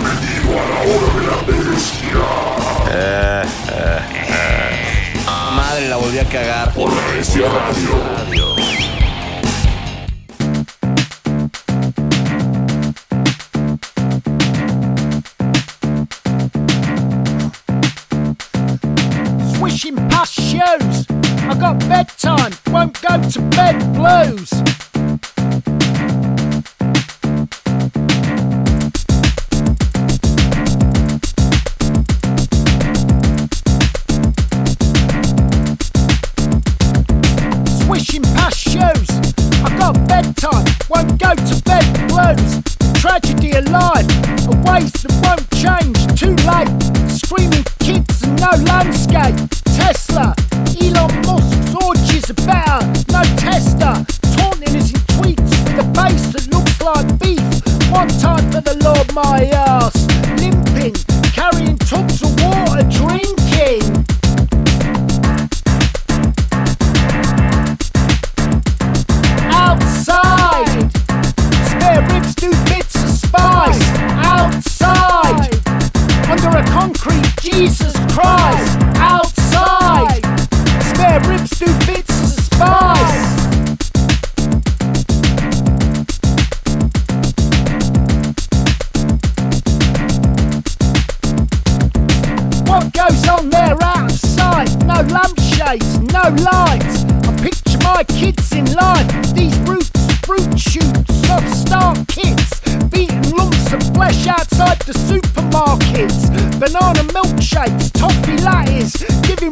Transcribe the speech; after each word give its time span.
Bienvenido 0.00 0.58
a 0.58 0.64
la 0.66 0.80
hora 0.80 1.08
de 1.14 1.26
la 1.26 1.36
bestia. 1.46 2.24
Eh, 2.90 3.44
Madre, 5.54 5.88
la 5.88 5.96
volví 5.96 6.18
a 6.18 6.24
cagar. 6.24 6.72
Por 6.72 6.90
la 6.90 7.02
bestia 7.14 7.46
radio. 7.48 8.20
swishing 19.58 19.96
past 20.08 20.32
shows. 20.32 21.06
I 21.42 21.54
got 21.60 21.78
bedtime, 21.80 22.52
won't 22.72 23.00
go 23.02 23.20
to 23.30 23.40
bed 23.50 23.92
blues. 23.92 24.69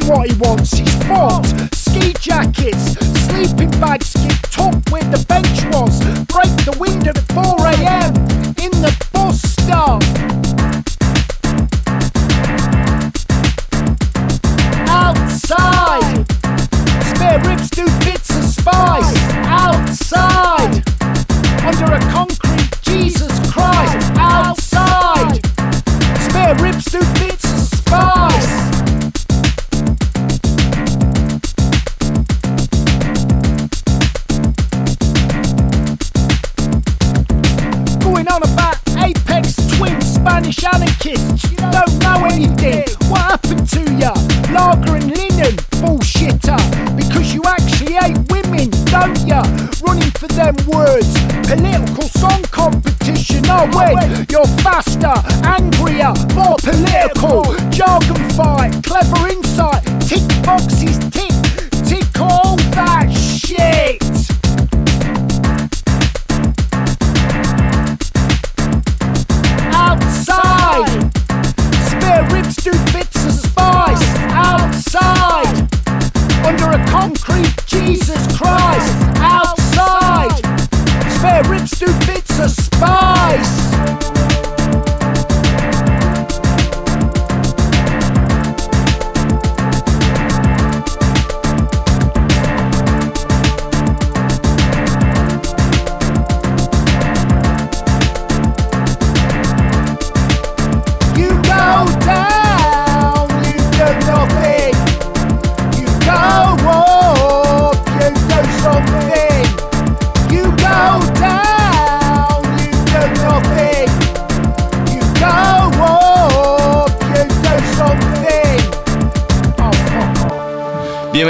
What 0.09 0.27
he 0.27 0.35
wants, 0.39 0.98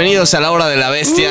Bienvenidos 0.00 0.32
a 0.32 0.40
la 0.40 0.50
hora 0.50 0.66
de 0.66 0.76
la 0.78 0.88
bestia. 0.88 1.28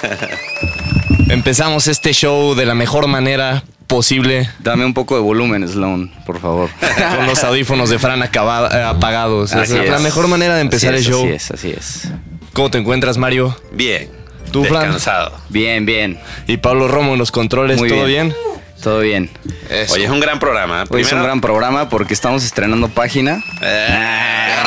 Empezamos 1.28 1.86
este 1.86 2.14
show 2.14 2.54
de 2.54 2.64
la 2.64 2.74
mejor 2.74 3.08
manera 3.08 3.62
posible 3.86 4.48
Dame 4.60 4.86
un 4.86 4.94
poco 4.94 5.16
de 5.16 5.20
volumen, 5.20 5.68
Sloan, 5.68 6.10
por 6.24 6.40
favor. 6.40 6.70
con 7.16 7.26
los 7.26 7.44
audífonos 7.44 7.90
de 7.90 7.98
Fran 7.98 8.22
acaba- 8.22 8.70
eh, 8.72 8.82
apagados. 8.82 9.52
Así 9.52 9.76
es 9.76 9.90
la 9.90 9.96
es. 9.96 10.02
mejor 10.02 10.28
manera 10.28 10.54
de 10.54 10.62
empezar 10.62 10.94
Así 10.94 11.04
el 11.08 11.12
es, 11.12 11.14
show. 11.14 11.24
Así 11.26 11.34
es, 11.34 11.50
así 11.50 11.70
es. 11.76 12.08
¿Cómo 12.54 12.70
te 12.70 12.78
encuentras, 12.78 13.18
Mario? 13.18 13.54
Bien. 13.70 14.08
¿Tú, 14.50 14.64
Fran? 14.64 14.84
Descansado. 14.84 15.36
Bien, 15.50 15.84
bien. 15.84 16.18
Y 16.46 16.56
Pablo 16.56 16.88
Romo 16.88 17.12
en 17.12 17.18
los 17.18 17.30
controles, 17.30 17.78
Muy 17.78 17.90
¿todo 17.90 18.06
bien? 18.06 18.34
Todo 18.82 19.00
bien. 19.00 19.28
Eso. 19.68 19.92
Hoy 19.92 20.04
es 20.04 20.10
un 20.10 20.20
gran 20.20 20.38
programa. 20.38 20.84
Hoy 20.88 21.02
es 21.02 21.12
un 21.12 21.22
gran 21.22 21.42
programa 21.42 21.90
porque 21.90 22.14
estamos 22.14 22.42
estrenando 22.44 22.88
página. 22.88 23.44
Ah, 23.60 24.64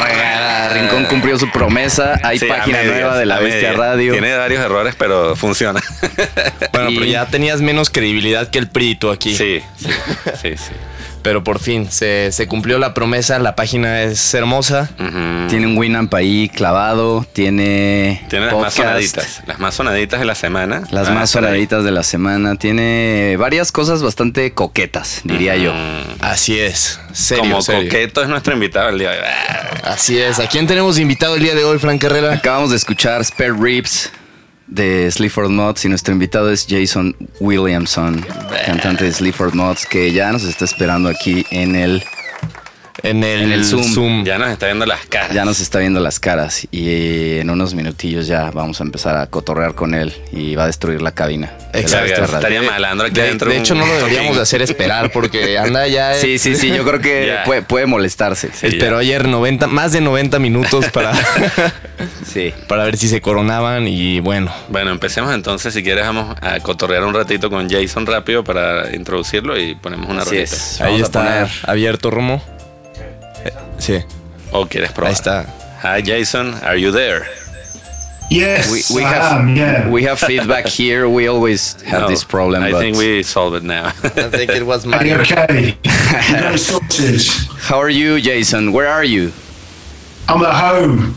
Rincón 0.73 1.05
cumplió 1.05 1.37
su 1.39 1.49
promesa. 1.51 2.19
Hay 2.23 2.39
Sí, 2.39 2.45
página 2.45 2.79
medias, 2.79 2.95
nueva 2.95 3.17
de 3.17 3.25
la 3.25 3.39
Bestia. 3.39 3.73
Radio. 3.73 4.11
Tiene 4.13 4.35
varios 4.35 4.61
errores, 4.63 4.95
pero 4.97 5.35
funciona. 5.35 5.81
Bueno, 6.71 6.89
Y- 6.89 6.95
pero 6.95 7.05
ya 7.05 7.25
tenías 7.27 7.61
menos 7.61 7.89
credibilidad 7.89 8.49
que 8.49 8.59
el 8.59 8.67
Prito 8.67 9.11
aquí. 9.11 9.35
sí, 9.35 9.61
sí, 9.77 9.89
sí, 10.41 10.57
sí. 10.57 10.71
Pero 11.23 11.43
por 11.43 11.59
fin, 11.59 11.89
se, 11.89 12.31
se 12.31 12.47
cumplió 12.47 12.77
la 12.79 12.93
promesa, 12.93 13.39
la 13.39 13.55
página 13.55 14.03
es 14.03 14.33
hermosa. 14.33 14.89
Tiene 15.49 15.65
un 15.67 15.77
Winamp 15.77 16.13
ahí 16.13 16.49
clavado. 16.53 17.25
Tiene. 17.33 18.21
Tiene 18.29 18.47
las 18.47 18.55
más 18.55 18.73
sonaditas. 18.73 19.41
Las 19.47 19.59
más 19.59 19.73
sonaditas 19.73 20.19
de 20.19 20.25
la 20.25 20.35
semana. 20.35 20.83
Las 20.91 21.07
Van 21.07 21.17
a 21.17 21.19
más 21.21 21.29
sonaditas 21.29 21.83
de 21.85 21.91
la 21.91 22.03
semana. 22.03 22.55
Tiene 22.57 23.35
varias 23.39 23.71
cosas 23.71 24.03
bastante 24.03 24.51
coquetas, 24.53 25.21
diría 25.23 25.55
yo. 25.55 25.73
Así 26.19 26.59
es, 26.59 26.99
serio, 27.13 27.43
Como 27.43 27.61
serio. 27.61 27.83
coqueto 27.89 28.21
es 28.21 28.27
nuestro 28.29 28.53
invitado 28.53 28.89
el 28.89 28.99
día 28.99 29.11
de 29.11 29.19
hoy. 29.19 29.25
Así 29.83 30.17
es. 30.19 30.39
¿A 30.39 30.47
quién 30.47 30.67
tenemos 30.67 30.99
invitado 30.99 31.35
el 31.35 31.41
día 31.41 31.55
de 31.55 31.63
hoy, 31.63 31.79
Frank 31.79 32.03
Herrera? 32.03 32.33
Acabamos 32.33 32.69
de 32.71 32.75
escuchar 32.75 33.23
Spare 33.23 33.53
Ribs 33.57 34.11
de 34.67 35.09
Sleaford 35.11 35.49
Mods 35.49 35.85
y 35.85 35.89
nuestro 35.89 36.13
invitado 36.13 36.51
es 36.51 36.65
Jason 36.69 37.15
Williamson, 37.39 38.25
cantante 38.65 39.05
de 39.05 39.11
Sleaford 39.11 39.53
Mods, 39.53 39.85
que 39.85 40.11
ya 40.11 40.31
nos 40.31 40.43
está 40.43 40.65
esperando 40.65 41.09
aquí 41.09 41.45
en 41.51 41.75
el... 41.75 42.03
En 43.01 43.23
el, 43.23 43.41
En 43.43 43.51
el 43.51 43.65
Zoom. 43.65 44.23
Ya 44.23 44.37
nos 44.37 44.49
está 44.51 44.67
viendo 44.67 44.85
las 44.85 45.05
caras. 45.07 45.33
Ya 45.33 45.45
nos 45.45 45.59
está 45.59 45.79
viendo 45.79 45.99
las 45.99 46.19
caras 46.19 46.67
y 46.71 47.39
en 47.39 47.49
unos 47.49 47.73
minutillos 47.73 48.27
ya 48.27 48.51
vamos 48.51 48.79
a 48.81 48.83
empezar 48.83 49.17
a 49.17 49.25
cotorrear 49.27 49.73
con 49.73 49.95
él 49.95 50.13
y 50.31 50.55
va 50.55 50.65
a 50.65 50.67
destruir 50.67 51.01
la 51.01 51.11
cabina. 51.11 51.47
de 51.71 51.73
la 51.73 51.79
Exacto. 51.79 52.23
Estaría 52.23 52.61
malandro 52.61 53.07
aquí 53.07 53.15
De, 53.19 53.23
dentro. 53.27 53.49
de 53.49 53.55
un 53.57 53.61
hecho, 53.63 53.73
no 53.75 53.85
lo 53.85 53.93
deberíamos 53.95 54.35
de 54.35 54.43
hacer 54.43 54.61
esperar 54.61 55.11
porque 55.11 55.57
anda 55.57 55.87
ya. 55.87 56.13
Sí, 56.13 56.37
sí, 56.37 56.55
sí, 56.55 56.69
yo 56.69 56.83
creo 56.85 56.99
que 57.01 57.35
puede, 57.45 57.63
puede 57.63 57.85
molestarse. 57.87 58.49
Sí, 58.53 58.67
Esperó 58.67 58.99
ayer 58.99 59.27
90, 59.27 59.65
más 59.67 59.91
de 59.91 59.99
90 60.01 60.37
minutos 60.39 60.85
para, 60.91 61.13
Sí. 62.31 62.53
para 62.67 62.83
ver 62.83 62.97
si 62.97 63.07
se 63.07 63.21
coronaban 63.21 63.87
y 63.87 64.19
bueno. 64.19 64.53
Bueno, 64.69 64.91
empecemos 64.91 65.33
entonces. 65.33 65.73
Si 65.73 65.81
quieres, 65.83 66.05
vamos 66.05 66.35
a 66.41 66.59
cotorrear 66.59 67.03
un 67.03 67.13
ratito 67.13 67.49
con 67.49 67.69
Jason 67.69 68.05
rápido 68.05 68.43
para 68.43 68.95
introducirlo 68.95 69.59
y 69.59 69.75
ponemos 69.75 70.09
una 70.09 70.21
Así 70.21 70.35
rolita. 70.37 70.55
Ahí 70.55 70.91
Vamos 70.91 71.01
a 71.01 71.05
está 71.05 71.19
poner- 71.23 71.49
abierto, 71.69 72.11
Romo. 72.11 72.43
Eh, 73.45 73.51
Sí, 73.79 74.03
¿O 74.51 74.65
quieres 74.67 74.91
probar? 74.91 75.09
ahí 75.09 75.13
está. 75.13 75.45
Hi, 75.83 76.01
Jason. 76.01 76.53
Are 76.63 76.77
you 76.79 76.91
there? 76.91 77.25
Yes, 78.29 78.71
We, 78.71 78.81
we 79.01 79.03
I 79.05 79.09
have 79.13 79.39
am, 79.41 79.55
yeah. 79.55 79.89
we 79.89 80.03
have 80.05 80.17
feedback 80.17 80.65
here. 80.65 81.07
We 81.09 81.27
always 81.27 81.75
have 81.85 82.03
No, 82.03 82.07
this 82.07 82.23
problem. 82.23 82.63
I 82.63 82.71
but 82.71 82.79
think 82.79 82.97
we 82.97 83.21
solved 83.21 83.55
it 83.57 83.63
now. 83.63 83.87
I 84.03 84.29
think 84.29 84.49
it 84.49 84.65
was 84.65 84.85
my 84.87 85.03
you 85.03 85.15
okay? 85.17 85.75
you 85.83 85.91
got 86.39 86.59
how 87.59 87.79
are 87.79 87.89
you, 87.91 88.19
Jason? 88.21 88.71
Where 88.71 88.87
are 88.87 89.03
you? 89.03 89.31
I'm 90.29 90.41
at 90.41 90.53
home. 90.55 91.15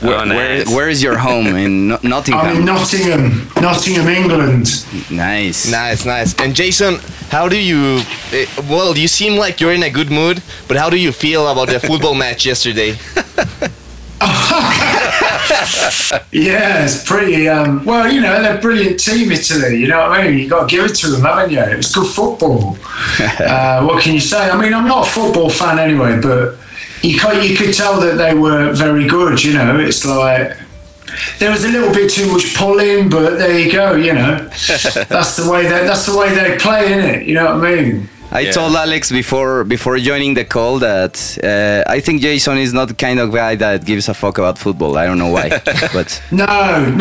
Oh, 0.00 0.06
Where, 0.28 0.64
where 0.66 0.88
is 0.88 1.02
your 1.02 1.18
home 1.18 1.46
in 1.48 1.88
No- 1.88 1.96
I'm 1.96 2.04
in 2.04 2.10
Nottingham? 2.10 2.64
Nottingham, 2.64 3.48
Nottingham, 3.60 4.08
England. 4.08 4.84
Nice. 5.10 5.68
Nice, 5.70 6.04
nice. 6.06 6.34
And 6.40 6.54
Jason, 6.54 6.98
how 7.30 7.48
do 7.48 7.58
you? 7.58 8.00
eh, 8.32 8.46
well, 8.70 8.96
you 8.96 9.08
seem 9.08 9.38
like 9.38 9.60
you're 9.60 9.72
in 9.72 9.82
a 9.82 9.90
good 9.90 10.10
mood, 10.10 10.40
but 10.68 10.76
how 10.76 10.88
do 10.88 10.96
you 10.96 11.10
feel 11.12 11.48
about 11.48 11.68
the 11.68 11.80
football 11.80 12.14
match 12.24 12.46
yesterday? 12.46 12.94
Yeah, 16.32 16.84
it's 16.84 17.04
pretty. 17.04 17.48
Um, 17.48 17.84
well, 17.84 18.10
you 18.12 18.20
know, 18.20 18.42
they're 18.42 18.56
a 18.58 18.60
brilliant 18.60 19.00
team, 19.00 19.30
Italy. 19.32 19.76
You 19.78 19.88
know 19.88 19.98
what 20.08 20.20
I 20.20 20.28
mean? 20.28 20.38
You 20.38 20.48
got 20.48 20.68
to 20.68 20.76
give 20.76 20.84
it 20.84 20.94
to 20.96 21.08
them, 21.08 21.22
haven't 21.22 21.50
you? 21.52 21.60
It 21.60 21.76
was 21.76 21.92
good 21.94 22.06
football. 22.06 22.76
uh, 23.20 23.84
what 23.84 24.02
can 24.02 24.14
you 24.14 24.20
say? 24.20 24.50
I 24.50 24.60
mean, 24.60 24.74
I'm 24.74 24.86
not 24.86 25.06
a 25.06 25.10
football 25.10 25.50
fan 25.50 25.78
anyway, 25.78 26.20
but 26.20 26.56
you 27.02 27.18
could, 27.18 27.44
you 27.44 27.56
could 27.56 27.74
tell 27.74 28.00
that 28.00 28.16
they 28.16 28.34
were 28.34 28.72
very 28.72 29.06
good. 29.06 29.42
You 29.42 29.54
know, 29.54 29.78
it's 29.78 30.04
like 30.04 30.56
there 31.38 31.50
was 31.50 31.64
a 31.64 31.68
little 31.68 31.92
bit 31.92 32.10
too 32.10 32.30
much 32.32 32.54
pulling, 32.54 33.08
but 33.08 33.38
there 33.38 33.58
you 33.58 33.70
go. 33.72 33.94
You 33.94 34.14
know, 34.14 34.36
that's 35.08 35.36
the 35.36 35.48
way 35.50 35.64
that 35.64 35.84
that's 35.86 36.06
the 36.06 36.16
way 36.16 36.34
they 36.34 36.56
play, 36.58 36.92
in 36.92 37.00
it? 37.00 37.26
You 37.26 37.34
know 37.34 37.56
what 37.56 37.66
I 37.66 37.74
mean? 37.74 38.08
I 38.30 38.40
Yeah. 38.40 38.52
told 38.52 38.76
Alex 38.76 39.10
before 39.10 39.64
before 39.64 39.96
joining 39.98 40.34
the 40.34 40.44
call 40.44 40.78
that 40.80 41.14
uh, 41.42 41.82
I 41.96 42.00
think 42.00 42.20
Jason 42.20 42.58
is 42.58 42.72
not 42.74 42.88
the 42.88 42.94
kind 43.06 43.18
of 43.20 43.32
guy 43.32 43.56
that 43.56 43.86
gives 43.86 44.06
a 44.08 44.12
fuck 44.14 44.36
about 44.38 44.58
football. 44.58 44.98
I 44.98 45.06
don't 45.06 45.16
know 45.18 45.32
why, 45.32 45.48
but 45.94 46.20
No, 46.30 46.46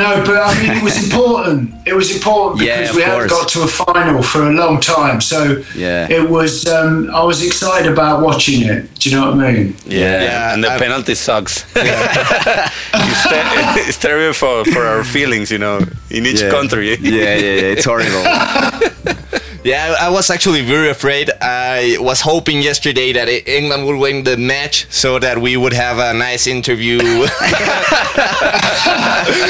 no, 0.03 0.09
but 0.25 0.37
I 0.49 0.53
mean, 0.61 0.71
it 0.77 0.83
was 0.83 0.95
important. 1.03 1.73
It 1.85 1.93
was 1.93 2.09
important 2.15 2.59
because 2.61 2.89
of 2.91 2.95
we 2.95 3.01
hadn't 3.03 3.29
got 3.29 3.47
to 3.49 3.59
a 3.63 3.67
final 3.67 4.23
for 4.23 4.41
a 4.51 4.53
long 4.53 4.79
time. 4.79 5.19
So 5.19 5.39
Yeah. 5.75 6.07
it 6.17 6.29
was. 6.29 6.65
Um, 6.65 7.09
I 7.13 7.23
was 7.23 7.39
excited 7.43 7.91
about 7.91 8.21
watching 8.21 8.61
it. 8.71 8.79
Do 8.99 9.09
you 9.09 9.15
know 9.17 9.31
what 9.31 9.45
I 9.45 9.51
mean? 9.51 9.75
Yeah, 9.85 10.23
Yeah, 10.23 10.53
and 10.53 10.63
the 10.63 10.71
I- 10.71 10.77
penalty 10.79 11.15
sucks. 11.15 11.65
it's, 11.75 13.23
ter- 13.29 13.89
it's 13.89 13.97
terrible 13.97 14.33
for, 14.33 14.63
for 14.73 14.83
our 14.85 15.03
feelings, 15.03 15.51
you 15.51 15.57
know, 15.59 15.77
in 16.09 16.25
each 16.25 16.41
yeah. 16.41 16.49
country. 16.51 16.95
yeah, 17.01 17.35
yeah, 17.35 17.35
yeah, 17.35 17.73
it's 17.75 17.85
horrible. 17.85 18.23
Yeah, 19.63 19.95
I 19.99 20.07
I 20.07 20.09
was 20.09 20.29
actually 20.29 20.61
very 20.61 20.89
afraid. 20.89 21.29
I 21.41 21.97
was 21.99 22.21
hoping 22.21 22.61
yesterday 22.61 23.11
that 23.13 23.27
England 23.47 23.85
would 23.85 23.99
win 23.99 24.23
the 24.23 24.37
match 24.37 24.87
so 24.89 25.19
that 25.19 25.37
we 25.39 25.57
would 25.57 25.73
have 25.73 25.97
a 25.99 26.13
nice 26.13 26.47
interview. 26.47 26.99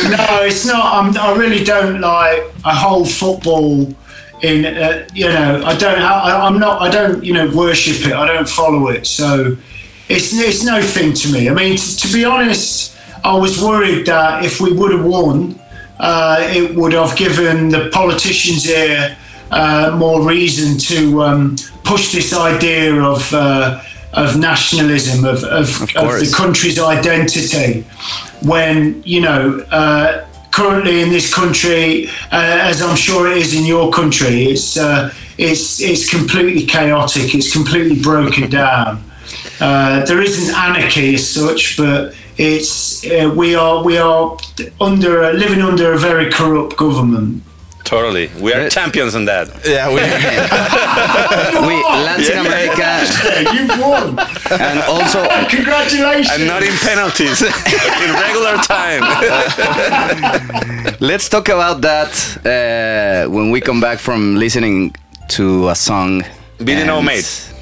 No, 0.09 0.41
it's 0.41 0.65
not. 0.65 0.85
I'm, 0.95 1.17
I 1.17 1.35
really 1.35 1.63
don't 1.63 2.01
like 2.01 2.41
a 2.65 2.73
whole 2.73 3.05
football. 3.05 3.93
In 4.41 4.65
uh, 4.65 5.07
you 5.13 5.27
know, 5.27 5.63
I 5.65 5.75
don't. 5.75 5.99
I, 5.99 6.45
I'm 6.47 6.59
not. 6.59 6.81
I 6.81 6.89
don't. 6.89 7.23
You 7.23 7.33
know, 7.33 7.49
worship 7.55 8.05
it. 8.07 8.13
I 8.13 8.25
don't 8.27 8.47
follow 8.49 8.87
it. 8.89 9.05
So 9.07 9.57
it's 10.09 10.33
it's 10.33 10.63
no 10.63 10.81
thing 10.81 11.13
to 11.13 11.31
me. 11.31 11.49
I 11.49 11.53
mean, 11.53 11.77
t- 11.77 11.97
to 12.07 12.13
be 12.13 12.23
honest, 12.25 12.95
I 13.23 13.35
was 13.35 13.61
worried 13.61 14.05
that 14.05 14.45
if 14.45 14.59
we 14.61 14.71
would 14.73 14.91
have 14.91 15.05
won, 15.05 15.59
uh, 15.99 16.37
it 16.41 16.75
would 16.75 16.93
have 16.93 17.15
given 17.17 17.69
the 17.69 17.89
politicians 17.91 18.63
here 18.65 19.17
uh, 19.51 19.95
more 19.97 20.27
reason 20.27 20.77
to 20.77 21.21
um, 21.23 21.55
push 21.83 22.11
this 22.11 22.33
idea 22.33 22.93
of. 23.01 23.33
Uh, 23.33 23.83
of 24.13 24.39
nationalism, 24.39 25.25
of, 25.25 25.43
of, 25.43 25.69
of, 25.95 26.19
the 26.19 26.33
country's 26.35 26.79
identity, 26.79 27.81
when, 28.41 29.03
you 29.03 29.21
know, 29.21 29.59
uh, 29.69 30.25
currently 30.49 31.01
in 31.01 31.09
this 31.09 31.31
country, 31.31 32.07
uh, 32.31 32.69
as 32.69 32.81
I'm 32.81 32.95
sure 32.95 33.29
it 33.29 33.37
is 33.37 33.53
in 33.53 33.65
your 33.65 33.91
country, 33.91 34.45
it's, 34.45 34.75
uh, 34.75 35.13
it's, 35.37 35.79
it's 35.79 36.09
completely 36.09 36.65
chaotic, 36.65 37.35
it's 37.35 37.51
completely 37.53 38.01
broken 38.01 38.49
down. 38.61 39.03
Uh, 39.59 40.05
there 40.05 40.21
isn't 40.21 40.55
anarchy 40.55 41.15
as 41.15 41.29
such, 41.29 41.77
but 41.77 42.15
it's 42.37 43.05
uh, 43.05 43.33
we 43.35 43.55
are 43.55 43.83
we 43.83 43.97
are 43.97 44.37
under 44.79 45.33
living 45.33 45.61
under 45.61 45.93
a 45.93 45.97
very 45.97 46.31
corrupt 46.31 46.77
government. 46.77 47.43
Totally. 47.87 48.29
We 48.41 48.51
are 48.53 48.69
champions 48.69 49.15
in 49.15 49.23
that. 49.25 49.47
yeah, 49.65 49.87
we, 49.87 50.01
are. 50.01 51.63
we 51.67 51.75
Latin 52.03 52.35
Yeah. 52.35 52.45
America 52.45 52.87
You've 53.55 53.79
won! 53.79 54.19
and 54.59 54.79
also 54.83 55.23
Congratulations! 55.49 56.29
And 56.33 56.47
not 56.47 56.63
in 56.63 56.73
penalties, 56.83 57.41
in 58.03 58.09
regular 58.25 58.57
time. 58.75 59.03
let's 60.99 61.29
talk 61.29 61.47
about 61.47 61.79
that 61.81 62.11
uh, 62.45 63.29
when 63.31 63.51
we 63.51 63.61
come 63.61 63.79
back 63.79 63.99
from 63.99 64.35
listening 64.35 64.93
to 65.29 65.69
a 65.69 65.75
song. 65.75 66.23
Billy 66.57 66.83
No 66.85 66.97
And 66.97 67.05
Mates. 67.05 67.53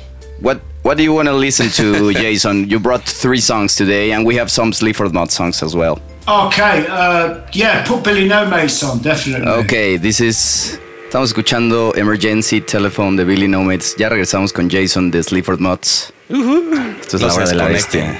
What 0.41 0.59
what 0.81 0.97
do 0.97 1.03
you 1.03 1.13
want 1.13 1.27
to 1.27 1.33
listen 1.33 1.69
to, 1.69 2.13
Jason? 2.13 2.67
You 2.69 2.79
brought 2.79 3.03
three 3.03 3.41
songs 3.41 3.75
today, 3.75 4.11
and 4.11 4.25
we 4.25 4.35
have 4.37 4.49
some 4.49 4.73
Sleaford 4.73 5.13
Mod 5.13 5.31
songs 5.31 5.61
as 5.63 5.75
well. 5.75 5.99
Okay, 6.27 6.87
uh, 6.89 7.39
yeah, 7.53 7.83
put 7.85 8.03
Billy 8.03 8.27
No 8.27 8.47
Mates 8.47 8.81
on, 8.83 8.99
definitely. 8.99 9.47
Ok, 9.47 10.01
this 10.01 10.19
is. 10.19 10.79
Estamos 11.05 11.29
escuchando 11.29 11.93
Emergency 11.95 12.61
Telephone 12.61 13.15
de 13.15 13.23
Billy 13.23 13.47
No 13.47 13.59
Nomads. 13.59 13.95
Ya 13.95 14.09
regresamos 14.09 14.51
con 14.51 14.69
Jason 14.69 15.11
de 15.11 15.21
Sleaford 15.21 15.59
Mods. 15.59 16.11
Esto 16.27 17.17
es 17.17 17.21
No 17.21 17.27
la 17.27 17.33
se 17.33 17.39
hora 17.39 17.47
de 17.49 17.55
la 17.55 17.67
bestia. 17.67 18.19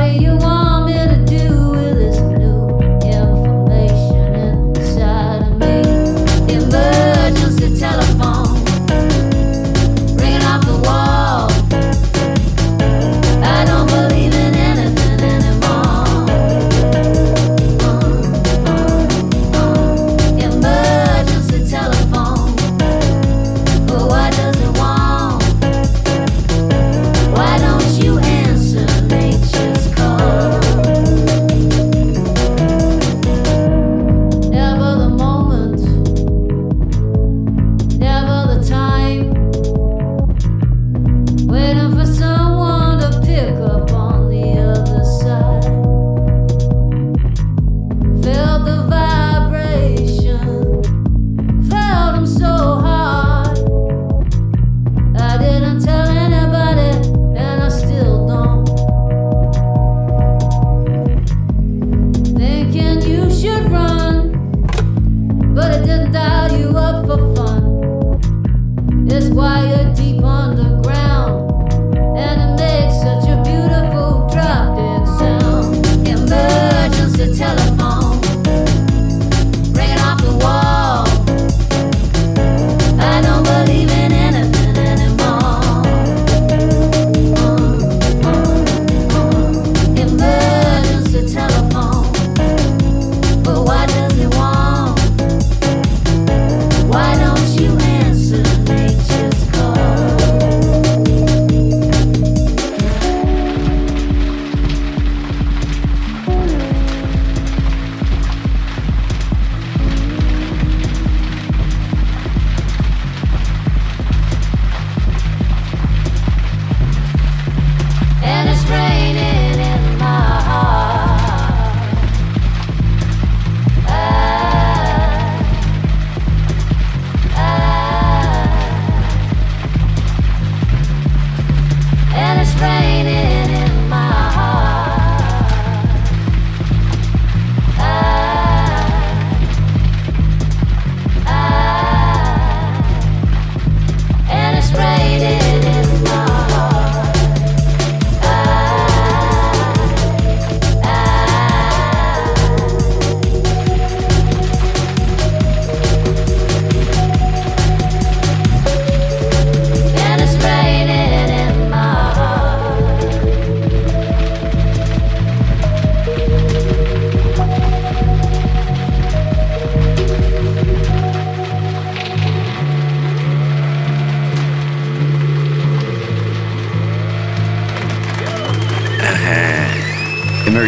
What 0.00 0.06
do 0.06 0.24
you 0.24 0.36
want? 0.36 0.49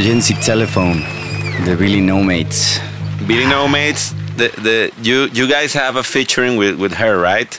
Emergency 0.02 0.34
Telephone, 0.34 0.98
the 1.64 1.76
Billy 1.78 2.00
No 2.00 2.24
Mates. 2.24 2.80
Billy 3.24 3.46
No 3.46 3.68
Mates, 3.68 4.10
the, 4.36 4.48
the, 4.58 4.92
you, 5.00 5.28
you 5.32 5.46
guys 5.46 5.72
have 5.74 5.94
a 5.94 6.02
featuring 6.02 6.56
with, 6.56 6.76
with 6.76 6.92
her, 6.94 7.20
right? 7.20 7.56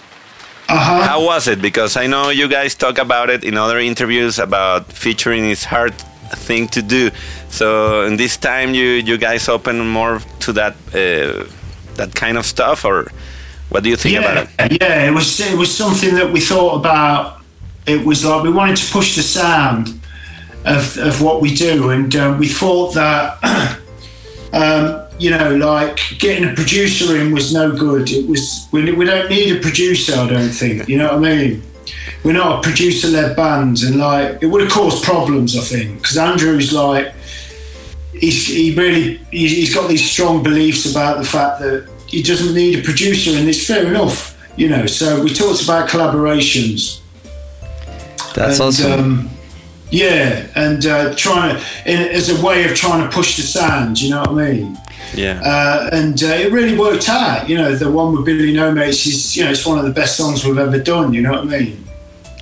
Uh-huh. 0.67 1.03
How 1.03 1.23
was 1.23 1.47
it? 1.47 1.61
Because 1.61 1.95
I 1.95 2.05
know 2.05 2.31
you 2.31 2.49
guys 2.49 2.75
talk 2.75 2.97
about 2.97 3.29
it 3.29 3.45
in 3.45 3.55
other 3.55 3.79
interviews 3.79 4.39
about 4.39 4.91
featuring 4.91 5.45
is 5.45 5.63
hard 5.63 5.93
thing 6.35 6.67
to 6.67 6.81
do. 6.81 7.11
So 7.47 8.01
in 8.01 8.17
this 8.17 8.35
time, 8.35 8.73
you 8.73 8.89
you 9.07 9.17
guys 9.17 9.47
open 9.47 9.79
more 9.87 10.19
to 10.41 10.51
that 10.51 10.73
uh, 10.93 11.47
that 11.95 12.13
kind 12.13 12.37
of 12.37 12.45
stuff, 12.45 12.83
or 12.83 13.09
what 13.69 13.83
do 13.83 13.89
you 13.89 13.95
think 13.95 14.19
about 14.19 14.35
yeah, 14.35 14.65
it? 14.65 14.81
yeah, 14.81 15.07
it 15.07 15.13
was 15.13 15.39
it 15.39 15.57
was 15.57 15.73
something 15.73 16.13
that 16.15 16.29
we 16.33 16.41
thought 16.41 16.75
about. 16.75 17.39
It 17.85 18.05
was 18.05 18.25
like 18.25 18.43
we 18.43 18.51
wanted 18.51 18.75
to 18.75 18.91
push 18.91 19.15
the 19.15 19.23
sound 19.23 20.02
of 20.65 20.97
of 20.97 21.21
what 21.21 21.41
we 21.41 21.53
do, 21.53 21.89
and 21.89 22.15
um, 22.15 22.39
we 22.39 22.47
thought 22.47 22.93
that 22.93 23.37
um, 24.53 25.03
you 25.19 25.29
know, 25.29 25.55
like 25.55 25.99
getting 26.19 26.49
a 26.49 26.53
producer 26.53 27.17
in 27.17 27.33
was 27.33 27.53
no 27.53 27.75
good. 27.75 28.09
It 28.11 28.27
was 28.27 28.67
we, 28.71 28.91
we 28.91 29.05
don't 29.05 29.29
need 29.29 29.57
a 29.57 29.61
producer. 29.61 30.15
I 30.15 30.27
don't 30.27 30.49
think. 30.49 30.87
You 30.87 30.97
know 30.97 31.17
what 31.17 31.29
I 31.29 31.35
mean? 31.35 31.63
We're 32.23 32.33
not 32.33 32.59
a 32.59 32.61
producer-led 32.61 33.35
band, 33.35 33.81
and 33.83 33.97
like 33.97 34.41
it 34.41 34.47
would 34.47 34.61
have 34.61 34.71
caused 34.71 35.03
problems. 35.03 35.57
I 35.57 35.61
think 35.61 36.01
because 36.01 36.17
Andrew's 36.17 36.71
like 36.73 37.13
he's 38.13 38.47
he 38.47 38.73
really 38.75 39.17
he- 39.31 39.47
he's 39.47 39.73
got 39.73 39.89
these 39.89 40.09
strong 40.09 40.43
beliefs 40.43 40.89
about 40.89 41.17
the 41.17 41.25
fact 41.25 41.59
that 41.59 41.89
he 42.07 42.21
doesn't 42.21 42.53
need 42.53 42.79
a 42.79 42.81
producer, 42.81 43.31
and 43.31 43.47
it's 43.47 43.65
fair 43.65 43.87
enough. 43.87 44.31
You 44.55 44.69
know, 44.69 44.85
so 44.85 45.23
we 45.23 45.33
talked 45.33 45.63
about 45.63 45.89
collaborations. 45.89 47.01
That's 48.35 48.59
and, 48.59 48.67
awesome. 48.67 48.91
Um, 48.91 49.29
yeah, 49.93 50.47
and 50.55 50.83
uh, 50.87 51.13
trying 51.15 51.55
to, 51.55 51.61
in, 51.85 51.99
as 51.99 52.27
a 52.29 52.43
way 52.43 52.65
of 52.65 52.75
trying 52.75 53.07
to 53.07 53.15
push 53.15 53.37
the 53.37 53.43
sand, 53.43 54.01
you 54.01 54.09
know 54.09 54.21
what 54.21 54.29
I 54.29 54.51
mean? 54.51 54.77
Yeah. 55.13 55.39
Uh, 55.43 55.89
and 55.93 56.21
uh, 56.23 56.27
it 56.27 56.51
really 56.51 56.75
worked 56.75 57.07
out. 57.09 57.47
You 57.47 57.57
know, 57.57 57.75
the 57.75 57.91
one 57.91 58.15
with 58.15 58.25
Billy 58.25 58.53
No 58.53 58.71
Mates 58.71 59.05
is, 59.05 59.37
you 59.37 59.43
know, 59.43 59.51
it's 59.51 59.67
one 59.67 59.77
of 59.77 59.85
the 59.85 59.91
best 59.91 60.17
songs 60.17 60.43
we've 60.43 60.57
ever 60.57 60.79
done. 60.79 61.13
You 61.13 61.21
know 61.21 61.33
what 61.33 61.41
I 61.41 61.59
mean? 61.59 61.87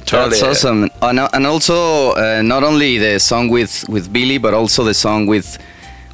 Totally. 0.05 0.29
That's 0.29 0.43
awesome. 0.43 0.89
And, 1.01 1.19
and 1.19 1.45
also, 1.45 2.13
uh, 2.13 2.41
not 2.41 2.63
only 2.63 2.97
the 2.97 3.19
song 3.19 3.49
with, 3.49 3.87
with 3.89 4.13
Billy, 4.13 4.37
but 4.37 4.53
also 4.53 4.85
the 4.85 4.93
song 4.93 5.27
with 5.27 5.57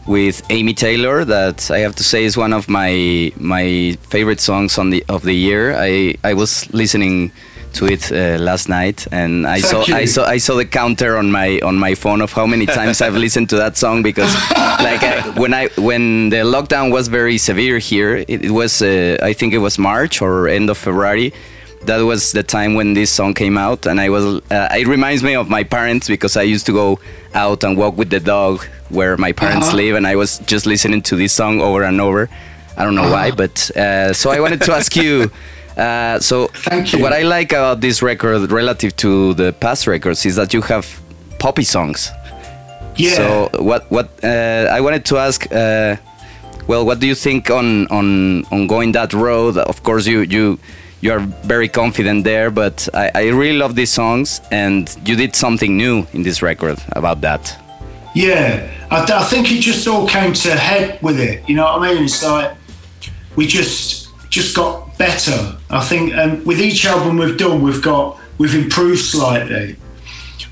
with 0.07 0.41
Amy 0.49 0.73
Taylor. 0.73 1.25
That 1.25 1.69
I 1.69 1.79
have 1.79 1.95
to 1.97 2.03
say 2.03 2.23
is 2.23 2.35
one 2.37 2.53
of 2.53 2.67
my 2.67 3.31
my 3.35 3.97
favorite 4.09 4.39
songs 4.39 4.77
on 4.77 4.89
the 4.89 5.03
of 5.09 5.21
the 5.23 5.33
year. 5.33 5.75
I 5.77 6.15
I 6.23 6.33
was 6.33 6.71
listening 6.73 7.31
to 7.73 7.85
it 7.85 8.11
uh, 8.11 8.37
last 8.41 8.69
night, 8.69 9.07
and 9.11 9.45
I 9.45 9.59
Thank 9.61 9.87
saw 9.87 9.95
I 9.95 10.05
saw 10.05 10.25
I 10.25 10.37
saw 10.39 10.55
the 10.55 10.65
counter 10.65 11.17
on 11.17 11.31
my 11.31 11.59
on 11.63 11.77
my 11.77 11.95
phone 11.95 12.21
of 12.21 12.31
how 12.33 12.45
many 12.47 12.65
times 12.65 13.01
I've 13.01 13.15
listened 13.15 13.49
to 13.49 13.57
that 13.57 13.77
song 13.77 14.03
because 14.03 14.33
like 14.79 15.03
I, 15.03 15.21
when 15.39 15.53
I 15.53 15.69
when 15.77 16.29
the 16.29 16.37
lockdown 16.43 16.91
was 16.91 17.07
very 17.07 17.37
severe 17.37 17.77
here, 17.79 18.17
it, 18.27 18.45
it 18.45 18.51
was 18.51 18.81
uh, 18.81 19.17
I 19.21 19.33
think 19.33 19.53
it 19.53 19.59
was 19.59 19.77
March 19.77 20.21
or 20.21 20.47
end 20.47 20.69
of 20.69 20.77
February. 20.77 21.31
That 21.85 22.01
was 22.01 22.31
the 22.31 22.43
time 22.43 22.73
when 22.73 22.93
this 22.95 23.11
song 23.11 23.33
came 23.35 23.55
out 23.57 23.85
and 23.85 24.01
i 24.01 24.09
was 24.09 24.25
uh, 24.51 24.67
it 24.81 24.87
reminds 24.87 25.21
me 25.21 25.35
of 25.35 25.47
my 25.47 25.63
parents 25.63 26.07
because 26.07 26.35
i 26.35 26.41
used 26.41 26.65
to 26.65 26.73
go 26.73 26.99
out 27.35 27.63
and 27.63 27.77
walk 27.77 27.95
with 27.95 28.09
the 28.09 28.19
dog 28.19 28.65
where 28.89 29.15
my 29.15 29.31
parents 29.31 29.67
Uh-huh. 29.67 29.77
live 29.77 29.95
and 29.95 30.07
i 30.07 30.15
was 30.15 30.39
just 30.39 30.65
listening 30.65 31.01
to 31.03 31.15
this 31.15 31.33
song 31.33 31.61
over 31.61 31.83
and 31.83 32.01
over. 32.01 32.29
I 32.75 32.83
don't 32.83 32.95
know 32.95 33.09
why 33.11 33.29
but 33.31 33.69
uh, 33.77 34.11
so 34.11 34.31
i 34.31 34.39
wanted 34.39 34.61
to 34.61 34.71
ask 34.73 34.95
you 34.95 35.29
uh, 35.77 36.19
so 36.19 36.47
Thank 36.47 36.93
you. 36.93 36.99
what 37.01 37.13
i 37.13 37.21
like 37.23 37.51
about 37.53 37.81
this 37.81 38.01
record 38.01 38.51
relative 38.51 38.95
to 38.97 39.33
the 39.35 39.53
past 39.53 39.87
records 39.87 40.25
is 40.25 40.35
that 40.35 40.53
you 40.53 40.61
have 40.61 40.85
poppy 41.39 41.63
songs 41.63 42.11
Yeah. 42.97 43.15
so 43.15 43.49
what 43.63 43.85
what 43.91 44.07
uh, 44.23 44.77
I 44.77 44.81
wanted 44.81 45.03
to 45.05 45.17
ask? 45.19 45.45
Uh, 45.51 45.95
well, 46.67 46.83
what 46.83 46.99
do 46.99 47.05
you 47.05 47.15
think 47.15 47.49
on 47.51 47.85
on 47.89 48.43
on 48.51 48.67
going 48.67 48.93
that 48.93 49.13
road? 49.13 49.55
Of 49.57 49.83
course, 49.83 50.09
you 50.09 50.21
you 50.21 50.57
you 51.01 51.13
are 51.13 51.21
very 51.45 51.69
confident 51.69 52.23
there, 52.23 52.49
but 52.49 52.89
I, 52.93 53.11
I 53.13 53.23
really 53.29 53.57
love 53.57 53.75
these 53.75 53.91
songs, 53.93 54.41
and 54.51 54.89
you 55.05 55.15
did 55.15 55.35
something 55.35 55.77
new 55.77 56.07
in 56.13 56.23
this 56.23 56.41
record 56.41 56.79
about 56.95 57.21
that. 57.21 57.53
Yeah, 58.15 58.65
I, 58.89 59.05
I 59.05 59.23
think 59.29 59.51
it 59.51 59.61
just 59.61 59.87
all 59.87 60.07
came 60.07 60.33
to 60.33 60.49
head 60.57 60.97
with 61.03 61.19
it. 61.19 61.47
You 61.47 61.55
know 61.55 61.65
what 61.65 61.81
I 61.83 61.93
mean? 61.93 62.03
It's 62.05 62.23
like 62.23 62.51
we 63.35 63.45
just 63.45 64.09
just 64.31 64.55
got 64.55 64.86
better. 64.97 65.57
I 65.69 65.83
think, 65.83 66.13
and 66.13 66.45
with 66.45 66.59
each 66.59 66.85
album 66.85 67.17
we've 67.17 67.37
done, 67.37 67.61
we've 67.61 67.81
got 67.81 68.19
we've 68.37 68.55
improved 68.55 69.01
slightly. 69.01 69.75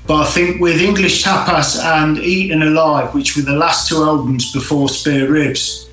But 0.06 0.22
I 0.22 0.30
think 0.30 0.60
with 0.60 0.80
English 0.80 1.24
Tapas 1.24 1.82
and 1.82 2.18
Eton 2.18 2.62
Alive, 2.62 3.12
which 3.12 3.36
were 3.36 3.42
the 3.42 3.56
last 3.56 3.88
two 3.88 4.04
albums 4.04 4.52
before 4.52 4.88
Spare 4.88 5.28
Ribs, 5.28 5.88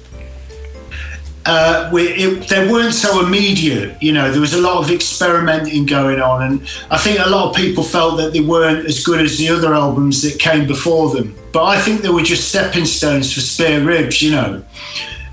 uh, 1.46 1.90
we, 1.92 2.04
it, 2.04 2.48
they 2.48 2.72
weren't 2.72 2.94
so 2.94 3.26
immediate. 3.26 4.02
You 4.02 4.14
know, 4.14 4.32
there 4.32 4.40
was 4.40 4.54
a 4.54 4.62
lot 4.62 4.84
of 4.84 4.92
experimenting 4.92 5.86
going 5.86 6.22
on, 6.22 6.44
and 6.44 6.62
I 6.90 6.98
think 6.98 7.20
a 7.20 7.30
lot 7.30 7.50
of 7.50 7.56
people 7.56 7.84
felt 7.84 8.18
that 8.18 8.34
they 8.34 8.40
weren't 8.40 8.86
as 8.86 9.04
good 9.04 9.20
as 9.20 9.38
the 9.38 9.50
other 9.50 9.74
albums 9.74 10.22
that 10.22 10.40
came 10.40 10.68
before 10.68 11.10
them. 11.10 11.36
But 11.52 11.66
I 11.66 11.82
think 11.82 12.02
they 12.02 12.10
were 12.10 12.24
just 12.24 12.50
stepping 12.50 12.86
stones 12.86 13.34
for 13.34 13.42
Spare 13.42 13.84
Ribs. 13.84 14.22
You 14.22 14.32
know, 14.32 14.64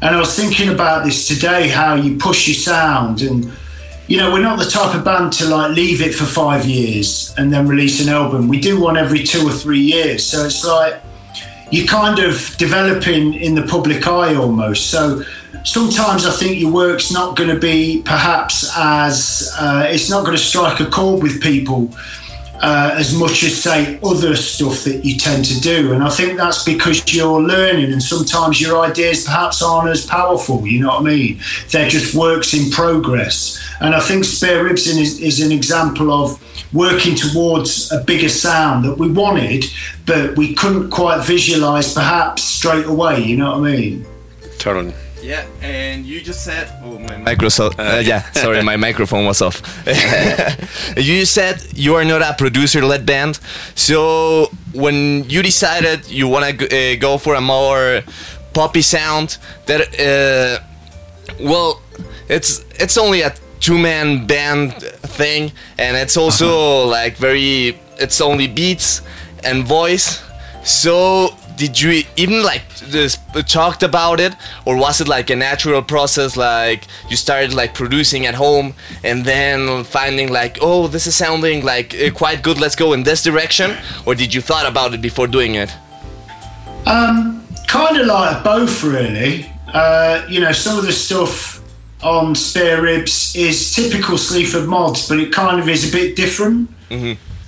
and 0.03 0.15
I 0.15 0.19
was 0.19 0.35
thinking 0.35 0.69
about 0.71 1.05
this 1.05 1.29
today, 1.29 1.69
how 1.69 1.95
you 1.95 2.17
push 2.17 2.49
your 2.49 2.55
sound 2.55 3.23
and. 3.23 3.53
You 4.07 4.17
know, 4.17 4.33
we're 4.33 4.43
not 4.43 4.59
the 4.59 4.65
type 4.65 4.93
of 4.97 5.05
band 5.05 5.33
to 5.35 5.47
like 5.47 5.77
leave 5.77 6.03
it 6.03 6.13
for 6.13 6.25
five 6.25 6.67
years 6.67 7.33
and 7.39 7.53
then 7.53 7.69
release 7.69 8.05
an 8.05 8.13
album. 8.13 8.49
We 8.49 8.59
do 8.59 8.81
one 8.81 8.97
every 8.97 9.23
two 9.23 9.47
or 9.47 9.53
three 9.53 9.79
years. 9.79 10.27
So 10.27 10.47
it's 10.47 10.65
like 10.65 11.01
you're 11.71 11.87
kind 11.87 12.19
of 12.19 12.57
developing 12.59 13.35
in 13.35 13.55
the 13.55 13.63
public 13.63 14.09
eye 14.09 14.35
almost. 14.35 14.91
So 14.91 15.23
sometimes 15.65 16.27
I 16.27 16.33
think 16.33 16.61
your 16.61 16.73
work's 16.73 17.13
not 17.13 17.37
going 17.37 17.51
to 17.51 17.59
be 17.59 18.03
perhaps 18.05 18.71
as 18.77 19.53
uh, 19.59 19.87
it's 19.89 20.11
not 20.11 20.25
going 20.25 20.37
to 20.37 20.43
strike 20.43 20.81
a 20.81 20.87
chord 20.87 21.23
with 21.23 21.41
people 21.41 21.95
uh, 22.61 22.95
as 22.95 23.17
much 23.17 23.43
as 23.43 23.63
say 23.63 23.99
other 24.03 24.37
stuff 24.37 24.85
that 24.85 25.05
you 25.05 25.17
tend 25.17 25.45
to 25.47 25.61
do. 25.61 25.93
And 25.93 26.03
I 26.03 26.11
think 26.11 26.37
that's 26.37 26.63
because 26.65 27.15
you're 27.15 27.41
learning, 27.41 27.93
and 27.93 28.03
sometimes 28.03 28.61
your 28.61 28.79
ideas 28.81 29.25
perhaps 29.25 29.63
aren't 29.63 29.89
as 29.91 30.07
powerful. 30.07 30.67
You 30.67 30.81
know 30.81 30.89
what 30.89 31.01
I 31.01 31.05
mean? 31.05 31.41
They're 31.71 31.89
just 31.89 32.15
works 32.15 32.55
in 32.55 32.71
progress. 32.71 33.59
And 33.81 33.95
I 33.95 34.01
think 34.01 34.25
Spare 34.25 34.65
Ribs 34.65 34.87
is, 34.87 35.21
is 35.21 35.41
an 35.41 35.53
example 35.53 36.13
of 36.13 36.39
working 36.73 37.15
towards 37.15 37.91
a 37.93 38.05
bigger 38.05 38.29
sound 38.29 38.85
that 38.85 38.99
we 38.99 39.11
wanted, 39.11 39.65
but 40.07 40.37
we 40.37 40.55
couldn't 40.55 40.91
quite 40.91 41.25
visualize 41.25 41.95
perhaps 41.95 42.43
straight 42.43 42.87
away. 42.87 43.21
You 43.21 43.39
know 43.39 43.59
what 43.59 43.69
I 43.69 43.77
mean? 43.77 44.07
Totally. 44.59 44.95
Yeah, 45.23 45.47
and 45.61 46.07
you 46.07 46.21
just 46.21 46.45
said, 46.45 46.69
oh, 46.83 46.99
my 46.99 47.15
Microsoft. 47.35 47.79
Uh, 47.79 48.01
yeah, 48.01 48.23
sorry, 48.33 48.63
my 48.63 48.77
microphone 48.77 49.27
was 49.27 49.43
off. 49.43 49.61
you 50.97 51.25
said 51.25 51.63
you 51.75 51.95
are 51.95 52.05
not 52.05 52.23
a 52.23 52.35
producer-led 52.37 53.05
band, 53.05 53.39
so 53.75 54.51
when 54.73 55.29
you 55.29 55.43
decided 55.43 56.09
you 56.09 56.29
want 56.29 56.59
to 56.59 56.67
uh, 56.67 56.97
go 56.99 57.19
for 57.19 57.35
a 57.35 57.41
more 57.41 58.03
poppy 58.55 58.83
sound, 58.83 59.39
that 59.67 59.81
uh, 60.01 60.65
well, 61.41 61.83
it's 62.29 62.65
it's 62.79 62.97
only 62.97 63.23
a 63.23 63.35
two-man 63.61 64.27
band 64.27 64.73
thing, 65.21 65.53
and 65.79 65.97
it's 65.97 66.17
also 66.17 66.87
like 66.87 67.17
very, 67.17 67.79
it's 67.99 68.21
only 68.21 68.47
beats 68.47 69.03
and 69.45 69.65
voice. 69.65 70.23
So 70.65 71.35
did 71.63 71.75
you 71.83 71.91
even 72.17 72.39
like 72.51 72.65
this 72.97 73.19
talked 73.59 73.83
about 73.83 74.19
it 74.27 74.33
or 74.67 74.75
was 74.85 74.97
it 75.03 75.09
like 75.17 75.29
a 75.37 75.37
natural 75.37 75.83
process 75.95 76.31
like 76.37 76.81
you 77.11 77.17
started 77.27 77.53
like 77.61 77.73
producing 77.83 78.23
at 78.31 78.35
home 78.35 78.69
and 79.09 79.19
then 79.33 79.85
finding 79.85 80.29
like 80.41 80.55
oh 80.69 80.89
this 80.95 81.07
is 81.07 81.15
sounding 81.25 81.59
like 81.73 81.89
uh, 81.95 82.11
quite 82.23 82.39
good 82.47 82.59
let's 82.65 82.77
go 82.85 82.89
in 82.97 83.03
this 83.03 83.23
direction 83.23 83.69
or 84.07 84.15
did 84.15 84.31
you 84.35 84.41
thought 84.41 84.67
about 84.73 84.91
it 84.95 85.01
before 85.09 85.29
doing 85.39 85.55
it 85.63 85.71
Um, 86.87 87.45
kind 87.67 87.97
of 88.01 88.07
like 88.07 88.43
both, 88.43 88.83
really. 88.83 89.47
Uh, 89.73 90.25
you 90.33 90.41
know, 90.41 90.53
some 90.53 90.79
of 90.79 90.85
the 90.87 90.93
stuff 90.93 91.61
on 92.03 92.35
Spare 92.35 92.81
Ribs 92.83 93.37
is 93.37 93.75
typical 93.75 94.17
Sleaford 94.19 94.67
mods, 94.67 95.07
but 95.09 95.19
it 95.21 95.31
kind 95.33 95.61
of 95.61 95.69
is 95.69 95.83
a 95.89 95.93
bit 95.93 96.17
different. 96.17 96.71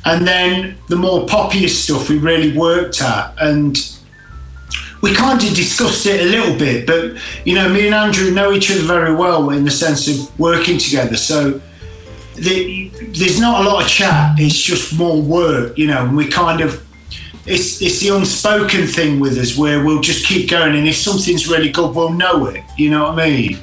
And 0.05 0.27
then 0.27 0.77
the 0.89 0.97
more 0.97 1.27
poppiest 1.27 1.77
stuff 1.85 2.09
we 2.11 2.19
really 2.19 2.53
worked 2.57 3.01
at, 3.03 3.25
and 3.41 3.75
we 5.03 5.15
kind 5.15 5.43
of 5.43 5.55
discussed 5.55 6.07
it 6.07 6.21
a 6.21 6.25
little 6.25 6.57
bit. 6.57 6.87
But 6.87 7.19
you 7.45 7.55
know, 7.55 7.69
me 7.69 7.87
and 7.87 7.95
Andrew 7.95 8.31
know 8.31 8.53
each 8.53 8.71
other 8.71 8.83
very 8.83 9.15
well 9.15 9.51
in 9.51 9.65
the 9.65 9.71
sense 9.71 10.09
of 10.09 10.39
working 10.39 10.79
together. 10.79 11.17
So 11.17 11.61
the, 12.37 12.89
there's 13.09 13.39
not 13.39 13.67
a 13.67 13.69
lot 13.69 13.83
of 13.83 13.89
chat. 13.89 14.39
It's 14.39 14.59
just 14.59 14.97
more 14.97 15.21
work, 15.21 15.77
you 15.77 15.89
know. 15.89 16.07
And 16.07 16.17
we 16.17 16.29
kind 16.29 16.63
of 16.63 16.87
it's 17.45 17.83
it's 17.83 18.01
the 18.01 18.17
unspoken 18.17 18.87
thing 18.87 19.19
with 19.19 19.37
us 19.39 19.59
where 19.59 19.85
we'll 19.85 20.01
just 20.01 20.27
keep 20.27 20.49
going, 20.49 20.77
and 20.77 20.89
if 20.89 20.97
something's 20.97 21.49
really 21.49 21.71
good, 21.71 21.95
we'll 21.95 22.13
know 22.13 22.47
it. 22.47 22.63
You 22.79 22.91
know 22.91 23.11
what 23.11 23.19
I 23.19 23.29
mean? 23.29 23.59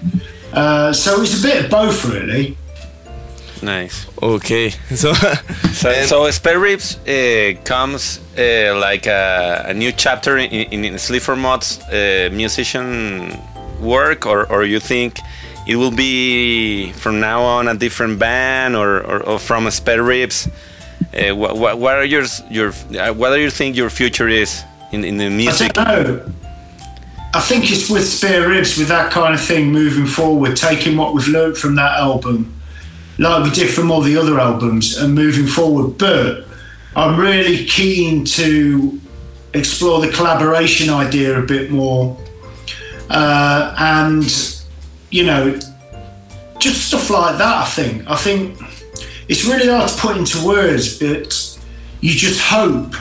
Uh, 0.51 0.91
so 0.91 1.21
it's 1.21 1.39
a 1.39 1.43
bit 1.43 1.65
of 1.65 1.71
both, 1.71 2.05
really. 2.05 2.57
Nice. 3.61 4.07
Okay, 4.21 4.69
so 4.95 5.13
So, 5.73 5.93
so 6.05 6.31
Spare 6.31 6.59
Ribs 6.59 6.97
uh, 7.07 7.53
comes 7.63 8.19
uh, 8.37 8.75
like 8.79 9.05
a, 9.07 9.65
a 9.67 9.73
new 9.73 9.91
chapter 9.91 10.37
in, 10.37 10.49
in, 10.51 10.85
in 10.85 10.97
Sleaford 10.97 11.39
Mods' 11.39 11.79
uh, 11.83 12.29
musician 12.31 13.37
work, 13.81 14.25
or, 14.25 14.45
or 14.51 14.63
you 14.63 14.79
think 14.79 15.19
it 15.67 15.75
will 15.75 15.91
be 15.91 16.91
from 16.93 17.19
now 17.19 17.41
on 17.41 17.67
a 17.67 17.75
different 17.75 18.19
band, 18.19 18.75
or, 18.75 19.01
or, 19.01 19.23
or 19.23 19.39
from 19.39 19.69
Spare 19.71 20.03
Ribs? 20.03 20.47
Uh, 21.13 21.35
what, 21.35 21.57
what, 21.57 21.79
what 21.79 21.95
are 21.95 22.05
your 22.05 22.25
your 22.49 22.69
uh, 22.69 23.13
what 23.13 23.29
do 23.31 23.39
you 23.39 23.49
think 23.49 23.75
your 23.75 23.89
future 23.89 24.27
is 24.27 24.63
in, 24.91 25.03
in 25.03 25.17
the 25.17 25.25
I 25.25 25.29
music? 25.29 25.73
don't 25.73 25.87
know. 25.87 26.31
I 27.33 27.39
think 27.39 27.71
it's 27.71 27.89
with 27.89 28.07
spare 28.07 28.49
ribs, 28.49 28.77
with 28.77 28.87
that 28.87 29.11
kind 29.11 29.35
of 29.35 29.39
thing 29.41 29.71
moving 29.71 30.07
forward, 30.07 30.55
taking 30.57 30.97
what 30.97 31.13
we've 31.13 31.27
learned 31.27 31.57
from 31.57 31.75
that 31.75 31.99
album, 31.99 32.58
like 33.19 33.43
we 33.43 33.51
did 33.51 33.69
from 33.69 33.91
all 33.91 34.01
the 34.01 34.17
other 34.17 34.39
albums, 34.39 34.97
and 34.97 35.13
moving 35.13 35.45
forward. 35.45 35.97
But 35.97 36.45
I'm 36.95 37.19
really 37.19 37.65
keen 37.65 38.25
to 38.25 38.99
explore 39.53 39.99
the 40.01 40.11
collaboration 40.11 40.89
idea 40.89 41.37
a 41.37 41.45
bit 41.45 41.69
more, 41.69 42.17
uh, 43.09 43.75
and 43.77 44.57
you 45.11 45.25
know, 45.25 45.59
just 46.59 46.87
stuff 46.87 47.09
like 47.09 47.37
that. 47.37 47.57
I 47.57 47.65
think. 47.65 48.09
I 48.09 48.15
think 48.15 48.57
it's 49.27 49.45
really 49.45 49.67
hard 49.67 49.89
to 49.89 49.97
put 49.97 50.17
into 50.17 50.45
words, 50.45 50.97
but 50.97 51.59
you 52.01 52.11
just 52.13 52.41
hope 52.41 52.95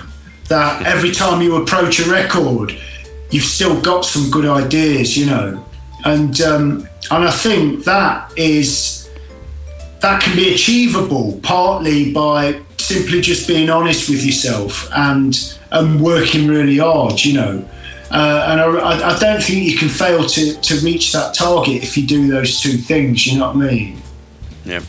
that 0.48 0.84
every 0.84 1.12
time 1.12 1.40
you 1.42 1.56
approach 1.56 2.00
a 2.00 2.10
record, 2.10 2.76
you've 3.30 3.44
still 3.44 3.80
got 3.80 4.04
some 4.04 4.30
good 4.30 4.46
ideas, 4.46 5.16
you 5.16 5.26
know. 5.26 5.64
And 6.04 6.40
um, 6.40 6.88
and 7.10 7.24
I 7.24 7.30
think 7.30 7.84
that 7.84 8.32
is 8.36 8.97
that 10.00 10.22
can 10.22 10.36
be 10.36 10.54
achievable 10.54 11.38
partly 11.42 12.12
by 12.12 12.60
simply 12.76 13.20
just 13.20 13.46
being 13.46 13.68
honest 13.70 14.08
with 14.08 14.24
yourself 14.24 14.88
and 14.94 15.56
and 15.70 16.00
working 16.00 16.48
really 16.48 16.78
hard, 16.78 17.22
you 17.24 17.34
know. 17.34 17.68
Uh, 18.10 18.46
and 18.48 18.60
I, 18.60 19.14
I 19.14 19.18
don't 19.18 19.42
think 19.42 19.66
you 19.66 19.76
can 19.76 19.90
fail 19.90 20.24
to, 20.24 20.54
to 20.54 20.80
reach 20.80 21.12
that 21.12 21.34
target 21.34 21.82
if 21.82 21.98
you 21.98 22.06
do 22.06 22.28
those 22.28 22.58
two 22.60 22.78
things. 22.78 23.26
You 23.26 23.38
know 23.38 23.52
what 23.52 23.56
I 23.56 23.70
mean? 23.70 24.02
Yeah. 24.64 24.80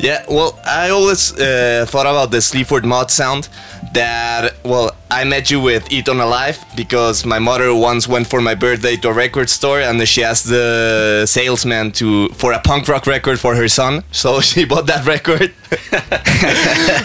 Yeah, 0.00 0.24
well, 0.30 0.58
I 0.64 0.90
always 0.90 1.32
uh, 1.32 1.84
thought 1.88 2.06
about 2.06 2.30
the 2.30 2.40
Sleaford 2.40 2.84
Mod 2.84 3.10
sound. 3.10 3.48
That 3.94 4.54
well, 4.64 4.87
I 5.10 5.24
met 5.24 5.50
you 5.50 5.60
with 5.60 5.90
Eton 5.90 6.20
Alive 6.20 6.62
because 6.76 7.24
my 7.24 7.38
mother 7.38 7.74
once 7.74 8.06
went 8.06 8.26
for 8.26 8.42
my 8.42 8.54
birthday 8.54 8.96
to 8.96 9.08
a 9.08 9.12
record 9.12 9.48
store 9.48 9.80
and 9.80 10.06
she 10.06 10.22
asked 10.22 10.48
the 10.48 11.24
salesman 11.26 11.92
to 11.92 12.28
for 12.30 12.52
a 12.52 12.60
punk 12.60 12.88
rock 12.88 13.06
record 13.06 13.40
for 13.40 13.54
her 13.54 13.68
son. 13.68 14.04
So 14.12 14.40
she 14.48 14.66
bought 14.66 14.86
that 14.86 15.06
record. 15.06 15.54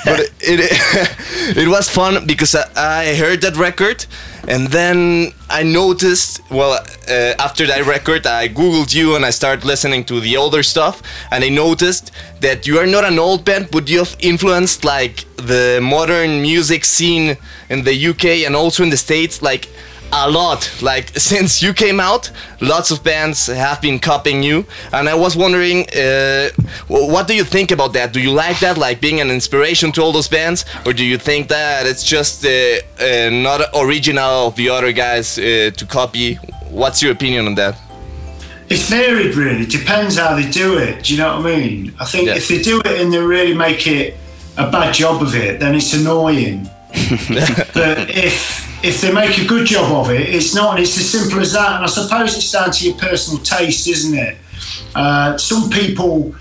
but 0.05 0.19
it 0.41 1.57
it 1.57 1.67
was 1.67 1.87
fun 1.87 2.25
because 2.25 2.55
I 2.55 3.15
heard 3.15 3.41
that 3.41 3.55
record 3.55 4.05
and 4.47 4.67
then 4.67 5.31
I 5.49 5.63
noticed 5.63 6.41
well 6.51 6.73
uh, 6.73 7.33
after 7.39 7.65
that 7.67 7.85
record 7.85 8.27
I 8.27 8.49
googled 8.49 8.93
you 8.93 9.15
and 9.15 9.25
I 9.25 9.29
started 9.29 9.63
listening 9.63 10.03
to 10.05 10.19
the 10.19 10.35
older 10.35 10.63
stuff. 10.63 11.01
And 11.31 11.43
I 11.43 11.49
noticed 11.49 12.11
that 12.41 12.67
you 12.67 12.77
are 12.79 12.85
not 12.85 13.05
an 13.05 13.19
old 13.19 13.45
band 13.45 13.69
but 13.71 13.89
you 13.89 13.99
have 13.99 14.15
influenced 14.19 14.83
like 14.83 15.25
the 15.37 15.79
modern 15.81 16.41
music 16.41 16.83
scene 16.83 17.37
in 17.69 17.83
the 17.83 18.07
UK 18.07 18.45
and 18.45 18.55
also 18.55 18.83
in 18.83 18.89
the 18.89 18.97
States. 18.97 19.41
Like 19.41 19.69
a 20.15 20.29
lot 20.29 20.69
like 20.81 21.09
since 21.17 21.61
you 21.61 21.73
came 21.73 21.99
out 21.99 22.29
lots 22.61 22.91
of 22.91 23.03
bands 23.03 23.47
have 23.47 23.81
been 23.81 23.99
copying 23.99 24.43
you 24.43 24.65
and 24.91 25.09
i 25.09 25.13
was 25.13 25.35
wondering 25.35 25.85
uh, 25.97 26.49
what 26.87 27.27
do 27.27 27.33
you 27.35 27.43
think 27.43 27.71
about 27.71 27.93
that 27.93 28.13
do 28.13 28.19
you 28.19 28.31
like 28.31 28.59
that 28.59 28.77
like 28.77 29.01
being 29.01 29.19
an 29.21 29.29
inspiration 29.31 29.91
to 29.91 30.01
all 30.01 30.11
those 30.11 30.27
bands 30.27 30.65
or 30.85 30.93
do 30.93 31.03
you 31.03 31.17
think 31.17 31.47
that 31.47 31.85
it's 31.85 32.03
just 32.03 32.45
uh, 32.45 32.49
uh, 32.49 33.29
not 33.31 33.61
original 33.75 34.47
of 34.47 34.55
the 34.55 34.69
other 34.69 34.91
guys 34.91 35.37
uh, 35.39 35.71
to 35.75 35.85
copy 35.85 36.35
what's 36.69 37.01
your 37.01 37.11
opinion 37.11 37.45
on 37.47 37.55
that 37.55 37.75
It's 38.69 38.89
varied, 38.89 39.35
really. 39.35 39.65
Depends 39.67 40.17
how 40.17 40.35
they 40.39 40.49
do 40.49 40.77
it. 40.79 41.03
Do 41.03 41.13
you 41.13 41.19
know 41.21 41.37
what 41.37 41.45
I 41.45 41.57
mean? 41.59 41.93
I 41.99 42.05
think 42.05 42.25
Yeah. 42.27 42.37
if 42.39 42.47
they 42.47 42.59
do 42.71 42.79
it 42.79 42.95
and 43.01 43.11
they 43.13 43.19
really 43.19 43.53
make 43.53 43.85
it 43.85 44.15
a 44.57 44.65
bad 44.71 44.89
job 44.95 45.21
of 45.21 45.35
it, 45.35 45.59
then 45.59 45.75
it's 45.75 45.93
annoying. 45.93 46.57
but 47.73 48.09
if 48.09 48.63
if 48.83 49.01
they 49.01 49.11
make 49.11 49.37
a 49.39 49.45
good 49.45 49.65
job 49.65 49.91
of 49.91 50.11
it, 50.11 50.29
it's 50.29 50.53
not. 50.53 50.79
It's 50.79 50.97
as 50.97 51.09
simple 51.09 51.39
as 51.39 51.53
that. 51.53 51.77
And 51.77 51.83
I 51.85 51.87
suppose 51.87 52.35
it's 52.35 52.51
down 52.51 52.69
to 52.69 52.85
your 52.85 52.97
personal 52.97 53.41
taste, 53.41 53.87
isn't 53.87 54.17
it? 54.17 54.37
Uh, 54.93 55.37
some 55.37 55.69
people 55.69 56.35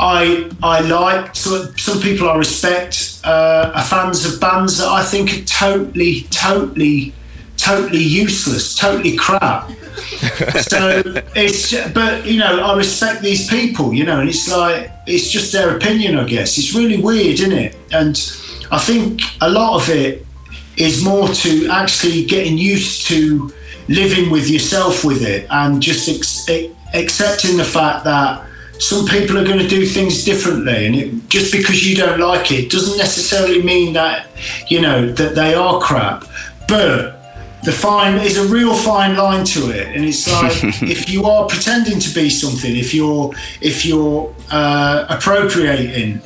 I 0.00 0.50
I 0.62 0.80
like. 0.80 1.36
Some, 1.36 1.76
some 1.76 2.00
people 2.00 2.28
I 2.28 2.36
respect 2.36 3.20
uh, 3.24 3.72
are 3.74 3.84
fans 3.84 4.26
of 4.26 4.40
bands 4.40 4.78
that 4.78 4.88
I 4.88 5.04
think 5.04 5.32
are 5.32 5.44
totally, 5.44 6.22
totally, 6.30 7.12
totally 7.56 8.02
useless, 8.02 8.74
totally 8.74 9.16
crap. 9.16 9.70
so 10.62 11.02
it's 11.36 11.88
but 11.90 12.26
you 12.26 12.38
know 12.38 12.64
I 12.64 12.76
respect 12.76 13.22
these 13.22 13.48
people 13.48 13.92
you 13.92 14.04
know 14.04 14.20
and 14.20 14.28
it's 14.28 14.50
like 14.50 14.90
it's 15.06 15.30
just 15.30 15.52
their 15.52 15.76
opinion 15.76 16.16
I 16.16 16.24
guess 16.24 16.56
it's 16.56 16.74
really 16.74 17.00
weird 17.00 17.40
isn't 17.40 17.52
it 17.52 17.76
and 17.92 18.16
I 18.72 18.78
think 18.78 19.20
a 19.42 19.50
lot 19.50 19.80
of 19.82 19.90
it 19.90 20.26
is 20.78 21.04
more 21.04 21.28
to 21.28 21.68
actually 21.68 22.24
getting 22.24 22.56
used 22.56 23.06
to 23.08 23.52
living 23.88 24.30
with 24.30 24.48
yourself 24.48 25.04
with 25.04 25.22
it 25.22 25.46
and 25.50 25.82
just 25.82 26.08
ex- 26.08 26.48
accepting 26.94 27.58
the 27.58 27.64
fact 27.64 28.04
that 28.04 28.46
some 28.78 29.06
people 29.06 29.36
are 29.36 29.44
going 29.44 29.58
to 29.58 29.68
do 29.68 29.84
things 29.84 30.24
differently 30.24 30.86
and 30.86 30.96
it, 30.96 31.28
just 31.28 31.52
because 31.52 31.86
you 31.86 31.94
don't 31.94 32.18
like 32.18 32.50
it 32.50 32.70
doesn't 32.70 32.96
necessarily 32.96 33.62
mean 33.62 33.92
that 33.92 34.26
you 34.68 34.80
know 34.80 35.12
that 35.12 35.34
they 35.34 35.52
are 35.52 35.78
crap. 35.78 36.24
But 36.66 37.18
the 37.64 37.72
fine 37.72 38.18
is 38.20 38.38
a 38.38 38.46
real 38.52 38.74
fine 38.74 39.16
line 39.16 39.44
to 39.44 39.70
it 39.70 39.94
and 39.94 40.02
it's 40.04 40.26
like 40.32 40.52
if 40.82 41.10
you 41.10 41.24
are 41.24 41.46
pretending 41.46 42.00
to 42.00 42.14
be 42.14 42.30
something 42.30 42.74
if 42.74 42.94
you're 42.94 43.32
if 43.60 43.84
you're 43.84 44.34
uh, 44.50 45.04
appropriating 45.10 46.22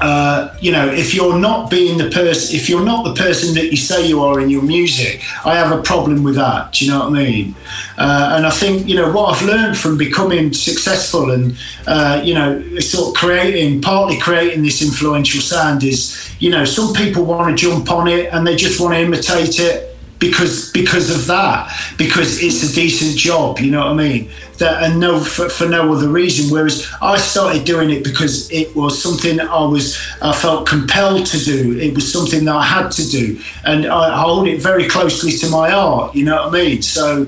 uh, 0.00 0.56
you 0.60 0.72
know 0.72 0.88
if 0.88 1.14
you're 1.14 1.38
not 1.38 1.70
being 1.70 1.98
the 1.98 2.10
person 2.10 2.56
if 2.56 2.68
you're 2.68 2.84
not 2.84 3.04
the 3.04 3.14
person 3.14 3.54
that 3.54 3.66
you 3.70 3.76
say 3.76 4.06
you 4.06 4.22
are 4.22 4.40
in 4.40 4.48
your 4.48 4.62
music 4.62 5.22
i 5.44 5.54
have 5.54 5.76
a 5.76 5.82
problem 5.82 6.22
with 6.22 6.36
that. 6.36 6.72
Do 6.72 6.84
you 6.84 6.90
know 6.90 7.00
what 7.00 7.08
i 7.08 7.24
mean? 7.24 7.54
Uh, 7.98 8.34
and 8.34 8.46
i 8.46 8.50
think 8.50 8.88
you 8.88 8.96
know 8.96 9.12
what 9.12 9.34
i've 9.34 9.46
learned 9.46 9.76
from 9.76 9.98
becoming 9.98 10.52
successful 10.52 11.30
and 11.30 11.56
uh, 11.86 12.20
you 12.24 12.34
know 12.34 12.78
sort 12.78 13.08
of 13.08 13.14
creating 13.14 13.82
partly 13.82 14.18
creating 14.18 14.62
this 14.62 14.82
influential 14.82 15.40
sound 15.40 15.84
is 15.84 16.34
you 16.38 16.50
know 16.50 16.64
some 16.64 16.94
people 16.94 17.24
want 17.24 17.50
to 17.50 17.54
jump 17.56 17.90
on 17.90 18.08
it 18.08 18.32
and 18.32 18.46
they 18.46 18.56
just 18.56 18.80
want 18.80 18.94
to 18.94 19.00
imitate 19.00 19.58
it 19.58 19.89
because 20.20 20.70
because 20.70 21.10
of 21.10 21.26
that 21.26 21.72
because 21.96 22.42
it's 22.42 22.62
a 22.62 22.74
decent 22.74 23.18
job 23.18 23.58
you 23.58 23.70
know 23.70 23.86
what 23.86 23.92
i 23.92 24.08
mean? 24.08 24.30
That 24.58 24.82
and 24.82 25.00
no 25.00 25.18
for, 25.18 25.48
for 25.48 25.66
no 25.66 25.92
other 25.94 26.08
reason. 26.08 26.52
Whereas 26.52 26.86
i 27.00 27.16
started 27.16 27.64
doing 27.64 27.90
it 27.90 28.04
because 28.04 28.50
it 28.52 28.76
was 28.76 29.02
something 29.02 29.40
i 29.40 29.64
was 29.64 29.98
i 30.22 30.32
felt 30.32 30.68
compelled 30.68 31.26
to 31.26 31.38
do. 31.38 31.78
It 31.78 31.94
was 31.94 32.10
something 32.12 32.44
that 32.44 32.54
i 32.54 32.64
had 32.64 32.90
to 32.92 33.08
do. 33.08 33.40
And 33.64 33.86
i 33.86 34.14
hold 34.16 34.46
it 34.46 34.60
very 34.60 34.86
closely 34.86 35.32
to 35.38 35.48
my 35.48 35.72
art 35.72 36.14
you 36.14 36.24
know 36.24 36.36
what 36.46 36.54
i 36.54 36.64
mean? 36.64 36.82
So 36.82 37.26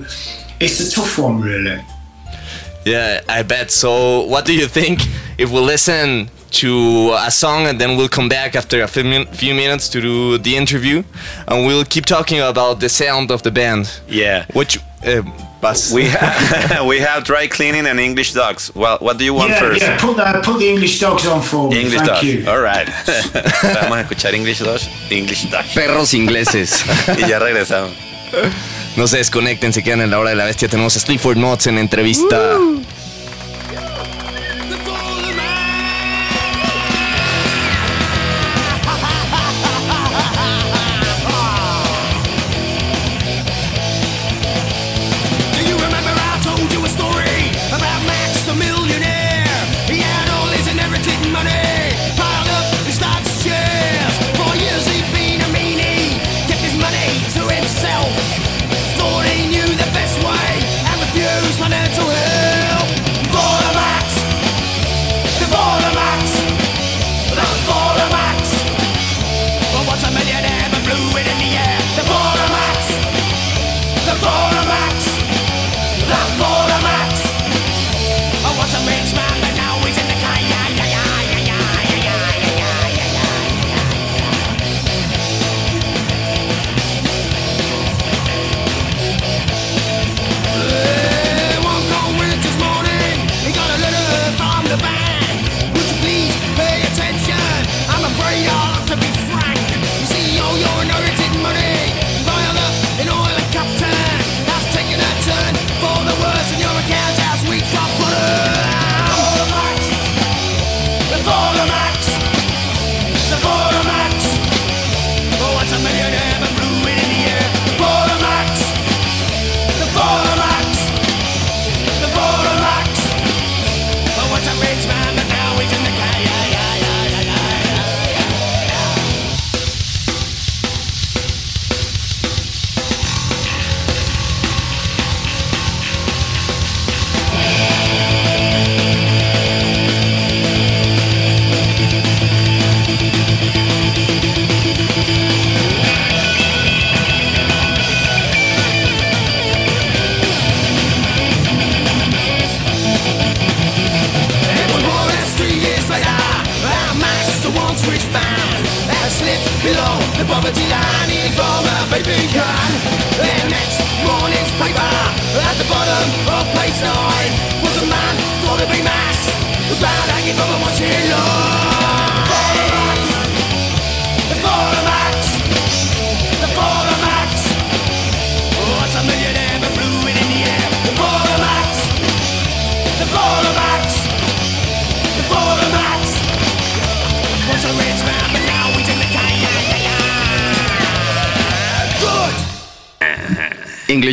it's 0.61 0.79
a 0.81 0.91
tough 0.95 1.19
one 1.19 1.41
really. 1.41 1.81
Yeah 2.85 3.23
i 3.29 3.43
bet. 3.43 3.71
So 3.71 4.27
what 4.27 4.45
do 4.45 4.55
you 4.55 4.69
think? 4.69 5.01
If 5.39 5.51
we 5.51 5.61
listen 5.61 6.29
to 6.53 7.13
a 7.19 7.31
song 7.31 7.67
and 7.67 7.79
then 7.81 7.97
we'll 7.97 8.09
come 8.09 8.29
back 8.29 8.55
after 8.57 8.83
a 8.83 8.87
few, 8.89 9.05
min- 9.05 9.27
few 9.27 9.55
minutes 9.55 9.89
to 9.89 10.01
do 10.01 10.39
the 10.39 10.57
interview 10.57 11.03
and 11.49 11.67
we'll 11.67 11.85
keep 11.85 12.05
talking 12.07 12.41
about 12.41 12.81
the 12.81 12.89
sound 12.89 13.31
of 13.31 13.43
the 13.43 13.51
band 13.51 13.89
Yeah. 14.09 14.45
which 14.53 14.79
uh, 15.07 15.23
Bas. 15.61 15.93
We 15.93 16.07
have 16.07 16.87
we 16.91 16.99
have 16.99 17.23
dry 17.25 17.47
cleaning 17.47 17.87
and 17.87 18.01
English 18.01 18.33
dogs. 18.33 18.73
Well, 18.75 18.99
what 19.01 19.17
do 19.19 19.25
you 19.25 19.33
want 19.33 19.51
yeah, 19.51 19.61
first? 19.61 19.81
yeah 19.83 19.97
put 20.01 20.17
that 20.17 20.43
put 20.45 20.59
the 20.59 20.69
english 20.69 20.99
dogs 20.99 21.25
on 21.27 21.41
for 21.41 21.69
me 21.71 21.77
English 21.83 21.99
thank 22.01 22.09
dogs. 22.11 22.25
you 22.25 22.45
All 22.51 22.61
right. 22.61 22.89
Vamos 23.63 23.97
a 23.99 24.01
escuchar 24.01 24.35
English 24.35 24.59
dogs. 24.59 24.89
English 25.11 25.45
dogs. 25.53 25.73
Perros 25.75 26.15
ingleses. 26.15 26.83
Y 27.19 27.29
ya 27.29 27.39
regresamos. 27.39 27.93
No 28.97 29.07
se 29.07 29.19
desconecten, 29.19 29.73
se 29.73 29.83
quedan 29.85 30.01
en 30.01 30.11
la 30.11 30.19
hora 30.19 30.31
de 30.31 30.37
la 30.37 30.45
bestia. 30.47 30.69
Tenemos 30.69 30.97
a 30.97 31.01
Sleaford 31.01 31.37
Mods 31.37 31.67
en 31.69 31.79
entrevista. 31.79 32.37
Do 32.55 32.81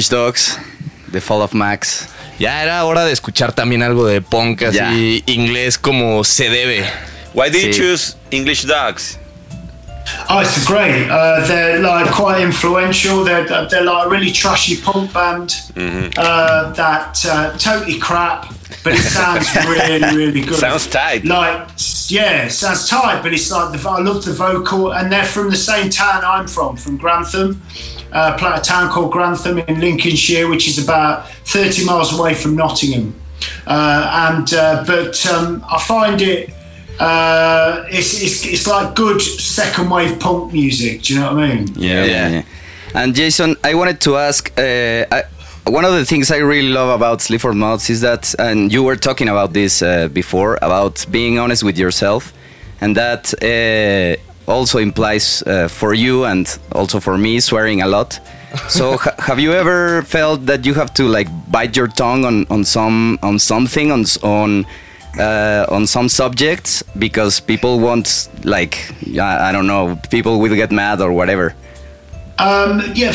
Dogs, 0.09 0.57
The 1.11 1.21
Fall 1.21 1.41
of 1.41 1.53
Max. 1.53 2.09
Ya 2.39 2.63
era 2.63 2.83
hora 2.85 3.03
de 3.05 3.11
escuchar 3.11 3.53
también 3.53 3.83
algo 3.83 4.07
de 4.07 4.21
punk 4.21 4.63
así 4.63 5.23
inglés 5.25 5.77
como 5.77 6.23
se 6.23 6.49
debe. 6.49 6.85
Why 7.33 7.49
did 7.49 7.65
you 7.65 7.73
choose 7.73 8.15
English 8.31 8.65
Dogs? 8.65 9.17
Oh, 10.29 10.39
it's 10.39 10.65
great. 10.65 11.09
Uh, 11.09 11.45
they're 11.47 11.79
like 11.79 12.11
quite 12.11 12.41
influential. 12.41 13.23
They're 13.23 13.45
they're 13.45 13.83
like 13.83 14.05
a 14.05 14.09
really 14.09 14.31
trashy 14.31 14.77
punk 14.81 15.13
band 15.13 15.55
uh, 16.17 16.71
that 16.73 17.25
uh, 17.25 17.57
totally 17.57 17.99
crap, 17.99 18.47
but 18.83 18.93
it 18.93 19.01
sounds 19.01 19.53
really 19.67 20.15
really 20.15 20.41
good. 20.41 20.55
Sounds 20.55 20.87
tight. 20.87 21.25
Like 21.25 21.67
yeah, 22.09 22.45
it 22.45 22.51
sounds 22.51 22.87
tight, 22.87 23.21
but 23.21 23.33
it's 23.33 23.51
like 23.51 23.71
the, 23.71 23.89
I 23.89 23.99
love 24.01 24.25
the 24.25 24.33
vocal, 24.33 24.93
and 24.93 25.11
they're 25.11 25.23
from 25.23 25.49
the 25.49 25.57
same 25.57 25.89
town 25.89 26.23
I'm 26.23 26.47
from, 26.47 26.77
from 26.77 26.97
Grantham. 26.97 27.61
Uh, 28.11 28.37
play 28.37 28.51
a 28.53 28.59
town 28.59 28.89
called 28.89 29.11
Grantham 29.11 29.59
in 29.59 29.79
Lincolnshire, 29.79 30.47
which 30.47 30.67
is 30.67 30.83
about 30.83 31.29
30 31.45 31.85
miles 31.85 32.17
away 32.17 32.33
from 32.33 32.55
Nottingham. 32.55 33.13
Uh, 33.67 34.31
and 34.31 34.53
uh, 34.53 34.83
but 34.85 35.25
um, 35.27 35.63
I 35.69 35.79
find 35.79 36.21
it 36.21 36.49
uh, 36.99 37.85
it's, 37.89 38.21
it's 38.21 38.45
it's 38.45 38.67
like 38.67 38.93
good 38.95 39.21
second 39.21 39.89
wave 39.89 40.19
punk 40.19 40.51
music. 40.51 41.03
Do 41.03 41.13
you 41.13 41.19
know 41.19 41.33
what 41.33 41.43
I 41.43 41.55
mean? 41.55 41.67
Yeah, 41.75 42.03
Yeah. 42.03 42.29
yeah. 42.29 42.43
And 42.93 43.15
Jason, 43.15 43.55
I 43.63 43.73
wanted 43.75 44.01
to 44.01 44.17
ask. 44.17 44.51
Uh, 44.57 45.05
I, 45.11 45.23
one 45.67 45.85
of 45.85 45.93
the 45.93 46.03
things 46.03 46.31
I 46.31 46.37
really 46.37 46.69
love 46.69 46.89
about 46.89 47.21
Sleaford 47.21 47.55
Mods 47.55 47.89
is 47.89 48.01
that, 48.01 48.33
and 48.39 48.73
you 48.73 48.81
were 48.83 48.95
talking 48.95 49.29
about 49.29 49.53
this 49.53 49.81
uh, 49.83 50.07
before, 50.07 50.57
about 50.61 51.05
being 51.11 51.37
honest 51.37 51.63
with 51.63 51.77
yourself, 51.77 52.33
and 52.81 52.97
that 52.97 53.33
uh, 53.43 54.19
also 54.49 54.79
implies 54.79 55.43
uh, 55.43 55.67
for 55.67 55.93
you 55.93 56.25
and 56.25 56.59
also 56.71 56.99
for 56.99 57.17
me 57.17 57.39
swearing 57.39 57.81
a 57.81 57.87
lot. 57.87 58.19
So, 58.67 58.97
ha- 59.03 59.15
have 59.19 59.39
you 59.39 59.53
ever 59.53 60.01
felt 60.03 60.45
that 60.47 60.65
you 60.65 60.73
have 60.73 60.93
to 60.95 61.03
like 61.03 61.27
bite 61.51 61.77
your 61.77 61.87
tongue 61.87 62.25
on, 62.25 62.45
on 62.49 62.63
some 62.65 63.19
on 63.21 63.39
something 63.39 63.91
on 63.91 64.05
on 64.23 64.65
uh, 65.19 65.65
on 65.69 65.87
some 65.87 66.09
subjects 66.09 66.83
because 66.97 67.39
people 67.39 67.79
want 67.79 68.29
like 68.43 68.93
I 69.19 69.49
I 69.49 69.51
don't 69.51 69.67
know 69.67 69.99
people 70.09 70.39
will 70.39 70.55
get 70.55 70.71
mad 70.71 71.01
or 71.01 71.13
whatever. 71.13 71.55
Um, 72.39 72.81
yeah, 72.95 73.13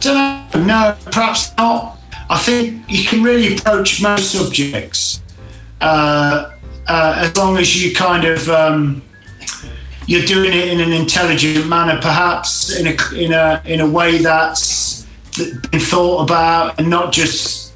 don't 0.00 0.14
know. 0.14 0.64
No, 0.64 0.96
perhaps 1.10 1.52
not. 1.56 1.98
I 2.30 2.38
think 2.38 2.82
you 2.88 3.04
can 3.04 3.22
really 3.22 3.54
approach 3.54 4.02
most 4.02 4.32
subjects 4.32 5.20
uh, 5.80 6.50
uh, 6.88 7.14
as 7.18 7.36
long 7.36 7.58
as 7.58 7.82
you 7.82 7.94
kind 7.94 8.24
of 8.24 8.48
um, 8.48 9.02
you're 10.06 10.26
doing 10.26 10.52
it 10.52 10.68
in 10.68 10.80
an 10.80 10.92
intelligent 10.92 11.66
manner, 11.66 12.00
perhaps 12.00 12.78
in 12.78 12.86
a 12.86 13.14
in 13.14 13.32
a 13.32 13.62
in 13.64 13.80
a 13.80 13.88
way 13.88 14.18
that's 14.18 15.06
been 15.36 15.80
thought 15.80 16.22
about, 16.22 16.78
and 16.78 16.88
not 16.88 17.12
just 17.12 17.74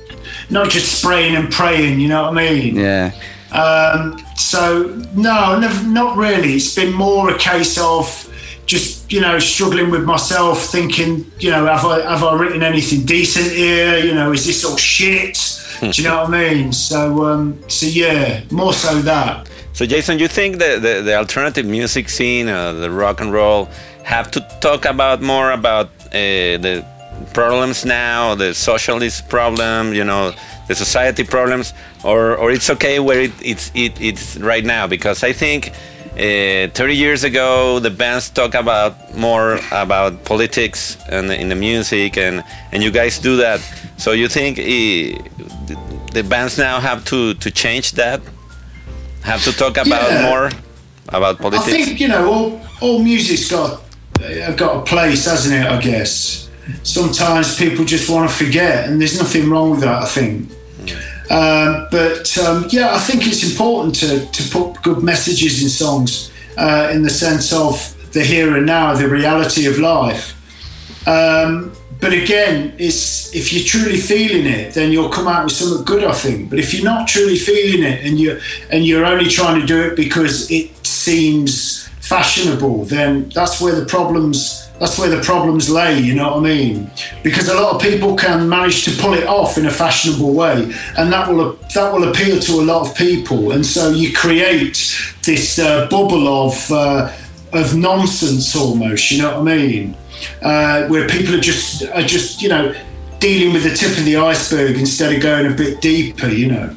not 0.50 0.70
just 0.70 0.98
spraying 1.00 1.36
and 1.36 1.50
praying. 1.50 2.00
You 2.00 2.08
know 2.08 2.22
what 2.24 2.38
I 2.38 2.50
mean? 2.50 2.76
Yeah. 2.76 3.12
Um, 3.52 4.18
so 4.36 4.88
no, 5.14 5.58
never, 5.58 5.86
not 5.86 6.16
really. 6.16 6.54
It's 6.54 6.74
been 6.74 6.92
more 6.92 7.30
a 7.30 7.38
case 7.38 7.78
of 7.78 8.24
just 8.66 9.10
you 9.10 9.20
know 9.20 9.38
struggling 9.38 9.90
with 9.90 10.04
myself, 10.04 10.64
thinking 10.66 11.30
you 11.38 11.50
know 11.50 11.66
have 11.66 11.84
I 11.84 12.02
have 12.02 12.22
I 12.22 12.34
written 12.34 12.62
anything 12.62 13.06
decent 13.06 13.50
here? 13.50 13.98
You 13.98 14.14
know, 14.14 14.32
is 14.32 14.46
this 14.46 14.64
all 14.64 14.76
shit? 14.76 15.38
Do 15.80 15.90
you 16.02 16.08
know 16.08 16.22
what 16.24 16.34
I 16.34 16.54
mean? 16.54 16.72
So 16.72 17.24
um, 17.24 17.62
so 17.68 17.86
yeah, 17.86 18.42
more 18.50 18.72
so 18.72 19.00
that. 19.02 19.47
So, 19.78 19.86
Jason, 19.86 20.18
you 20.18 20.26
think 20.26 20.58
the, 20.58 20.80
the, 20.80 21.02
the 21.02 21.14
alternative 21.14 21.64
music 21.64 22.08
scene, 22.08 22.48
uh, 22.48 22.72
the 22.72 22.90
rock 22.90 23.20
and 23.20 23.32
roll, 23.32 23.68
have 24.02 24.28
to 24.32 24.40
talk 24.60 24.84
about 24.84 25.22
more 25.22 25.52
about 25.52 25.86
uh, 26.06 26.58
the 26.58 26.84
problems 27.32 27.84
now, 27.84 28.34
the 28.34 28.54
socialist 28.54 29.28
problem, 29.28 29.94
you 29.94 30.02
know, 30.02 30.32
the 30.66 30.74
society 30.74 31.22
problems, 31.22 31.74
or, 32.02 32.34
or 32.34 32.50
it's 32.50 32.68
okay 32.70 32.98
where 32.98 33.20
it, 33.20 33.32
it's 33.40 33.70
it, 33.72 34.00
it's 34.00 34.36
right 34.38 34.64
now? 34.64 34.88
Because 34.88 35.22
I 35.22 35.32
think 35.32 35.68
uh, 36.14 36.74
30 36.74 36.96
years 36.96 37.22
ago 37.22 37.78
the 37.78 37.90
bands 37.90 38.30
talk 38.30 38.54
about 38.54 39.14
more 39.16 39.60
about 39.70 40.24
politics 40.24 40.98
and 41.08 41.30
in 41.30 41.50
the 41.50 41.54
music, 41.54 42.18
and 42.18 42.42
and 42.72 42.82
you 42.82 42.90
guys 42.90 43.20
do 43.20 43.36
that. 43.36 43.60
So 43.96 44.10
you 44.10 44.26
think 44.26 44.58
uh, 44.58 44.62
the, 45.68 45.78
the 46.14 46.24
bands 46.24 46.58
now 46.58 46.80
have 46.80 47.04
to 47.04 47.34
to 47.34 47.50
change 47.52 47.92
that? 47.92 48.20
Have 49.28 49.42
to 49.44 49.52
talk 49.52 49.76
about 49.76 50.10
Yeah. 50.10 50.22
more 50.28 50.50
about 51.08 51.38
politics. 51.38 51.68
I 51.68 51.84
think 51.84 52.00
you 52.00 52.08
know 52.08 52.24
all 52.32 52.60
all 52.80 52.98
music's 53.02 53.50
got 53.50 53.70
uh, 54.24 54.52
got 54.56 54.72
a 54.76 54.82
place, 54.82 55.24
hasn't 55.30 55.54
it? 55.54 55.66
I 55.66 55.78
guess 55.80 56.48
sometimes 56.82 57.56
people 57.56 57.84
just 57.84 58.08
want 58.10 58.28
to 58.30 58.34
forget, 58.44 58.88
and 58.88 59.00
there's 59.00 59.18
nothing 59.18 59.48
wrong 59.50 59.70
with 59.70 59.80
that. 59.80 60.02
I 60.02 60.06
think. 60.06 60.50
Um, 61.30 61.86
but 61.90 62.26
um, 62.38 62.66
yeah, 62.70 62.94
I 62.94 62.98
think 62.98 63.26
it's 63.26 63.42
important 63.50 63.94
to, 63.96 64.24
to 64.36 64.42
put 64.50 64.82
good 64.82 65.02
messages 65.02 65.62
in 65.62 65.68
songs 65.68 66.30
uh, 66.56 66.88
in 66.94 67.02
the 67.02 67.10
sense 67.10 67.52
of 67.52 67.94
the 68.12 68.22
here 68.24 68.56
and 68.56 68.64
now, 68.64 68.94
the 68.94 69.08
reality 69.08 69.66
of 69.66 69.78
life. 69.78 70.24
Um, 71.06 71.72
but 72.00 72.12
again, 72.12 72.74
it's 72.78 73.34
if 73.34 73.52
you're 73.52 73.64
truly 73.64 73.98
feeling 73.98 74.46
it, 74.46 74.74
then 74.74 74.92
you'll 74.92 75.08
come 75.08 75.26
out 75.26 75.44
with 75.44 75.52
something 75.52 75.84
good. 75.84 76.04
I 76.04 76.12
think. 76.12 76.50
But 76.50 76.58
if 76.58 76.72
you're 76.72 76.84
not 76.84 77.08
truly 77.08 77.36
feeling 77.36 77.82
it, 77.82 78.04
and 78.04 78.18
you 78.18 78.40
and 78.70 78.86
you're 78.86 79.04
only 79.04 79.28
trying 79.28 79.60
to 79.60 79.66
do 79.66 79.80
it 79.82 79.96
because 79.96 80.50
it 80.50 80.86
seems 80.86 81.88
fashionable, 82.00 82.84
then 82.84 83.28
that's 83.30 83.60
where 83.60 83.74
the 83.74 83.84
problems 83.84 84.68
that's 84.78 84.96
where 84.96 85.10
the 85.10 85.20
problems 85.22 85.68
lay. 85.68 85.98
You 85.98 86.14
know 86.14 86.36
what 86.36 86.38
I 86.38 86.54
mean? 86.54 86.90
Because 87.24 87.48
a 87.48 87.54
lot 87.54 87.74
of 87.74 87.82
people 87.82 88.14
can 88.14 88.48
manage 88.48 88.84
to 88.84 88.92
pull 89.02 89.14
it 89.14 89.26
off 89.26 89.58
in 89.58 89.66
a 89.66 89.70
fashionable 89.70 90.32
way, 90.34 90.72
and 90.96 91.12
that 91.12 91.28
will 91.28 91.58
that 91.74 91.92
will 91.92 92.08
appeal 92.08 92.38
to 92.38 92.52
a 92.60 92.64
lot 92.64 92.88
of 92.88 92.96
people. 92.96 93.52
And 93.52 93.66
so 93.66 93.90
you 93.90 94.12
create 94.12 94.96
this 95.24 95.58
uh, 95.58 95.88
bubble 95.88 96.28
of 96.28 96.70
uh, 96.70 97.12
of 97.52 97.76
nonsense 97.76 98.54
almost. 98.54 99.10
You 99.10 99.22
know 99.22 99.40
what 99.40 99.52
I 99.52 99.56
mean? 99.56 99.96
Uh, 100.42 100.86
where 100.88 101.06
people 101.08 101.34
are 101.34 101.40
just 101.40 101.82
are 101.94 102.02
just 102.02 102.42
you 102.42 102.48
know 102.48 102.72
dealing 103.20 103.52
with 103.52 103.62
the 103.64 103.74
tip 103.74 103.98
of 103.98 104.04
the 104.04 104.16
iceberg 104.16 104.76
instead 104.76 105.12
of 105.14 105.20
going 105.22 105.46
a 105.46 105.54
bit 105.54 105.80
deeper. 105.80 106.28
You 106.28 106.48
know. 106.52 106.70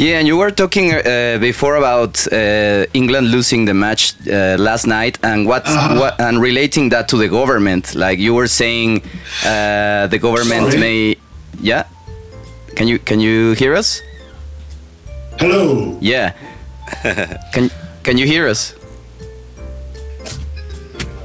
Yeah, 0.00 0.18
and 0.20 0.28
you 0.28 0.36
were 0.36 0.52
talking 0.52 0.92
uh, 0.94 1.38
before 1.40 1.74
about 1.76 2.24
uh, 2.32 2.86
England 2.92 3.30
losing 3.32 3.64
the 3.66 3.74
match 3.74 4.14
uh, 4.30 4.56
last 4.56 4.86
night, 4.86 5.18
and 5.24 5.44
what, 5.44 5.66
Uh-huh. 5.66 5.98
what 5.98 6.20
and 6.20 6.40
relating 6.40 6.90
that 6.90 7.08
to 7.08 7.16
the 7.16 7.26
government. 7.28 7.94
Like 7.96 8.20
you 8.20 8.32
were 8.34 8.46
saying, 8.46 9.02
uh, 9.44 10.06
the 10.06 10.18
government 10.20 10.66
Sorry? 10.70 10.78
may. 10.80 11.16
Yeah. 11.60 11.82
Can 12.76 12.86
you 12.86 12.98
can 13.00 13.18
you 13.20 13.54
hear 13.58 13.74
us? 13.74 14.00
Hello. 15.40 15.96
Yeah. 16.00 16.32
can 17.52 17.70
can 18.04 18.18
you 18.18 18.26
hear 18.26 18.46
us? 18.48 18.74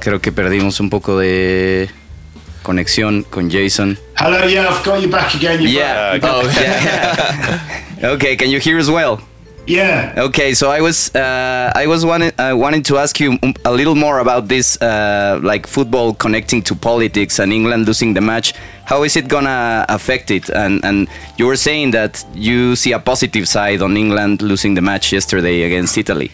Creo 0.04 0.20
que 0.20 0.32
perdimos 0.32 0.80
un 0.80 0.90
poco 0.90 1.18
de 1.18 1.88
conexión 2.62 3.22
con 3.22 3.50
Jason. 3.50 3.98
Hello. 4.18 4.46
Yeah, 4.46 4.68
I've 4.68 4.84
got 4.84 5.00
you 5.00 5.08
back 5.08 5.34
again. 5.34 5.62
You're 5.62 5.70
Yeah. 5.72 6.18
back. 6.18 6.24
Oh, 6.24 6.42
yeah. 6.60 8.10
okay. 8.12 8.36
Can 8.36 8.50
you 8.50 8.60
hear 8.60 8.78
as 8.78 8.90
well? 8.90 9.18
Yeah. 9.66 10.12
Okay, 10.18 10.52
so 10.54 10.70
I 10.70 10.82
was 10.82 11.10
uh, 11.14 11.72
I 11.74 11.86
was 11.86 12.04
wanting 12.04 12.32
uh, 12.38 12.52
wanting 12.54 12.82
to 12.82 12.98
ask 12.98 13.18
you 13.18 13.38
a 13.64 13.72
little 13.72 13.94
more 13.94 14.18
about 14.18 14.46
this, 14.46 14.76
uh, 14.82 15.40
like 15.42 15.66
football 15.66 16.12
connecting 16.12 16.60
to 16.64 16.74
politics 16.74 17.38
and 17.38 17.50
England 17.50 17.86
losing 17.86 18.12
the 18.12 18.20
match. 18.20 18.52
How 18.84 19.04
is 19.04 19.16
it 19.16 19.26
gonna 19.26 19.86
affect 19.88 20.30
it? 20.30 20.50
And 20.50 20.84
and 20.84 21.08
you 21.38 21.46
were 21.46 21.56
saying 21.56 21.92
that 21.92 22.22
you 22.34 22.76
see 22.76 22.92
a 22.92 22.98
positive 22.98 23.46
side 23.48 23.80
on 23.80 23.96
England 23.96 24.42
losing 24.42 24.74
the 24.74 24.82
match 24.82 25.12
yesterday 25.14 25.62
against 25.62 25.96
Italy. 25.96 26.30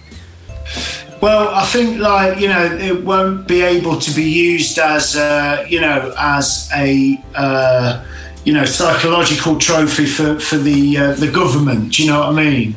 Well, 1.21 1.55
I 1.55 1.67
think 1.67 1.99
like 1.99 2.41
you 2.41 2.49
know 2.49 2.65
it 2.65 3.05
won't 3.05 3.47
be 3.47 3.61
able 3.61 3.99
to 3.99 4.11
be 4.13 4.25
used 4.25 4.79
as 4.79 5.17
uh, 5.17 5.67
you 5.69 5.81
know 5.81 6.15
as 6.17 6.71
a 6.75 7.23
uh, 7.35 8.03
you 8.45 8.55
know 8.55 8.65
psychological 8.65 9.59
trophy 9.59 10.07
for 10.07 10.41
for 10.41 10.57
the 10.57 10.97
uh, 10.97 11.13
the 11.13 11.31
government. 11.31 11.93
Do 11.93 12.03
you 12.03 12.11
know 12.11 12.21
what 12.21 12.29
I 12.31 12.33
mean? 12.33 12.75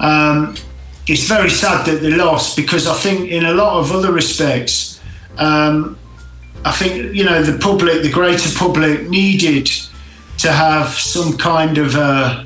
Um, 0.00 0.54
it's 1.06 1.28
very 1.28 1.50
sad 1.50 1.84
that 1.86 2.00
they 2.00 2.10
lost 2.10 2.56
because 2.56 2.86
I 2.88 2.94
think 2.94 3.30
in 3.30 3.44
a 3.44 3.52
lot 3.52 3.78
of 3.78 3.92
other 3.92 4.10
respects, 4.10 4.98
um, 5.36 5.98
I 6.64 6.72
think 6.72 7.14
you 7.14 7.24
know 7.24 7.42
the 7.42 7.58
public, 7.58 8.02
the 8.02 8.10
greater 8.10 8.48
public, 8.58 9.06
needed 9.10 9.70
to 10.38 10.50
have 10.50 10.88
some 10.88 11.36
kind 11.36 11.76
of 11.76 11.94
uh, 11.94 12.45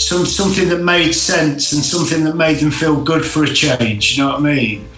some 0.00 0.24
something 0.24 0.68
that 0.70 0.82
made 0.82 1.12
sense 1.12 1.72
and 1.72 1.84
something 1.84 2.24
that 2.24 2.34
made 2.34 2.56
them 2.58 2.70
feel 2.70 3.02
good 3.02 3.24
for 3.24 3.44
a 3.44 3.48
change. 3.48 4.16
You 4.16 4.24
know 4.24 4.30
what 4.30 4.40
I 4.40 4.42
mean? 4.42 4.88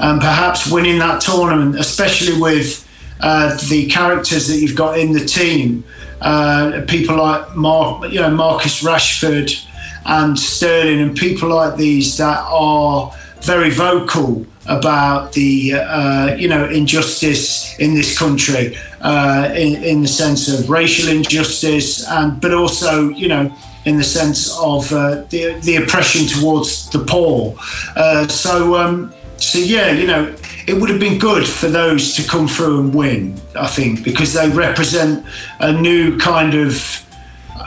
And 0.00 0.20
perhaps 0.20 0.70
winning 0.70 0.98
that 0.98 1.20
tournament, 1.20 1.78
especially 1.78 2.40
with 2.40 2.86
uh, 3.20 3.56
the 3.68 3.86
characters 3.86 4.48
that 4.48 4.56
you've 4.56 4.76
got 4.76 4.98
in 4.98 5.12
the 5.12 5.24
team, 5.24 5.84
uh, 6.20 6.82
people 6.88 7.16
like 7.16 7.54
Mark, 7.54 8.10
you 8.10 8.20
know 8.20 8.30
Marcus 8.30 8.82
Rashford 8.82 9.64
and 10.04 10.38
Sterling, 10.38 11.00
and 11.00 11.16
people 11.16 11.50
like 11.50 11.76
these 11.76 12.16
that 12.16 12.40
are 12.40 13.12
very 13.42 13.70
vocal 13.70 14.46
about 14.66 15.32
the 15.32 15.74
uh, 15.74 16.34
you 16.34 16.48
know 16.48 16.64
injustice 16.68 17.78
in 17.78 17.94
this 17.94 18.18
country, 18.18 18.76
uh, 19.00 19.48
in, 19.54 19.82
in 19.84 20.02
the 20.02 20.08
sense 20.08 20.48
of 20.48 20.68
racial 20.68 21.08
injustice, 21.08 22.04
and 22.08 22.40
but 22.40 22.52
also 22.52 23.10
you 23.10 23.28
know 23.28 23.54
in 23.84 23.96
the 23.96 24.04
sense 24.04 24.56
of 24.58 24.92
uh, 24.92 25.22
the 25.30 25.58
the 25.62 25.76
oppression 25.76 26.26
towards 26.26 26.90
the 26.90 26.98
poor. 26.98 27.54
Uh, 27.96 28.26
so 28.28 28.76
um, 28.76 29.12
so 29.36 29.58
yeah, 29.58 29.90
you 29.92 30.06
know. 30.06 30.34
It 30.66 30.74
would 30.74 30.90
have 30.90 31.00
been 31.00 31.18
good 31.18 31.48
for 31.48 31.68
those 31.68 32.14
to 32.14 32.22
come 32.22 32.46
through 32.46 32.78
and 32.80 32.94
win, 32.94 33.40
I 33.56 33.66
think, 33.66 34.04
because 34.04 34.34
they 34.34 34.48
represent 34.50 35.26
a 35.58 35.72
new 35.72 36.16
kind 36.16 36.54
of 36.54 37.04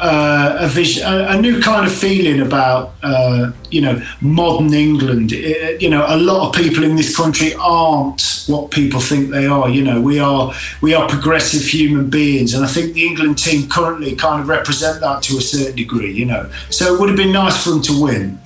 uh, 0.03 0.57
a 0.59 0.67
vision, 0.67 1.01
a, 1.05 1.27
a 1.29 1.41
new 1.41 1.61
kind 1.61 1.87
of 1.87 1.93
feeling 1.93 2.41
about 2.41 2.93
uh, 3.03 3.51
you 3.71 3.81
know 3.81 4.01
modern 4.21 4.73
England. 4.73 5.31
It- 5.31 5.81
you 5.81 5.89
know, 5.89 6.05
a 6.07 6.17
lot 6.17 6.47
of 6.47 6.63
people 6.63 6.83
in 6.83 6.95
this 6.95 7.15
country 7.15 7.53
aren't 7.55 8.21
what 8.47 8.69
people 8.71 8.99
think 8.99 9.31
they 9.31 9.45
are. 9.47 9.67
You 9.69 9.83
know, 9.83 9.99
we 10.01 10.19
are 10.19 10.53
we 10.81 10.93
are 10.93 11.07
progressive 11.07 11.63
human 11.65 12.09
beings, 12.09 12.53
and 12.53 12.63
I 12.63 12.67
think 12.67 12.93
the 12.93 13.05
England 13.07 13.37
team 13.37 13.67
currently 13.69 14.15
kind 14.15 14.41
of 14.41 14.47
represent 14.49 14.99
that 15.01 15.23
to 15.23 15.37
a 15.37 15.41
certain 15.41 15.75
degree. 15.75 16.11
You 16.11 16.25
know, 16.25 16.49
so 16.69 16.93
it 16.93 16.99
would 16.99 17.09
have 17.09 17.17
been 17.17 17.31
nice 17.33 17.63
for 17.63 17.71
them 17.71 17.81
to 17.83 18.03
win. 18.03 18.39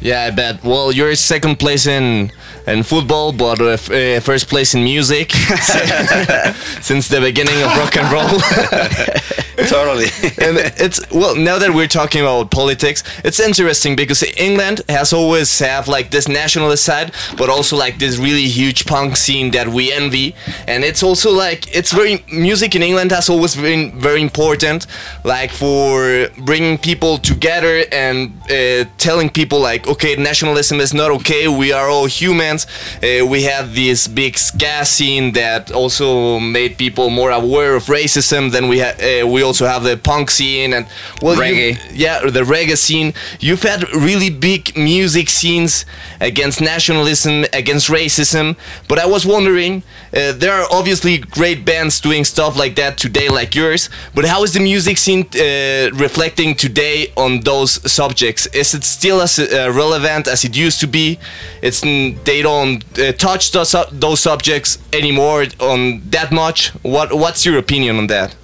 Yeah, 0.00 0.24
I 0.24 0.30
bet. 0.30 0.64
Well, 0.64 0.90
you're 0.92 1.14
second 1.16 1.56
place 1.58 1.86
in 1.86 2.30
in 2.66 2.82
football, 2.82 3.32
but 3.32 3.60
uh, 3.60 3.72
uh, 3.94 4.20
first 4.20 4.48
place 4.48 4.74
in 4.74 4.82
music 4.84 5.32
since 6.80 7.08
the 7.08 7.20
beginning 7.20 7.60
of 7.62 7.68
rock 7.78 7.96
and 7.96 8.08
roll. 8.12 8.40
totally. 9.68 10.04
and 10.38 10.58
it's 10.76 11.00
well 11.10 11.34
now 11.36 11.58
that 11.58 11.72
we're 11.74 11.88
talking 11.88 12.20
about 12.20 12.50
politics 12.50 13.02
it's 13.24 13.40
interesting 13.40 13.96
because 13.96 14.22
england 14.36 14.80
has 14.88 15.12
always 15.12 15.58
have 15.58 15.88
like 15.88 16.10
this 16.10 16.28
nationalist 16.28 16.84
side 16.84 17.12
but 17.36 17.48
also 17.48 17.76
like 17.76 17.98
this 17.98 18.18
really 18.18 18.46
huge 18.46 18.86
punk 18.86 19.16
scene 19.16 19.50
that 19.50 19.68
we 19.68 19.92
envy. 19.92 20.34
And 20.66 20.84
it's 20.84 21.02
also 21.02 21.30
like 21.30 21.74
it's 21.74 21.92
very 21.92 22.24
music 22.32 22.74
in 22.74 22.82
england 22.82 23.10
has 23.12 23.28
always 23.28 23.54
been 23.56 23.98
very 24.00 24.22
important 24.22 24.86
like 25.24 25.50
for 25.50 26.28
bringing 26.38 26.78
people 26.78 27.18
together 27.18 27.84
and 27.92 28.32
uh, 28.50 28.84
telling 28.98 29.28
people 29.30 29.60
like 29.60 29.86
okay 29.86 30.16
nationalism 30.16 30.80
is 30.80 30.92
not 30.94 31.10
okay. 31.10 31.48
We 31.48 31.72
are 31.72 31.88
all 31.88 32.06
humans. 32.06 32.66
Uh, 33.02 33.26
we 33.26 33.42
have 33.44 33.74
this 33.74 34.08
big 34.08 34.38
ska 34.38 34.84
scene 34.84 35.32
that 35.32 35.70
also 35.72 36.38
made 36.38 36.78
people 36.78 37.10
more 37.10 37.30
aware 37.30 37.74
of 37.74 37.84
racism 37.86 38.50
then 38.50 38.68
we 38.68 38.80
ha- 38.80 38.96
uh, 39.02 39.26
we 39.26 39.42
also 39.42 39.51
have 39.60 39.82
the 39.84 39.96
punk 39.96 40.30
scene 40.30 40.72
and 40.72 40.86
well 41.20 41.34
you- 41.34 41.76
yeah 41.92 42.20
the 42.20 42.42
reggae 42.42 42.76
scene. 42.76 43.12
You've 43.40 43.62
had 43.62 43.82
really 43.94 44.30
big 44.30 44.76
music 44.76 45.28
scenes 45.28 45.84
against 46.20 46.60
nationalism 46.60 47.44
against 47.52 47.88
racism 47.88 48.56
but 48.88 48.98
i 48.98 49.06
was 49.06 49.24
wondering 49.26 49.82
uh, 50.14 50.32
there 50.32 50.52
are 50.52 50.66
obviously 50.70 51.18
great 51.18 51.64
bands 51.64 52.00
doing 52.00 52.24
stuff 52.24 52.56
like 52.56 52.74
that 52.76 52.98
today 52.98 53.28
like 53.28 53.54
yours 53.54 53.88
but 54.14 54.24
how 54.24 54.42
is 54.44 54.52
the 54.52 54.60
music 54.60 54.98
scene 54.98 55.22
uh, 55.34 55.90
reflecting 55.94 56.54
today 56.54 57.06
on 57.16 57.40
those 57.40 57.72
subjects? 57.90 58.46
Is 58.46 58.74
it 58.74 58.84
still 58.84 59.20
as 59.20 59.38
uh, 59.38 59.70
relevant 59.74 60.28
as 60.28 60.44
it 60.44 60.56
used 60.56 60.80
to 60.80 60.86
be? 60.86 61.18
It's 61.62 61.80
they 61.80 62.42
don't 62.42 62.82
uh, 62.98 63.12
touch 63.12 63.52
those, 63.52 63.74
those 63.92 64.20
subjects 64.20 64.78
anymore 64.92 65.46
on 65.60 66.02
that 66.10 66.30
much? 66.32 66.70
What 66.82 67.12
what's 67.14 67.44
your 67.46 67.58
opinion 67.58 67.96
on 67.98 68.06
that 68.08 68.34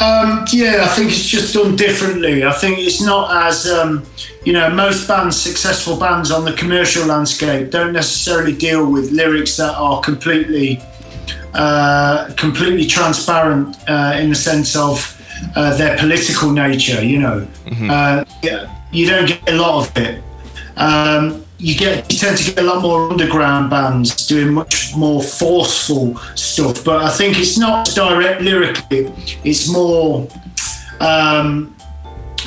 Um, 0.00 0.44
yeah, 0.52 0.84
I 0.84 0.88
think 0.88 1.10
it's 1.10 1.26
just 1.26 1.54
done 1.54 1.74
differently. 1.74 2.44
I 2.44 2.52
think 2.52 2.78
it's 2.78 3.00
not 3.00 3.46
as 3.48 3.68
um, 3.68 4.04
you 4.44 4.52
know 4.52 4.70
most 4.70 5.08
bands, 5.08 5.36
successful 5.36 5.96
bands 5.96 6.30
on 6.30 6.44
the 6.44 6.52
commercial 6.52 7.06
landscape, 7.06 7.70
don't 7.70 7.92
necessarily 7.92 8.54
deal 8.56 8.90
with 8.90 9.10
lyrics 9.10 9.56
that 9.56 9.74
are 9.74 10.00
completely 10.00 10.80
uh, 11.54 12.32
completely 12.36 12.86
transparent 12.86 13.76
uh, 13.88 14.16
in 14.20 14.28
the 14.28 14.34
sense 14.36 14.76
of 14.76 15.20
uh, 15.56 15.76
their 15.76 15.96
political 15.98 16.50
nature. 16.52 17.04
You 17.04 17.18
know, 17.18 17.48
uh, 17.90 18.24
yeah, 18.42 18.72
you 18.92 19.08
don't 19.08 19.26
get 19.26 19.48
a 19.48 19.56
lot 19.56 19.88
of 19.88 19.96
it. 19.96 20.22
Um, 20.76 21.44
you 21.58 21.76
get 21.76 22.10
you 22.12 22.18
tend 22.18 22.38
to 22.38 22.54
get 22.54 22.64
a 22.64 22.66
lot 22.66 22.82
more 22.82 23.10
underground 23.10 23.68
bands 23.68 24.26
doing 24.26 24.54
much 24.54 24.94
more 24.96 25.22
forceful 25.22 26.16
stuff, 26.36 26.84
but 26.84 27.02
I 27.02 27.10
think 27.10 27.38
it's 27.38 27.58
not 27.58 27.86
direct 27.94 28.40
lyrically. 28.40 29.12
It's 29.42 29.68
more, 29.68 30.28
um, 31.00 31.74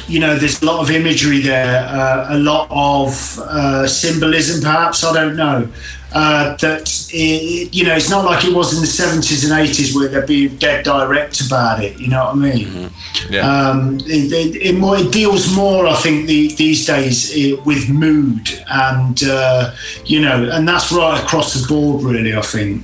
you 0.08 0.19
know, 0.19 0.38
there's 0.38 0.62
a 0.62 0.65
lot 0.65 0.82
of 0.82 0.89
imagery 0.91 1.41
there, 1.41 1.86
uh, 1.88 2.36
a 2.36 2.39
lot 2.39 2.67
of 2.71 3.39
uh, 3.39 3.86
symbolism, 3.86 4.62
perhaps. 4.62 5.04
I 5.04 5.13
don't 5.13 5.36
know. 5.36 5.67
Uh, 6.13 6.56
that 6.58 7.00
it, 7.13 7.74
you 7.74 7.84
know, 7.84 7.95
it's 7.95 8.10
not 8.10 8.26
like 8.26 8.43
it 8.45 8.54
was 8.54 8.74
in 8.74 8.82
the 8.82 8.88
70s 8.88 9.43
and 9.43 9.54
80s 9.69 9.95
where 9.95 10.08
they'd 10.08 10.26
be 10.28 10.47
dead 10.47 10.84
direct 10.86 11.41
about 11.41 11.84
it. 11.84 12.00
You 12.00 12.08
know 12.08 12.26
what 12.26 12.36
I 12.36 12.36
mean? 12.36 12.89
yeah 13.30 13.45
Um, 13.69 13.97
it, 14.02 14.32
it, 14.32 14.56
it, 14.62 14.76
more, 14.78 14.97
it 14.97 15.12
deals 15.12 15.54
more, 15.56 15.88
I 15.88 15.95
think, 15.95 16.28
the, 16.28 16.54
these 16.56 16.86
days 16.86 17.34
with 17.65 17.89
mood 17.89 18.50
and 18.69 19.21
uh, 19.24 19.74
you 20.06 20.21
know, 20.21 20.50
and 20.52 20.67
that's 20.67 20.91
right 20.91 21.21
across 21.24 21.54
the 21.54 21.67
board, 21.67 22.04
really. 22.04 22.36
I 22.36 22.41
think. 22.41 22.84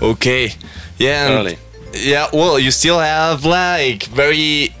Okay. 0.00 0.52
Yeah. 0.98 1.26
and- 1.26 1.34
Totally. 1.34 1.58
Yeah. 1.94 2.28
Well, 2.32 2.58
you 2.58 2.70
still 2.70 2.98
have 2.98 3.44
like 3.44 4.04
very 4.04 4.74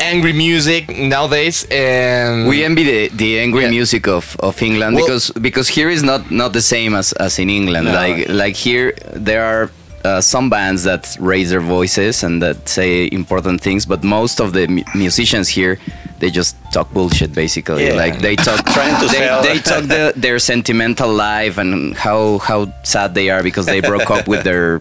angry 0.00 0.32
music 0.32 0.88
nowadays, 0.88 1.66
and 1.70 2.48
We 2.48 2.64
envy 2.64 2.84
the, 2.84 3.08
the 3.16 3.38
angry 3.40 3.62
Yeah. 3.64 3.70
music 3.70 4.06
of, 4.08 4.36
of 4.40 4.60
England 4.62 4.96
Well- 4.96 5.04
because 5.06 5.30
because 5.40 5.68
here 5.68 5.88
is 5.90 6.02
not, 6.02 6.30
not 6.30 6.52
the 6.52 6.62
same 6.62 6.94
as, 6.94 7.12
as 7.14 7.38
in 7.38 7.50
England. 7.50 7.86
No. 7.86 7.92
Like 7.92 8.28
like 8.28 8.56
here 8.56 8.94
there 9.14 9.42
are 9.44 9.70
uh, 10.04 10.20
some 10.20 10.48
bands 10.48 10.84
that 10.84 11.16
raise 11.18 11.50
their 11.50 11.60
voices 11.60 12.22
and 12.22 12.40
that 12.42 12.68
say 12.68 13.08
important 13.10 13.60
things, 13.60 13.84
but 13.86 14.04
most 14.04 14.40
of 14.40 14.52
the 14.52 14.66
mu- 14.68 14.84
musicians 14.94 15.48
here 15.48 15.78
they 16.18 16.30
just 16.30 16.56
talk 16.72 16.90
bullshit 16.92 17.34
basically. 17.34 17.86
Yeah. 17.86 17.94
Like 18.04 18.20
they 18.20 18.36
talk 18.36 18.64
Trying 18.76 18.98
to 19.00 19.06
they, 19.08 19.18
sell. 19.18 19.42
they 19.42 19.58
talk 19.58 19.82
the, 19.84 20.12
their 20.16 20.38
sentimental 20.38 21.12
life 21.12 21.58
and 21.58 21.94
how 21.96 22.38
how 22.38 22.72
sad 22.84 23.14
they 23.14 23.28
are 23.30 23.42
because 23.42 23.66
they 23.66 23.80
broke 23.80 24.10
up 24.10 24.26
with 24.28 24.42
their 24.44 24.80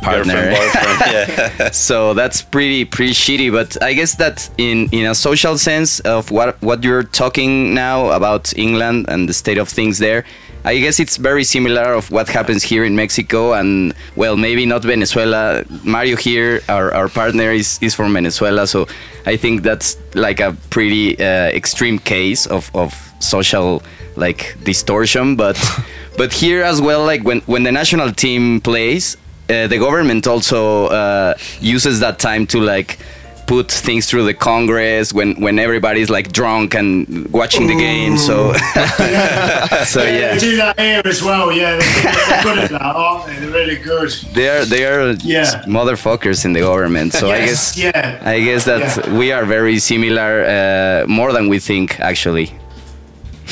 partner. 0.00 0.34
Girlfriend, 0.34 0.72
boyfriend, 0.72 1.00
yeah. 1.58 1.70
so 1.70 2.14
that's 2.14 2.42
pretty 2.42 2.84
pretty 2.84 3.12
shitty 3.12 3.50
but 3.52 3.82
i 3.82 3.92
guess 3.92 4.14
that 4.16 4.50
in 4.58 4.88
in 4.92 5.06
a 5.06 5.14
social 5.14 5.56
sense 5.56 6.00
of 6.00 6.30
what 6.30 6.60
what 6.62 6.82
you're 6.84 7.02
talking 7.02 7.74
now 7.74 8.10
about 8.10 8.56
england 8.56 9.06
and 9.08 9.28
the 9.28 9.32
state 9.32 9.58
of 9.58 9.68
things 9.68 9.98
there 9.98 10.24
i 10.64 10.78
guess 10.78 11.00
it's 11.00 11.16
very 11.16 11.44
similar 11.44 11.94
of 11.94 12.10
what 12.10 12.28
happens 12.28 12.62
here 12.62 12.84
in 12.84 12.94
mexico 12.96 13.52
and 13.54 13.94
well 14.16 14.36
maybe 14.36 14.66
not 14.66 14.82
venezuela 14.82 15.64
mario 15.84 16.16
here 16.16 16.60
our, 16.68 16.92
our 16.92 17.08
partner 17.08 17.50
is, 17.52 17.78
is 17.80 17.94
from 17.94 18.12
venezuela 18.12 18.66
so 18.66 18.86
i 19.26 19.36
think 19.36 19.62
that's 19.62 19.96
like 20.14 20.40
a 20.40 20.56
pretty 20.70 21.18
uh, 21.18 21.48
extreme 21.48 21.98
case 21.98 22.46
of, 22.46 22.70
of 22.74 22.92
social 23.20 23.82
like 24.16 24.56
distortion 24.64 25.36
but 25.36 25.56
but 26.18 26.32
here 26.32 26.62
as 26.62 26.80
well 26.80 27.04
like 27.04 27.22
when 27.22 27.40
when 27.42 27.62
the 27.62 27.72
national 27.72 28.10
team 28.12 28.60
plays 28.60 29.16
uh, 29.50 29.66
the 29.66 29.78
government 29.78 30.26
also 30.26 30.86
uh, 30.86 31.34
uses 31.60 32.00
that 32.00 32.18
time 32.18 32.46
to 32.46 32.60
like 32.60 32.98
put 33.46 33.68
things 33.86 34.06
through 34.08 34.24
the 34.24 34.34
Congress 34.34 35.12
when 35.12 35.34
when 35.44 35.58
everybody's 35.58 36.08
like 36.08 36.30
drunk 36.30 36.74
and 36.74 37.26
watching 37.32 37.66
the 37.66 37.74
game. 37.74 38.16
So 38.16 38.52
so 39.84 40.00
They 40.04 40.20
yeah, 40.20 40.38
do 40.38 40.56
that 40.62 40.78
here 40.78 41.02
as 41.04 41.20
well. 41.22 41.50
Yeah, 41.52 41.76
they're, 41.78 42.12
they're 42.28 42.42
good 42.44 42.58
at 42.64 42.70
that, 42.70 42.82
aren't 42.82 43.26
they? 43.26 43.36
They're 43.40 43.50
really 43.60 43.76
good. 43.90 44.10
they 44.34 44.48
are 44.48 44.64
they 44.64 44.84
are 44.86 45.10
Yeah. 45.24 45.64
motherfuckers 45.66 46.44
in 46.44 46.52
the 46.52 46.60
government. 46.60 47.12
So 47.12 47.26
I 47.28 47.38
guess 47.46 47.76
yeah. 47.76 48.22
I 48.34 48.40
guess 48.40 48.64
that 48.66 48.80
Yeah. 48.80 49.18
we 49.18 49.32
are 49.32 49.44
very 49.44 49.78
similar, 49.80 50.32
uh, 50.46 51.06
more 51.08 51.32
than 51.32 51.48
we 51.48 51.58
think 51.58 51.98
actually. 52.00 52.46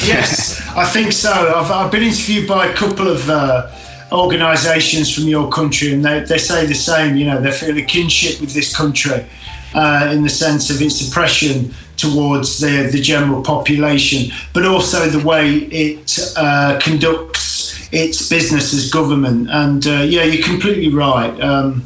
Yes, 0.07 0.61
I 0.77 0.85
think 0.85 1.13
so. 1.13 1.31
I've, 1.33 1.71
I've 1.73 1.91
been 1.91 2.05
interviewed 2.05 2.47
by 2.47 2.67
a 2.67 2.73
couple 2.75 3.09
of 3.09 3.29
uh, 3.29 3.67
organisations 4.13 5.15
from 5.15 5.25
your 5.25 5.51
country, 5.51 5.93
and 5.93 6.05
they, 6.05 6.21
they 6.21 6.39
say 6.39 6.67
the 6.67 6.75
same. 6.75 7.17
You 7.17 7.27
know, 7.27 7.41
they 7.41 7.51
feel 7.51 7.77
a 7.77 7.83
kinship 7.83 8.41
with 8.41 8.55
this 8.55 8.75
country 8.77 9.27
uh, 9.75 10.11
in 10.13 10.23
the 10.23 10.31
sense 10.31 10.71
of 10.71 10.81
its 10.81 11.07
oppression 11.07 11.75
towards 11.97 12.61
the, 12.61 12.89
the 12.93 13.01
general 13.01 13.43
population, 13.43 14.33
but 14.53 14.65
also 14.65 15.09
the 15.09 15.27
way 15.27 15.57
it 15.57 16.19
uh, 16.37 16.79
conducts 16.81 17.89
its 17.93 18.29
business 18.29 18.73
as 18.73 18.91
government. 18.91 19.49
And 19.51 19.87
uh, 19.87 20.03
yeah, 20.03 20.25
you're 20.25 20.47
completely 20.47 20.93
right. 20.95 21.39
Um, 21.41 21.85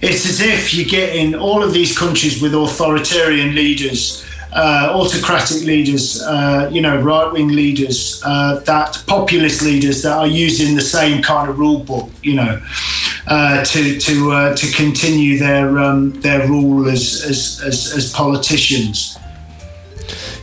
it's 0.00 0.26
as 0.26 0.40
if 0.40 0.74
you 0.74 0.84
get 0.84 1.16
in 1.16 1.34
all 1.34 1.62
of 1.62 1.72
these 1.72 1.96
countries 1.96 2.40
with 2.40 2.54
authoritarian 2.54 3.54
leaders, 3.54 4.24
uh, 4.52 4.90
autocratic 4.94 5.64
leaders, 5.64 6.22
uh, 6.22 6.68
you 6.72 6.80
know, 6.80 7.00
right 7.00 7.32
wing 7.32 7.48
leaders, 7.48 8.22
uh, 8.24 8.60
that 8.60 9.02
populist 9.06 9.62
leaders 9.62 10.02
that 10.02 10.16
are 10.16 10.26
using 10.26 10.74
the 10.74 10.82
same 10.82 11.22
kind 11.22 11.50
of 11.50 11.58
rule 11.58 11.80
book, 11.80 12.10
you 12.22 12.34
know, 12.34 12.60
uh, 13.26 13.64
to 13.64 13.98
to 13.98 14.32
uh, 14.32 14.56
to 14.56 14.70
continue 14.72 15.38
their 15.38 15.78
um, 15.78 16.12
their 16.20 16.48
rule 16.48 16.88
as 16.88 17.22
as, 17.24 17.62
as 17.64 17.92
as 17.96 18.12
politicians. 18.12 19.18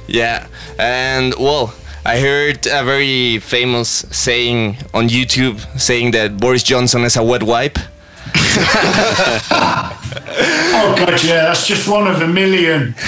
Yeah, 0.07 0.47
and 0.77 1.34
well, 1.39 1.73
I 2.05 2.19
heard 2.19 2.67
a 2.67 2.84
very 2.84 3.39
famous 3.39 4.05
saying 4.11 4.77
on 4.93 5.09
YouTube 5.09 5.59
saying 5.80 6.11
that 6.11 6.38
Boris 6.38 6.61
Johnson 6.61 7.03
is 7.03 7.17
a 7.17 7.23
wet 7.23 7.41
wipe. 7.41 7.80
Oh 10.78 10.93
God, 10.97 11.24
yeah, 11.24 11.45
that's 11.45 11.66
just 11.68 11.88
one 11.88 12.05
of 12.07 12.22
a 12.22 12.28
million. 12.28 12.93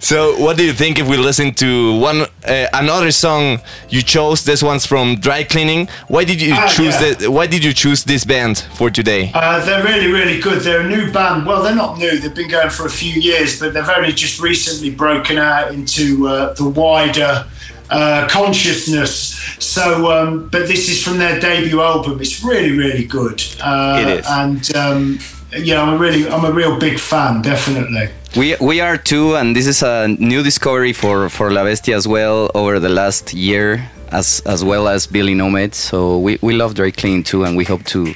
So, 0.00 0.36
what 0.38 0.56
do 0.56 0.64
you 0.64 0.72
think 0.72 0.98
if 0.98 1.08
we 1.08 1.16
listen 1.16 1.52
to 1.54 1.98
one 1.98 2.22
uh, 2.46 2.66
another 2.74 3.10
song 3.10 3.60
you 3.88 4.02
chose? 4.02 4.44
This 4.44 4.62
one's 4.62 4.84
from 4.86 5.16
Dry 5.16 5.42
Cleaning. 5.44 5.88
Why 6.08 6.24
did 6.24 6.40
you 6.40 6.52
Ah, 6.54 6.68
choose 6.68 7.00
yeah. 7.00 7.14
the, 7.14 7.30
Why 7.30 7.46
did 7.46 7.64
you 7.64 7.72
choose 7.72 8.04
this 8.04 8.24
band 8.24 8.58
for 8.74 8.90
today? 8.90 9.30
Uh, 9.34 9.64
they're 9.64 9.82
really, 9.84 10.08
really 10.12 10.38
good. 10.40 10.60
They're 10.62 10.82
a 10.82 10.88
new 10.88 11.10
band. 11.12 11.46
Well, 11.46 11.62
they're 11.62 11.74
not 11.74 11.98
new. 11.98 12.18
They've 12.18 12.34
been 12.34 12.48
going 12.50 12.70
for 12.70 12.86
a 12.86 12.90
few 12.90 13.12
years, 13.20 13.58
but 13.58 13.72
they've 13.74 13.88
only 13.88 14.12
just 14.12 14.40
recently 14.40 14.90
broken 14.90 15.38
out 15.38 15.72
into 15.72 16.28
uh, 16.28 16.52
the 16.54 16.68
wider 16.68 17.46
uh, 17.90 18.28
consciousness. 18.30 19.35
So, 19.58 20.10
um, 20.10 20.48
but 20.50 20.66
this 20.68 20.88
is 20.88 21.02
from 21.02 21.18
their 21.18 21.38
debut 21.40 21.80
album. 21.80 22.20
It's 22.20 22.42
really, 22.42 22.72
really 22.76 23.04
good. 23.04 23.42
Uh, 23.62 23.98
It 24.02 24.08
is. 24.20 24.26
And 24.28 24.76
um, 24.76 25.18
yeah, 25.56 25.80
I'm 25.82 25.94
a 25.94 25.96
really, 25.96 26.28
I'm 26.28 26.44
a 26.44 26.52
real 26.52 26.78
big 26.78 26.98
fan. 26.98 27.42
Definitely. 27.42 28.08
We, 28.36 28.56
we 28.60 28.80
are 28.80 28.98
too, 28.98 29.34
and 29.36 29.54
this 29.56 29.66
is 29.66 29.82
a 29.82 30.08
new 30.08 30.42
discovery 30.42 30.92
for, 30.92 31.28
for 31.30 31.50
La 31.50 31.64
Bestia 31.64 31.96
as 31.96 32.06
well 32.06 32.50
over 32.54 32.78
the 32.78 32.88
last 32.90 33.32
year, 33.32 33.88
as 34.12 34.42
as 34.44 34.62
well 34.62 34.88
as 34.88 35.06
Billy 35.06 35.34
Nomates. 35.34 35.76
So 35.76 36.18
we, 36.18 36.38
we 36.42 36.52
love 36.54 36.74
Drake 36.74 36.96
Clean 36.96 37.22
too, 37.22 37.44
and 37.44 37.56
we 37.56 37.64
hope 37.64 37.84
to 37.84 38.14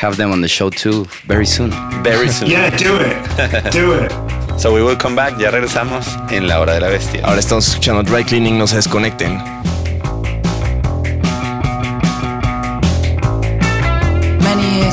have 0.00 0.16
them 0.16 0.32
on 0.32 0.40
the 0.40 0.48
show 0.48 0.70
too 0.70 1.04
very 1.26 1.46
soon. 1.46 1.70
Very 2.02 2.28
soon. 2.28 2.48
Yeah, 2.50 2.70
do 2.76 2.96
it, 2.96 3.72
do 3.72 3.92
it. 3.92 4.12
So 4.56 4.72
we 4.72 4.82
will 4.84 4.96
come 4.96 5.16
back. 5.16 5.36
Ya 5.38 5.50
regresamos 5.50 6.06
en 6.30 6.46
la 6.46 6.60
hora 6.60 6.74
de 6.74 6.80
la 6.80 6.88
bestia. 6.88 7.22
Ahora 7.24 7.40
estamos 7.40 7.66
escuchando 7.66 8.04
Dry 8.04 8.22
Cleaning, 8.22 8.56
no 8.56 8.66
se 8.68 8.76
desconecten. 8.76 9.42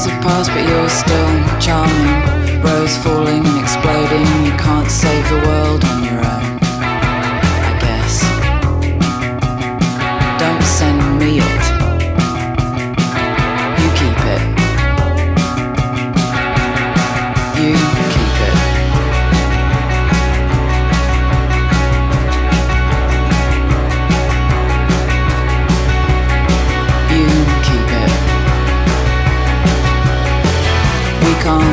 Years 0.02 0.12
have 0.12 0.22
passed, 0.24 0.50
but 0.52 0.68
you're 0.68 0.90
still 0.90 1.60
charming. 1.60 2.62
Rose 2.62 2.98
falling 2.98 3.46
and 3.46 3.60
exploding. 3.60 4.46
You 4.46 4.52
can't 4.58 4.90
save 4.90 5.28
the 5.30 5.48
world 5.48 5.84
on 5.86 6.04
your 6.04 6.26
own. 6.26 6.51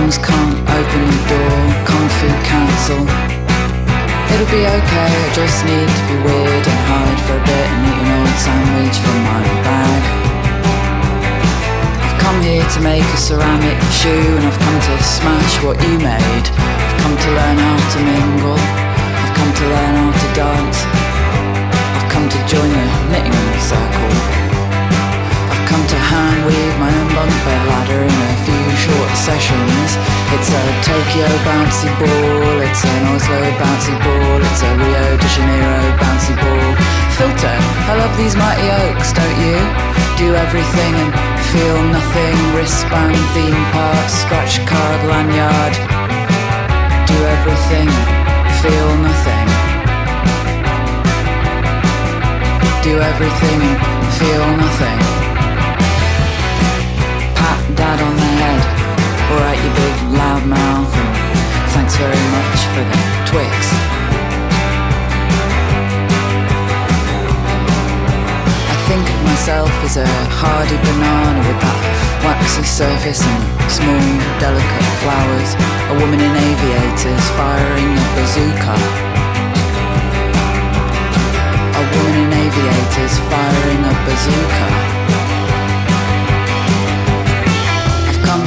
Arms 0.09 0.25
can't 0.25 0.57
open 0.57 1.03
the 1.05 1.21
door, 1.29 1.61
kung 1.85 2.09
fu 2.17 2.29
cancel. 2.49 3.05
It'll 4.33 4.49
be 4.49 4.65
okay, 4.65 5.11
I 5.13 5.29
just 5.37 5.61
need 5.69 5.85
to 5.85 6.03
be 6.09 6.17
weird 6.25 6.65
and 6.65 6.81
hide 6.89 7.21
for 7.29 7.37
a 7.37 7.45
bit 7.45 7.67
and 7.69 7.85
eat 7.85 8.01
an 8.01 8.09
old 8.17 8.37
sandwich 8.41 8.97
from 9.05 9.19
my 9.29 9.45
bag. 9.69 10.03
I've 12.01 12.17
come 12.25 12.41
here 12.41 12.65
to 12.65 12.81
make 12.81 13.05
a 13.05 13.21
ceramic 13.21 13.77
shoe 13.93 14.33
and 14.41 14.49
I've 14.49 14.57
come 14.57 14.81
to 14.81 14.95
smash 15.05 15.55
what 15.61 15.77
you 15.85 16.01
made. 16.01 16.47
I've 16.57 16.97
come 17.05 17.13
to 17.13 17.29
learn 17.37 17.59
how 17.61 17.77
to 17.77 17.99
mingle, 18.01 18.57
I've 18.57 19.35
come 19.37 19.53
to 19.61 19.65
learn 19.69 19.93
how 19.93 20.13
to 20.17 20.29
dance. 20.33 20.79
I've 20.89 22.09
come 22.09 22.27
to 22.33 22.39
join 22.49 22.71
the 22.73 22.87
knitting 23.13 23.61
circle. 23.61 24.48
Come 25.79 25.87
to 25.87 26.03
hand 26.11 26.43
weave 26.43 26.77
my 26.83 26.91
own 26.91 27.07
bunk 27.15 27.31
bed 27.47 27.63
ladder 27.71 28.03
in 28.03 28.11
a 28.11 28.35
few 28.43 28.67
short 28.83 29.15
sessions. 29.15 29.91
It's 30.35 30.51
a 30.51 30.63
Tokyo 30.83 31.31
bouncy 31.47 31.87
ball, 32.03 32.59
it's 32.67 32.83
an 32.83 33.07
Oslo 33.15 33.39
bouncy 33.63 33.95
ball, 34.03 34.43
it's 34.43 34.63
a 34.67 34.71
Rio 34.75 35.07
de 35.23 35.29
Janeiro 35.31 35.87
bouncy 36.03 36.35
ball. 36.35 36.71
Filter, 37.15 37.59
I 37.87 37.95
love 37.95 38.11
these 38.19 38.35
mighty 38.35 38.67
oaks, 38.75 39.15
don't 39.15 39.39
you? 39.39 39.55
Do 40.19 40.35
everything 40.35 40.95
and 40.99 41.15
feel 41.47 41.79
nothing. 41.95 42.35
Wristband, 42.59 43.15
theme 43.39 43.63
park, 43.71 44.07
scratch 44.11 44.59
card, 44.67 45.01
lanyard. 45.07 45.75
Do 47.07 47.19
everything, 47.39 47.87
feel 48.67 48.91
nothing. 49.07 49.47
Do 52.83 52.99
everything 52.99 53.61
and 53.63 54.11
feel 54.19 54.47
nothing. 54.59 55.28
Dad 57.77 58.01
on 58.01 58.15
the 58.17 58.31
head. 58.41 58.63
Alright, 59.29 59.61
you 59.61 59.71
big 59.77 59.97
loud 60.17 60.45
mouth. 60.49 60.89
Thanks 61.77 61.97
very 62.01 62.25
much 62.33 62.59
for 62.73 62.81
the 62.81 62.99
Twix. 63.29 63.53
I 68.73 68.77
think 68.89 69.05
of 69.05 69.21
myself 69.25 69.69
as 69.85 69.97
a 70.01 70.09
hardy 70.41 70.79
banana 70.81 71.45
with 71.45 71.61
that 71.61 71.79
waxy 72.25 72.65
surface 72.65 73.21
and 73.21 73.43
small, 73.69 74.01
delicate 74.41 74.89
flowers. 75.05 75.51
A 75.93 75.95
woman 76.01 76.21
in 76.25 76.33
aviators 76.33 77.25
firing 77.37 77.91
a 78.01 78.07
bazooka. 78.17 78.77
A 81.77 81.83
woman 81.85 82.17
in 82.17 82.31
aviators 82.33 83.15
firing 83.29 83.83
a 83.85 83.95
bazooka. 84.09 84.98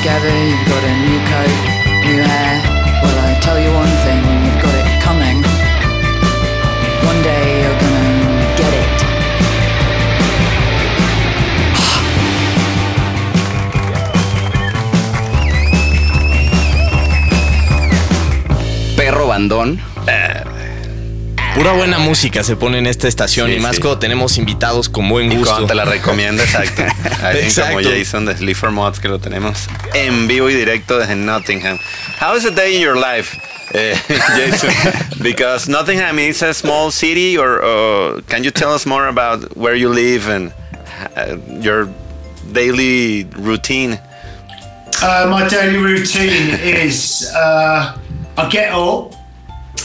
Together, 0.00 0.32
you've 0.48 0.66
got 0.68 0.82
a 0.82 0.94
new 1.04 1.20
coat, 1.28 1.56
new 2.08 2.20
hair. 2.22 2.54
Well, 3.02 3.18
I 3.28 3.38
tell 3.40 3.58
you 3.60 3.70
one 3.72 3.92
thing, 4.04 4.22
you've 4.44 4.62
got 4.62 4.74
it 4.80 4.88
coming. 5.02 5.38
One 7.10 7.20
day 7.22 7.44
you're 7.62 7.78
gonna 7.80 8.56
get 8.56 8.72
it. 8.82 10.00
Perro 18.96 19.26
bandón. 19.26 19.80
Pura 21.54 21.72
buena 21.72 21.98
música 21.98 22.44
se 22.44 22.54
pone 22.56 22.78
en 22.78 22.86
esta 22.86 23.08
estación 23.08 23.48
Sí, 23.48 23.56
y 23.56 23.60
más 23.60 23.76
sí. 23.76 23.82
cuando 23.82 23.98
tenemos 23.98 24.38
invitados 24.38 24.88
con 24.88 25.08
buen 25.08 25.32
Y 25.32 25.36
gusto. 25.36 25.50
cuando 25.50 25.66
te 25.66 25.74
la 25.74 25.84
recomiendo, 25.84 26.42
exacto. 26.42 26.82
Alguien 27.22 27.52
como 27.54 27.80
Exacto. 27.80 27.90
Jason 27.90 28.24
de 28.24 28.36
Sleaford 28.36 28.72
Mods 28.72 28.98
que 28.98 29.08
lo 29.08 29.18
tenemos 29.18 29.68
en 29.94 30.26
vivo 30.26 30.48
y 30.48 30.54
directo 30.54 30.98
desde 30.98 31.16
Nottingham. 31.16 31.78
How 32.20 32.34
is 32.34 32.44
a 32.44 32.50
day 32.50 32.76
in 32.76 32.80
your 32.82 32.96
life, 32.96 33.36
eh, 33.74 33.94
Jason? 34.36 34.70
Because 35.22 35.68
Nottingham 35.68 36.18
is 36.18 36.42
a 36.42 36.54
small 36.54 36.90
city, 36.90 37.36
or, 37.36 37.62
or 37.62 38.22
can 38.22 38.42
you 38.42 38.50
tell 38.50 38.72
us 38.72 38.86
more 38.86 39.08
about 39.08 39.56
where 39.56 39.74
you 39.74 39.88
live 39.90 40.28
and 40.28 40.52
uh, 41.16 41.36
your 41.60 41.88
daily 42.52 43.24
routine? 43.36 43.98
Uh, 45.02 45.26
my 45.30 45.48
daily 45.48 45.78
routine 45.78 46.58
is 46.60 47.30
uh, 47.34 47.96
I 48.36 48.48
get 48.48 48.72
up, 48.72 49.12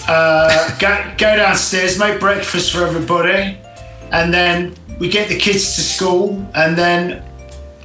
uh, 0.07 0.77
go, 0.77 1.13
go 1.17 1.35
downstairs, 1.35 1.97
make 1.97 2.19
breakfast 2.19 2.71
for 2.71 2.85
everybody, 2.85 3.57
and 4.11 4.33
then 4.33 4.73
we 4.99 5.09
get 5.09 5.29
the 5.29 5.37
kids 5.37 5.75
to 5.75 5.81
school, 5.81 6.47
and 6.55 6.77
then 6.77 7.23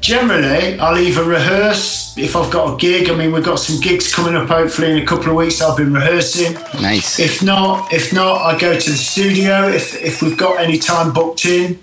generally 0.00 0.78
I'll 0.78 0.98
either 0.98 1.24
rehearse 1.24 2.16
if 2.16 2.36
I've 2.36 2.50
got 2.50 2.74
a 2.74 2.76
gig. 2.76 3.08
I 3.08 3.14
mean, 3.14 3.32
we've 3.32 3.44
got 3.44 3.58
some 3.58 3.80
gigs 3.80 4.14
coming 4.14 4.34
up. 4.34 4.48
Hopefully, 4.48 4.90
in 4.92 4.98
a 4.98 5.06
couple 5.06 5.30
of 5.30 5.36
weeks, 5.36 5.60
I've 5.60 5.76
been 5.76 5.92
rehearsing. 5.92 6.54
Nice. 6.80 7.18
If 7.18 7.42
not, 7.42 7.92
if 7.92 8.12
not, 8.12 8.42
I 8.42 8.58
go 8.58 8.78
to 8.78 8.90
the 8.90 8.96
studio 8.96 9.68
if 9.68 10.00
if 10.02 10.22
we've 10.22 10.38
got 10.38 10.60
any 10.60 10.78
time 10.78 11.12
booked 11.12 11.44
in. 11.44 11.78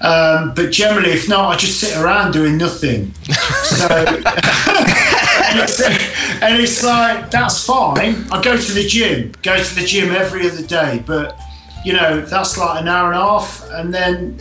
Um, 0.00 0.52
but 0.54 0.72
generally, 0.72 1.10
if 1.10 1.28
not, 1.28 1.54
I 1.54 1.56
just 1.56 1.78
sit 1.78 1.96
around 1.96 2.32
doing 2.32 2.58
nothing. 2.58 3.14
So, 3.62 3.86
and, 3.88 5.60
it's, 5.60 5.80
and 6.42 6.60
it's 6.60 6.82
like 6.82 7.30
that's 7.30 7.64
fine. 7.64 8.26
I 8.32 8.42
go 8.42 8.56
to 8.56 8.72
the 8.72 8.84
gym, 8.86 9.32
go 9.42 9.62
to 9.62 9.74
the 9.74 9.86
gym 9.86 10.12
every 10.12 10.48
other 10.48 10.62
day, 10.62 11.02
but 11.06 11.38
you 11.84 11.92
know 11.92 12.20
that's 12.20 12.58
like 12.58 12.80
an 12.80 12.88
hour 12.88 13.12
and 13.12 13.20
a 13.20 13.22
half, 13.22 13.70
and 13.70 13.94
then 13.94 14.40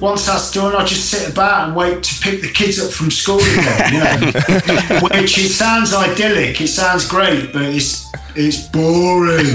once 0.00 0.26
that's 0.26 0.50
done, 0.52 0.74
I 0.74 0.84
just 0.84 1.10
sit 1.10 1.30
about 1.32 1.68
and 1.68 1.76
wait 1.76 2.02
to 2.02 2.20
pick 2.22 2.40
the 2.42 2.50
kids 2.50 2.78
up 2.84 2.90
from 2.92 3.10
school 3.10 3.38
again. 3.40 3.92
You 3.92 3.98
know, 4.00 5.00
which 5.20 5.38
it 5.38 5.50
sounds 5.50 5.92
idyllic, 5.94 6.60
it 6.60 6.68
sounds 6.68 7.06
great, 7.06 7.52
but 7.52 7.62
it's 7.62 8.10
it's 8.36 8.68
boring. 8.68 9.46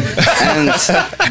and 0.41 0.67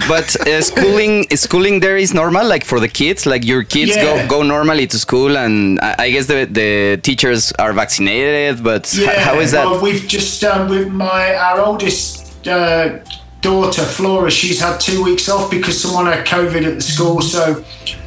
but 0.08 0.34
uh, 0.48 0.62
schooling 0.62 1.24
schooling 1.36 1.80
there 1.80 1.98
is 1.98 2.14
normal 2.14 2.46
like 2.46 2.64
for 2.64 2.80
the 2.80 2.88
kids 2.88 3.26
like 3.26 3.44
your 3.44 3.62
kids 3.62 3.94
Yeah. 3.94 4.02
go 4.26 4.28
go 4.28 4.42
normally 4.42 4.86
to 4.86 4.98
school 4.98 5.36
and 5.36 5.78
I, 5.80 5.94
I 6.04 6.10
guess 6.10 6.26
the 6.26 6.46
the 6.50 6.98
teachers 7.02 7.52
are 7.58 7.74
vaccinated 7.74 8.64
but 8.64 8.86
h- 8.94 9.00
Yeah, 9.00 9.20
how 9.20 9.40
is 9.40 9.50
that 9.52 9.66
Well, 9.66 9.82
we've 9.82 10.06
just 10.08 10.40
done 10.40 10.70
with 10.70 10.88
my 10.88 11.34
our 11.34 11.60
oldest 11.60 12.46
uh, 12.48 12.98
daughter 13.44 13.82
Flora. 13.84 14.30
She's 14.30 14.60
had 14.60 14.78
two 14.80 15.04
weeks 15.04 15.28
off 15.28 15.50
because 15.50 15.80
someone 15.80 16.06
had 16.06 16.26
COVID 16.26 16.64
at 16.66 16.74
the 16.76 16.80
school. 16.80 17.20
So, 17.20 17.62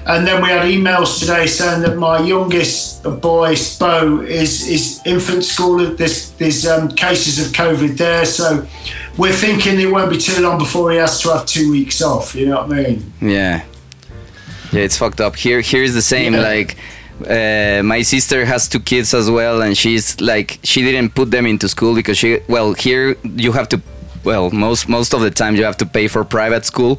and 0.08 0.26
then 0.28 0.42
we 0.42 0.50
had 0.50 0.64
emails 0.66 1.20
today 1.20 1.46
saying 1.48 1.82
that 1.84 1.96
my 1.96 2.20
youngest 2.20 3.04
boy 3.04 3.54
Spo 3.54 4.26
is 4.26 4.68
is 4.68 5.00
infant 5.06 5.44
school. 5.46 5.78
There's 5.96 6.32
there's 6.40 6.66
um, 6.66 6.90
cases 6.90 7.36
of 7.44 7.54
COVID 7.54 7.92
there. 7.98 8.26
So, 8.26 8.66
we're 9.18 9.40
thinking 9.46 9.80
it 9.80 9.92
won't 9.92 10.10
be 10.10 10.18
too 10.18 10.42
long 10.42 10.58
before 10.58 10.92
he 10.92 10.98
has 10.98 11.22
to 11.22 11.30
have 11.34 11.46
two 11.46 11.72
weeks 11.72 12.02
off. 12.02 12.34
You 12.36 12.48
know 12.50 12.58
what 12.64 12.72
I 12.78 12.82
mean? 12.84 13.14
Yeah. 13.22 13.64
Yeah, 14.74 14.82
it's 14.88 14.98
fucked 14.98 15.22
up. 15.22 15.36
Here 15.36 15.62
here 15.62 15.84
is 15.84 15.94
the 15.94 16.08
same 16.16 16.34
Yeah. 16.34 16.42
like 16.52 16.70
uh, 17.38 17.82
my 17.84 18.02
sister 18.04 18.46
has 18.46 18.68
two 18.68 18.80
kids 18.80 19.14
as 19.14 19.28
well 19.32 19.62
and 19.64 19.76
she's 19.76 20.20
like 20.22 20.60
she 20.64 20.82
didn't 20.84 21.16
put 21.16 21.32
them 21.32 21.46
into 21.48 21.68
school 21.68 21.96
because 21.96 22.16
she 22.22 22.40
well 22.48 22.74
here 22.74 23.16
you 23.24 23.52
have 23.54 23.68
to 23.70 23.82
well 24.30 24.45
most 24.51 24.88
most 24.97 25.13
of 25.15 25.21
the 25.21 25.32
time 25.41 25.51
you 25.57 25.63
have 25.69 25.78
to 25.84 25.88
pay 25.97 26.07
for 26.13 26.21
private 26.38 26.63
school 26.71 26.93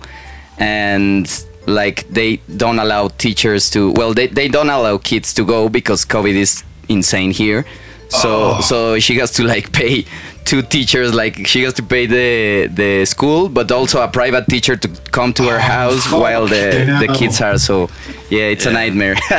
and 0.58 1.24
like 1.66 1.98
they 2.08 2.30
don't 2.62 2.78
allow 2.78 3.08
teachers 3.24 3.70
to 3.74 3.92
well 3.92 4.12
they, 4.18 4.26
they 4.38 4.48
don't 4.48 4.70
allow 4.78 4.96
kids 4.98 5.28
to 5.34 5.42
go 5.44 5.68
because 5.68 6.04
covid 6.04 6.34
is 6.34 6.64
insane 6.88 7.30
here. 7.30 7.64
So 8.08 8.56
oh. 8.56 8.60
so 8.62 8.98
she 8.98 9.16
has 9.18 9.32
to 9.32 9.44
like 9.44 9.72
pay 9.80 10.04
two 10.44 10.62
teachers 10.62 11.12
like 11.14 11.46
she 11.46 11.62
has 11.64 11.74
to 11.74 11.82
pay 11.82 12.06
the 12.06 12.68
the 12.74 13.04
school 13.04 13.48
but 13.48 13.70
also 13.70 14.00
a 14.02 14.08
private 14.08 14.46
teacher 14.46 14.76
to 14.76 14.88
come 15.10 15.32
to 15.32 15.42
her 15.42 15.58
house 15.58 16.10
while 16.10 16.46
the 16.46 16.64
you 16.86 17.06
the 17.06 17.12
kids 17.18 17.40
are 17.40 17.58
so 17.58 17.88
yeah 18.30 18.52
it's 18.54 18.66
a 18.66 18.72
nightmare 18.72 19.14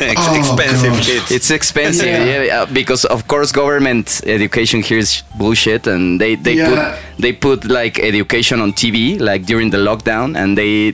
Ex- 0.00 0.20
Oh, 0.28 0.36
expensive 0.36 0.94
kids. 1.06 1.30
it's 1.30 1.50
expensive 1.50 2.06
Yeah. 2.06 2.42
yeah, 2.42 2.62
uh, 2.62 2.66
because 2.72 3.04
of 3.04 3.26
course 3.28 3.52
government 3.52 4.20
education 4.26 4.82
here 4.82 4.98
is 4.98 5.22
bullshit 5.38 5.86
and 5.86 6.20
they 6.20 6.34
they 6.36 6.54
Yeah. 6.54 6.68
put 6.70 7.22
they 7.22 7.32
put 7.32 7.64
like 7.64 7.98
education 8.00 8.60
on 8.60 8.72
tv 8.72 9.18
like 9.20 9.46
during 9.46 9.70
the 9.70 9.78
lockdown 9.78 10.36
and 10.36 10.56
they 10.58 10.92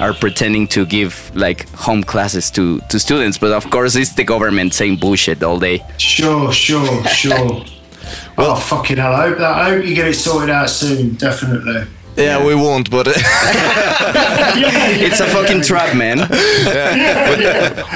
are 0.00 0.12
pretending 0.14 0.66
to 0.68 0.84
give 0.84 1.14
like 1.34 1.68
home 1.86 2.02
classes 2.02 2.50
to 2.50 2.80
to 2.90 2.98
students 2.98 3.38
but 3.38 3.52
of 3.52 3.64
course 3.70 3.94
it's 4.00 4.14
the 4.14 4.24
government 4.24 4.74
saying 4.74 4.96
bullshit 4.98 5.42
all 5.42 5.58
day 5.60 5.78
Sure, 5.98 6.52
sure, 6.52 7.04
sure. 7.06 7.62
oh 8.38 8.56
fucking 8.56 8.96
hell! 8.96 9.12
I 9.12 9.28
hope 9.28 9.38
that 9.38 9.52
I 9.52 9.70
hope 9.70 9.84
you 9.84 9.94
get 9.94 10.08
it 10.08 10.14
sorted 10.14 10.50
out 10.50 10.70
soon. 10.70 11.14
Definitely. 11.14 11.86
Yeah, 12.16 12.44
we 12.44 12.54
won't, 12.54 12.90
but 12.90 13.06
yeah, 13.06 13.14
it's 15.06 15.20
a 15.20 15.26
fucking 15.26 15.62
trap 15.62 15.96
man 15.96 16.18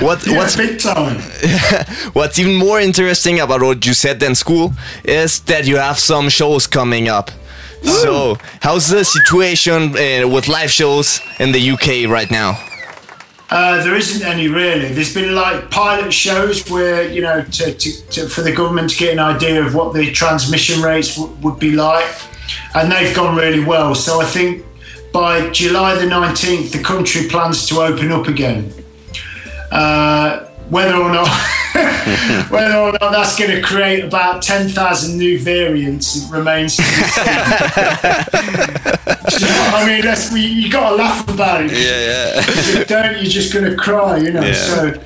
what 0.03 0.27
Yeah, 0.27 0.37
what's 0.37 0.57
big 0.57 0.79
time. 0.79 1.21
what's 2.13 2.39
even 2.39 2.55
more 2.55 2.81
interesting 2.81 3.41
about 3.41 3.63
what 3.63 3.85
you 3.85 3.93
said 3.93 4.21
than 4.21 4.35
school 4.35 4.73
is 5.05 5.41
that 5.41 5.67
you 5.67 5.77
have 5.77 5.99
some 5.99 6.29
shows 6.29 6.67
coming 6.67 7.09
up. 7.09 7.31
So, 7.83 8.39
how's 8.63 8.89
the 8.89 9.05
situation 9.05 9.95
uh, 9.95 10.27
with 10.27 10.49
live 10.49 10.71
shows 10.71 11.21
in 11.39 11.53
the 11.53 11.71
UK 11.73 12.09
right 12.09 12.31
now? 12.31 12.57
Uh, 13.55 13.81
there 13.85 13.95
isn't 13.95 14.27
any 14.27 14.49
really. 14.49 14.93
There's 14.93 15.15
been 15.15 15.33
like 15.33 15.71
pilot 15.71 16.13
shows 16.13 16.69
where 16.69 17.09
you 17.09 17.23
know 17.23 17.45
to, 17.45 17.73
to, 17.73 18.07
to, 18.09 18.29
for 18.29 18.43
the 18.43 18.51
government 18.51 18.91
to 18.91 18.97
get 18.97 19.13
an 19.13 19.21
idea 19.21 19.65
of 19.65 19.77
what 19.77 19.95
the 19.95 20.11
transmission 20.11 20.83
rates 20.83 21.15
w- 21.15 21.33
would 21.37 21.61
be 21.61 21.71
like, 21.71 22.05
and 22.75 22.91
they've 22.91 23.15
gone 23.15 23.37
really 23.37 23.65
well. 23.65 23.95
So 23.95 24.21
I 24.21 24.25
think 24.25 24.65
by 25.13 25.51
July 25.51 25.95
the 25.95 26.07
19th, 26.07 26.73
the 26.73 26.83
country 26.83 27.29
plans 27.29 27.69
to 27.69 27.81
open 27.81 28.11
up 28.11 28.27
again. 28.27 28.75
Uh, 29.71 30.49
whether 30.71 30.95
or 30.95 31.13
not 31.13 31.29
whether 32.51 32.77
or 32.77 32.93
not 32.93 33.11
that's 33.11 33.39
going 33.39 33.51
to 33.51 33.61
create 33.61 34.05
about 34.05 34.43
10,000 34.43 35.19
new 35.19 35.39
variants 35.39 36.29
remains 36.31 36.77
to 36.77 36.83
be 36.83 36.89
seen. 36.89 37.25
You 39.35 39.41
know 39.41 39.71
I 39.75 39.87
mean, 39.87 40.03
that's, 40.03 40.33
we, 40.33 40.41
you 40.43 40.71
got 40.71 40.91
to 40.91 40.97
laugh 40.97 41.29
about 41.29 41.65
it. 41.65 41.73
Yeah, 41.73 42.41
If 42.47 42.79
you 42.79 42.85
don't, 42.85 43.17
you're 43.17 43.25
just 43.25 43.53
going 43.53 43.69
to 43.69 43.77
cry, 43.77 44.19
you 44.19 44.31
know. 44.33 44.43
Yeah. 44.43 44.53
So, 44.53 45.03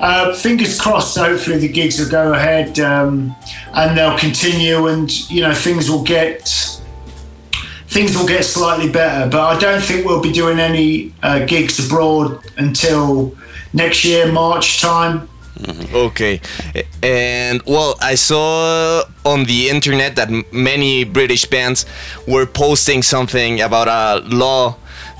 uh, 0.00 0.34
fingers 0.34 0.78
crossed. 0.80 1.16
Hopefully, 1.16 1.58
the 1.58 1.68
gigs 1.68 1.98
will 1.98 2.10
go 2.10 2.32
ahead 2.32 2.78
um, 2.80 3.34
and 3.74 3.96
they'll 3.96 4.18
continue, 4.18 4.88
and 4.88 5.30
you 5.30 5.40
know, 5.40 5.54
things 5.54 5.90
will 5.90 6.02
get 6.02 6.42
things 7.86 8.16
will 8.16 8.26
get 8.26 8.44
slightly 8.44 8.90
better. 8.90 9.28
But 9.30 9.40
I 9.40 9.58
don't 9.58 9.82
think 9.82 10.06
we'll 10.06 10.22
be 10.22 10.32
doing 10.32 10.58
any 10.58 11.12
uh, 11.22 11.44
gigs 11.46 11.84
abroad 11.84 12.40
until 12.56 13.34
next 13.72 14.04
year, 14.04 14.30
March 14.32 14.80
time. 14.80 15.28
Okay, 15.92 16.40
and 17.02 17.60
well, 17.66 17.94
I 18.00 18.14
saw 18.14 19.02
on 19.26 19.44
the 19.44 19.68
internet 19.68 20.16
that 20.16 20.30
many 20.52 21.04
British 21.04 21.44
bands 21.44 21.84
were 22.26 22.46
posting 22.46 23.02
something 23.02 23.60
about 23.60 23.86
a 23.88 24.26
law 24.26 24.76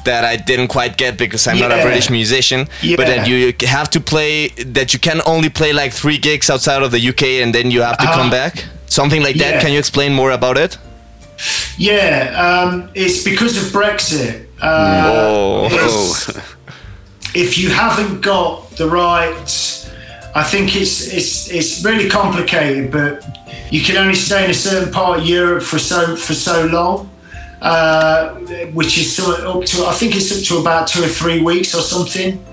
that 0.06 0.24
I 0.24 0.36
didn't 0.36 0.68
quite 0.68 0.96
get 0.96 1.18
because 1.18 1.46
I'm 1.46 1.58
not 1.58 1.70
a 1.72 1.82
British 1.82 2.08
musician. 2.08 2.68
yeah. 2.80 2.96
But 2.96 3.06
that 3.08 3.28
you 3.28 3.52
have 3.68 3.90
to 3.90 4.00
play, 4.00 4.48
that 4.64 4.94
you 4.94 4.98
can 4.98 5.20
only 5.26 5.50
play 5.50 5.74
like 5.74 5.92
three 5.92 6.16
gigs 6.16 6.48
outside 6.48 6.82
of 6.82 6.90
the 6.90 7.00
UK, 7.08 7.42
and 7.42 7.54
then 7.54 7.70
you 7.70 7.82
have 7.82 7.98
to 7.98 8.06
come 8.06 8.20
Uh-huh. 8.28 8.30
back. 8.30 8.64
Something 8.86 9.22
like 9.22 9.36
that. 9.38 9.54
Yeah. 9.54 9.60
Can 9.60 9.72
you 9.72 9.78
explain 9.78 10.14
more 10.14 10.30
about 10.30 10.56
it? 10.56 10.78
Yeah, 11.76 12.32
um, 12.46 12.88
it's 12.94 13.22
because 13.24 13.56
of 13.58 13.72
Brexit. 13.72 14.46
Uh, 14.60 15.10
Oh. 15.12 15.68
if 17.34 17.58
you 17.58 17.70
haven't 17.70 18.22
got 18.22 18.70
the 18.76 18.88
right, 18.88 19.88
I 20.34 20.42
think 20.44 20.76
it's 20.76 21.12
it's 21.12 21.50
it's 21.50 21.84
really 21.84 22.08
complicated. 22.08 22.90
But 22.90 23.24
you 23.70 23.82
can 23.82 23.96
only 23.96 24.14
stay 24.14 24.44
in 24.44 24.50
a 24.50 24.54
certain 24.54 24.92
part 24.92 25.20
of 25.20 25.26
Europe 25.26 25.62
for 25.62 25.78
so 25.78 26.16
for 26.16 26.34
so 26.34 26.66
long, 26.66 27.10
uh, 27.60 28.34
which 28.72 28.98
is 28.98 29.14
sort 29.14 29.40
of 29.40 29.56
up 29.56 29.64
to 29.66 29.84
I 29.86 29.92
think 29.92 30.16
it's 30.16 30.32
up 30.36 30.42
to 30.48 30.60
about 30.60 30.88
two 30.88 31.02
or 31.02 31.08
three 31.08 31.40
weeks 31.42 31.74
or 31.74 31.82
something. 31.82 32.44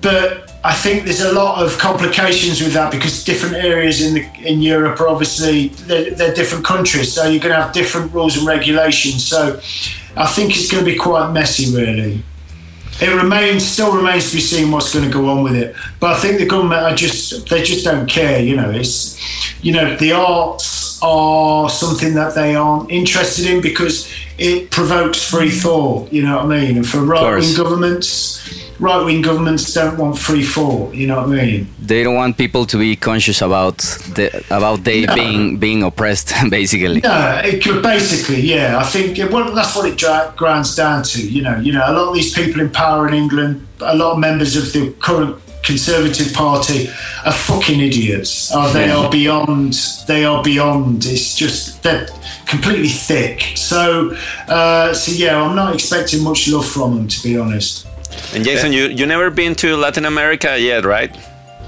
But 0.00 0.46
I 0.62 0.72
think 0.72 1.04
there's 1.04 1.20
a 1.20 1.32
lot 1.32 1.64
of 1.64 1.78
complications 1.78 2.60
with 2.60 2.72
that 2.72 2.90
because 2.90 3.24
different 3.24 3.54
areas 3.56 4.02
in 4.02 4.14
the 4.14 4.24
in 4.44 4.60
Europe 4.60 5.00
are 5.00 5.08
obviously 5.08 5.68
they're, 5.86 6.10
they're 6.10 6.34
different 6.34 6.64
countries, 6.64 7.12
so 7.12 7.24
you're 7.24 7.40
going 7.40 7.54
to 7.54 7.62
have 7.62 7.72
different 7.72 8.12
rules 8.12 8.36
and 8.36 8.46
regulations. 8.46 9.24
So 9.24 9.60
I 10.16 10.26
think 10.26 10.56
it's 10.56 10.70
going 10.70 10.84
to 10.84 10.90
be 10.90 10.98
quite 10.98 11.32
messy, 11.32 11.74
really. 11.74 12.22
It 13.00 13.14
remains 13.14 13.66
still 13.66 13.94
remains 13.94 14.30
to 14.30 14.36
be 14.36 14.40
seen 14.40 14.70
what's 14.70 14.92
going 14.94 15.04
to 15.04 15.12
go 15.12 15.28
on 15.28 15.42
with 15.42 15.54
it. 15.54 15.76
But 16.00 16.16
I 16.16 16.18
think 16.18 16.38
the 16.38 16.46
government 16.46 16.82
are 16.82 16.94
just 16.94 17.48
they 17.48 17.62
just 17.62 17.84
don't 17.84 18.08
care. 18.08 18.40
You 18.40 18.56
know, 18.56 18.70
it's 18.70 19.18
you 19.62 19.72
know 19.72 19.96
the 19.96 20.12
arts 20.12 20.98
are 21.02 21.68
something 21.68 22.14
that 22.14 22.34
they 22.34 22.54
aren't 22.54 22.90
interested 22.90 23.46
in 23.46 23.60
because 23.60 24.10
it 24.38 24.70
provokes 24.70 25.30
free 25.30 25.50
thought. 25.50 26.12
You 26.12 26.22
know 26.22 26.36
what 26.36 26.46
I 26.46 26.60
mean? 26.60 26.76
And 26.76 26.88
for 26.88 27.00
right 27.00 27.38
wing 27.38 27.56
governments, 27.56 28.35
right 28.78 29.02
wing 29.04 29.22
governments 29.22 29.72
don't 29.72 29.96
want 29.98 30.18
free 30.18 30.44
thought. 30.44 30.94
You 30.94 31.06
know 31.06 31.16
what 31.16 31.38
I 31.38 31.44
mean? 31.46 31.68
They 31.80 32.02
don't 32.02 32.14
want 32.14 32.36
people 32.36 32.66
to 32.66 32.76
be 32.76 32.96
conscious 32.96 33.40
about 33.42 33.78
the 34.16 34.44
about 34.50 34.84
they 34.84 35.06
No. 35.06 35.14
being 35.14 35.56
being 35.58 35.82
oppressed, 35.82 36.32
basically. 36.50 37.00
No, 37.00 37.40
it 37.44 37.62
could 37.62 37.82
basically, 37.82 38.40
yeah. 38.40 38.78
I 38.78 38.84
think 38.84 39.18
it, 39.18 39.30
well, 39.30 39.54
that's 39.54 39.74
what 39.76 39.86
it 39.88 40.36
grinds 40.36 40.74
down 40.76 41.02
to. 41.04 41.18
You 41.26 41.42
know, 41.42 41.56
you 41.58 41.72
know, 41.72 41.84
a 41.86 41.92
lot 41.92 42.08
of 42.08 42.14
these 42.14 42.32
people 42.34 42.60
in 42.60 42.70
power 42.70 43.08
in 43.08 43.14
England, 43.14 43.66
a 43.80 43.96
lot 43.96 44.12
of 44.12 44.18
members 44.18 44.56
of 44.56 44.72
the 44.72 44.92
current 45.00 45.36
Conservative 45.62 46.32
Party 46.32 46.88
are 47.24 47.32
fucking 47.32 47.80
idiots. 47.80 48.52
Oh, 48.54 48.72
they 48.72 48.88
are 48.88 49.10
beyond. 49.10 49.74
They 50.06 50.24
are 50.24 50.40
beyond. 50.40 51.04
It's 51.06 51.34
just 51.34 51.82
they're 51.82 52.06
completely 52.46 52.88
thick. 52.88 53.56
So, 53.56 54.14
uh, 54.46 54.94
so 54.94 55.10
yeah, 55.10 55.42
I'm 55.42 55.56
not 55.56 55.74
expecting 55.74 56.22
much 56.22 56.46
love 56.48 56.68
from 56.68 56.94
them, 56.94 57.08
to 57.08 57.22
be 57.22 57.36
honest. 57.36 57.84
And 58.34 58.44
Jason, 58.44 58.72
you 58.72 58.84
you 58.88 59.06
never 59.06 59.30
been 59.30 59.54
to 59.56 59.76
Latin 59.76 60.04
America 60.04 60.58
yet, 60.58 60.84
right? 60.84 61.10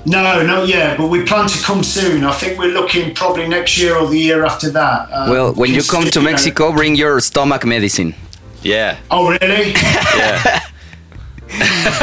No, 0.07 0.43
not 0.43 0.69
yet, 0.69 0.97
but 0.97 1.09
we 1.09 1.23
plan 1.25 1.49
to 1.49 1.59
come 1.63 1.83
soon. 1.83 2.25
I 2.25 2.33
think 2.33 2.59
we're 2.59 2.73
looking 2.73 3.15
probably 3.15 3.47
next 3.49 3.77
year 3.79 3.95
or 3.97 4.07
the 4.09 4.19
year 4.19 4.45
after 4.45 4.71
that. 4.71 5.09
Um, 5.13 5.31
Well, 5.31 5.53
when 5.55 5.75
you 5.75 5.83
come 5.83 6.05
to 6.05 6.19
know- 6.21 6.31
Mexico, 6.31 6.73
bring 6.73 6.97
your 6.97 7.21
stomach 7.21 7.65
medicine. 7.67 8.15
Yeah, 8.63 8.97
Oh, 9.11 9.29
really? 9.31 9.73
yeah. 10.17 10.61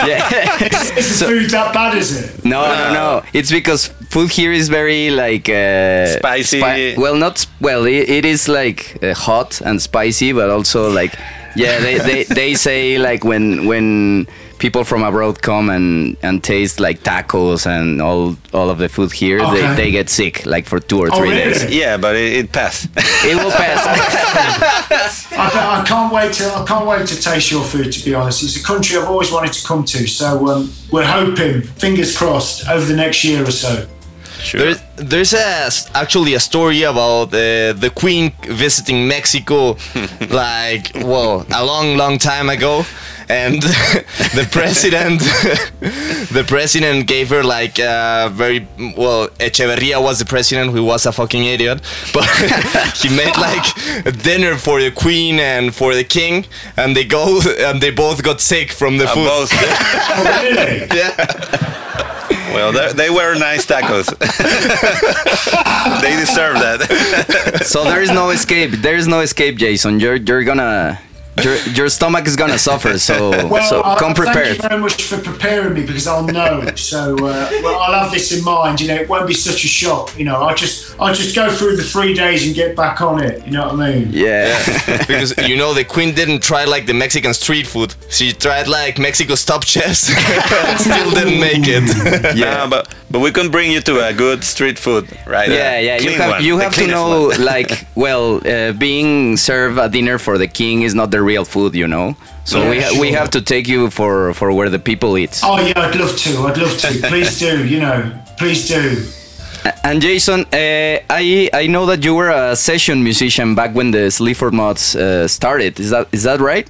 Yeah. 0.08 0.28
Is 0.98 1.20
the 1.20 1.26
food 1.28 1.50
that 1.52 1.74
bad, 1.74 1.96
is 1.98 2.10
it? 2.20 2.44
No, 2.46 2.62
no, 2.66 2.94
no. 2.94 3.24
It's 3.34 3.52
because 3.52 3.88
food 4.10 4.32
here 4.32 4.52
is 4.52 4.70
very 4.70 5.10
like 5.12 5.48
uh, 5.50 6.08
Spicy. 6.18 6.96
well, 6.98 7.16
not 7.16 7.46
well. 7.62 7.86
It, 7.86 8.10
it 8.10 8.26
is 8.26 8.48
like 8.48 8.98
uh, 9.04 9.14
hot 9.14 9.62
and 9.62 9.80
spicy, 9.82 10.34
but 10.34 10.50
also 10.50 10.90
like 10.90 11.14
yeah. 11.56 11.80
They, 11.80 11.98
they, 12.00 12.24
they 12.24 12.54
say 12.56 12.98
like 12.98 13.24
when 13.24 13.66
when 13.66 14.28
people 14.58 14.84
from 14.86 15.04
abroad 15.04 15.42
come 15.42 15.70
and, 15.70 16.16
and 16.24 16.42
taste 16.42 16.80
like 16.80 17.02
tacos 17.04 17.66
and 17.68 18.02
all 18.02 18.38
all 18.54 18.70
of 18.70 18.78
the 18.78 18.88
food 18.90 19.12
here, 19.12 19.40
Okay. 19.42 19.62
they, 19.62 19.76
they 19.76 19.92
get 19.92 20.10
sick 20.10 20.46
like 20.46 20.66
for 20.66 20.80
two 20.80 21.00
or 21.00 21.10
Oh, 21.12 21.18
three 21.18 21.30
really? 21.32 21.54
days. 21.54 21.76
Yeah, 21.76 21.98
but 21.98 22.16
it, 22.16 22.34
it 22.34 22.52
passed. 22.52 22.88
It 23.26 23.36
will 23.36 23.52
pass. 23.52 23.86
I, 25.32 25.82
I 25.82 25.86
can't 25.86 26.14
wait 26.14 26.34
to 26.34 26.46
I 26.56 26.64
can't 26.66 26.86
wait 26.88 27.08
to 27.08 27.22
taste 27.22 27.52
your 27.52 27.64
food. 27.64 27.92
To 27.92 28.06
be 28.06 28.14
honest, 28.14 28.44
it's 28.44 28.56
a 28.58 28.64
country 28.64 28.98
I've 28.98 29.08
always 29.10 29.32
wanted 29.32 29.54
to 29.54 29.68
come 29.68 29.84
to. 29.86 30.08
So 30.08 30.48
um, 30.48 30.72
we're 30.92 31.06
hoping, 31.06 31.62
fingers 31.62 32.18
crossed, 32.18 32.68
over 32.70 32.86
the 32.86 32.96
next 32.96 33.24
year 33.24 33.44
or 33.44 33.52
so. 33.52 33.88
There's, 34.54 34.82
there's 34.96 35.34
a, 35.34 35.70
actually 35.98 36.34
a 36.36 36.40
story 36.40 36.84
about 36.84 37.28
uh, 37.34 37.74
the 37.74 37.92
Queen 37.96 38.32
visiting 38.44 39.08
Mexico, 39.08 39.78
like 40.30 40.92
well, 40.96 41.46
a 41.54 41.66
long, 41.66 41.98
long 41.98 42.18
time 42.18 42.50
ago, 42.50 42.86
and 43.28 43.62
the 44.36 44.48
president, 44.52 45.20
the 46.32 46.44
president 46.48 47.08
gave 47.08 47.30
her 47.30 47.44
like 47.44 47.80
uh, 47.80 48.30
very 48.30 48.68
well. 48.98 49.28
Echeverria 49.40 50.02
was 50.02 50.20
the 50.20 50.26
president, 50.26 50.72
who 50.72 50.84
was 50.84 51.06
a 51.06 51.12
fucking 51.12 51.44
idiot, 51.46 51.82
but 52.14 52.26
he 52.96 53.10
made 53.10 53.36
like 53.38 53.66
a 54.06 54.12
dinner 54.12 54.56
for 54.58 54.80
the 54.82 54.92
Queen 54.92 55.40
and 55.40 55.74
for 55.74 55.96
the 55.96 56.04
King, 56.04 56.46
and 56.78 56.96
they 56.96 57.04
go 57.06 57.40
and 57.60 57.82
they 57.82 57.92
both 57.92 58.22
got 58.24 58.40
sick 58.42 58.72
from 58.72 58.98
the 58.98 59.06
Uh, 59.06 59.14
food. 59.14 59.26
both. 59.28 59.50
Oh, 59.54 60.42
really? 60.44 62.15
Well, 62.54 62.94
they, 62.94 63.10
were 63.10 63.36
nice 63.36 63.66
tacos. 63.66 64.08
they 66.02 66.16
deserve 66.16 66.56
that. 66.60 67.66
so 67.66 67.84
there 67.84 68.02
is 68.02 68.12
no 68.12 68.30
escape. 68.30 68.72
There 68.72 68.96
is 68.96 69.08
no 69.08 69.22
escape, 69.22 69.58
Jason. 69.58 70.00
You're 70.00 70.16
you're 70.16 70.44
gonna 70.44 71.00
your, 71.44 71.56
your 71.74 71.90
stomach 71.90 72.28
is 72.28 72.36
gonna 72.36 72.58
suffer. 72.58 72.98
So 72.98 73.30
Well, 73.50 73.70
so 73.70 73.84
I- 73.84 73.98
come 74.00 74.16
Thank 74.16 74.62
you 74.62 74.70
very 74.70 74.82
much 74.82 75.04
for 75.04 75.18
preparing 75.20 75.74
me 75.74 75.86
because 75.86 76.08
I'll 76.08 76.24
know. 76.26 76.74
So 76.76 77.16
uh, 77.16 77.50
well, 77.64 77.80
I'll 77.80 78.04
have 78.04 78.12
this 78.12 78.32
in 78.32 78.44
mind. 78.44 78.80
You 78.82 78.88
know, 78.90 78.96
it 78.96 79.10
won't 79.10 79.28
be 79.28 79.34
such 79.34 79.64
a 79.64 79.68
shock. 79.68 80.18
You 80.18 80.26
know, 80.26 80.36
I'll 80.36 80.56
just 80.56 80.96
I'll 81.00 81.14
just 81.14 81.36
go 81.36 81.50
through 81.52 81.76
the 81.76 81.84
three 81.84 82.14
days 82.14 82.46
and 82.46 82.56
get 82.56 82.76
back 82.76 83.02
on 83.02 83.22
it. 83.22 83.46
You 83.46 83.52
know 83.52 83.68
what 83.68 83.80
I 83.80 83.92
mean? 83.92 84.10
Yeah. 84.12 84.58
because 85.00 85.38
you 85.48 85.58
know 85.58 85.74
the 85.74 85.84
queen 85.84 86.16
didn't 86.16 86.42
try 86.42 86.64
like 86.66 86.86
the 86.86 86.94
Mexican 86.94 87.34
street 87.34 87.68
food. 87.68 87.94
She 88.10 88.32
tried 88.32 88.68
like 88.68 88.98
Mexico 88.98 89.36
stop 89.36 89.64
chefs. 89.66 90.08
Still 90.84 91.12
didn't 91.12 91.40
make 91.40 91.64
it. 91.68 92.38
yeah, 92.38 92.68
but 92.68 92.94
but 93.16 93.22
we 93.22 93.32
can 93.32 93.50
bring 93.50 93.72
you 93.72 93.80
to 93.80 94.06
a 94.06 94.12
good 94.14 94.44
street 94.44 94.78
food, 94.78 95.06
right? 95.26 95.50
Yeah, 95.50 95.80
yeah. 95.80 96.02
You 96.02 96.12
have 96.18 96.30
one, 96.32 96.44
you 96.44 96.58
have 96.60 96.74
to 96.76 96.86
know 96.88 97.32
like 97.54 97.72
well, 97.96 98.42
uh, 98.46 98.74
being 98.74 99.38
served 99.38 99.78
a 99.80 99.88
dinner 99.88 100.18
for 100.18 100.38
the 100.38 100.48
king 100.48 100.82
is 100.82 100.94
not 100.94 101.12
the 101.12 101.22
real 101.22 101.46
food, 101.46 101.76
you 101.76 101.88
know. 101.88 102.16
So 102.44 102.58
Yeah, 102.60 102.70
we 102.72 102.80
ha- 102.82 103.00
we 103.04 103.12
have 103.14 103.30
to 103.30 103.42
take 103.42 103.68
you 103.70 103.90
for 103.90 104.34
for 104.34 104.52
where 104.52 104.70
the 104.70 104.80
people 104.80 105.18
eat. 105.18 105.40
Oh 105.44 105.58
yeah, 105.66 105.80
I'd 105.86 105.96
love 105.96 106.14
to. 106.26 106.30
I'd 106.48 106.58
love 106.58 106.78
to. 106.84 106.88
Please 107.08 107.40
do. 107.40 107.66
You 107.66 107.80
know, 107.80 107.98
please 108.38 108.68
do. 108.68 108.84
And 109.84 110.02
Jason, 110.02 110.40
uh, 110.54 111.00
I 111.22 111.50
I 111.54 111.68
know 111.68 111.86
that 111.86 112.04
you 112.04 112.14
were 112.20 112.32
a 112.52 112.56
session 112.56 113.02
musician 113.02 113.56
back 113.56 113.72
when 113.74 113.92
the 113.92 114.12
Sleaford 114.12 114.54
Mods 114.54 114.96
uh, 114.96 115.28
started. 115.28 115.80
Is 115.80 115.90
that 115.90 116.08
is 116.12 116.24
that 116.24 116.40
right? 116.42 116.68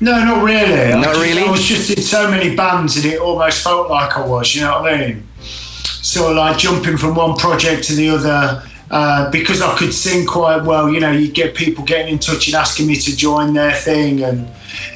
No, 0.00 0.12
not 0.24 0.44
really. 0.44 0.80
I 0.92 0.94
Not 0.94 1.04
just- 1.14 1.20
really? 1.24 1.42
I 1.42 1.50
was 1.50 1.64
just 1.64 1.90
in 1.90 2.02
so 2.02 2.30
many 2.30 2.54
bands 2.54 2.96
and 2.96 3.06
it 3.06 3.18
almost 3.18 3.62
felt 3.64 3.88
like 3.90 4.16
I 4.16 4.24
was, 4.26 4.54
you 4.54 4.60
know 4.62 4.80
what 4.82 4.92
I 4.94 4.98
mean? 4.98 5.16
Sort 6.04 6.32
of 6.32 6.36
like 6.36 6.58
jumping 6.58 6.98
from 6.98 7.14
one 7.14 7.34
project 7.36 7.84
to 7.84 7.94
the 7.94 8.10
other 8.10 8.62
uh, 8.90 9.30
because 9.30 9.62
I 9.62 9.76
could 9.76 9.92
sing 9.92 10.26
quite 10.26 10.62
well, 10.62 10.88
you 10.88 11.00
know, 11.00 11.10
you 11.10 11.32
get 11.32 11.54
people 11.54 11.84
getting 11.84 12.12
in 12.12 12.18
touch 12.18 12.48
and 12.48 12.54
asking 12.54 12.86
me 12.86 12.96
to 12.96 13.16
join 13.16 13.54
their 13.54 13.72
thing. 13.72 14.22
And, 14.22 14.48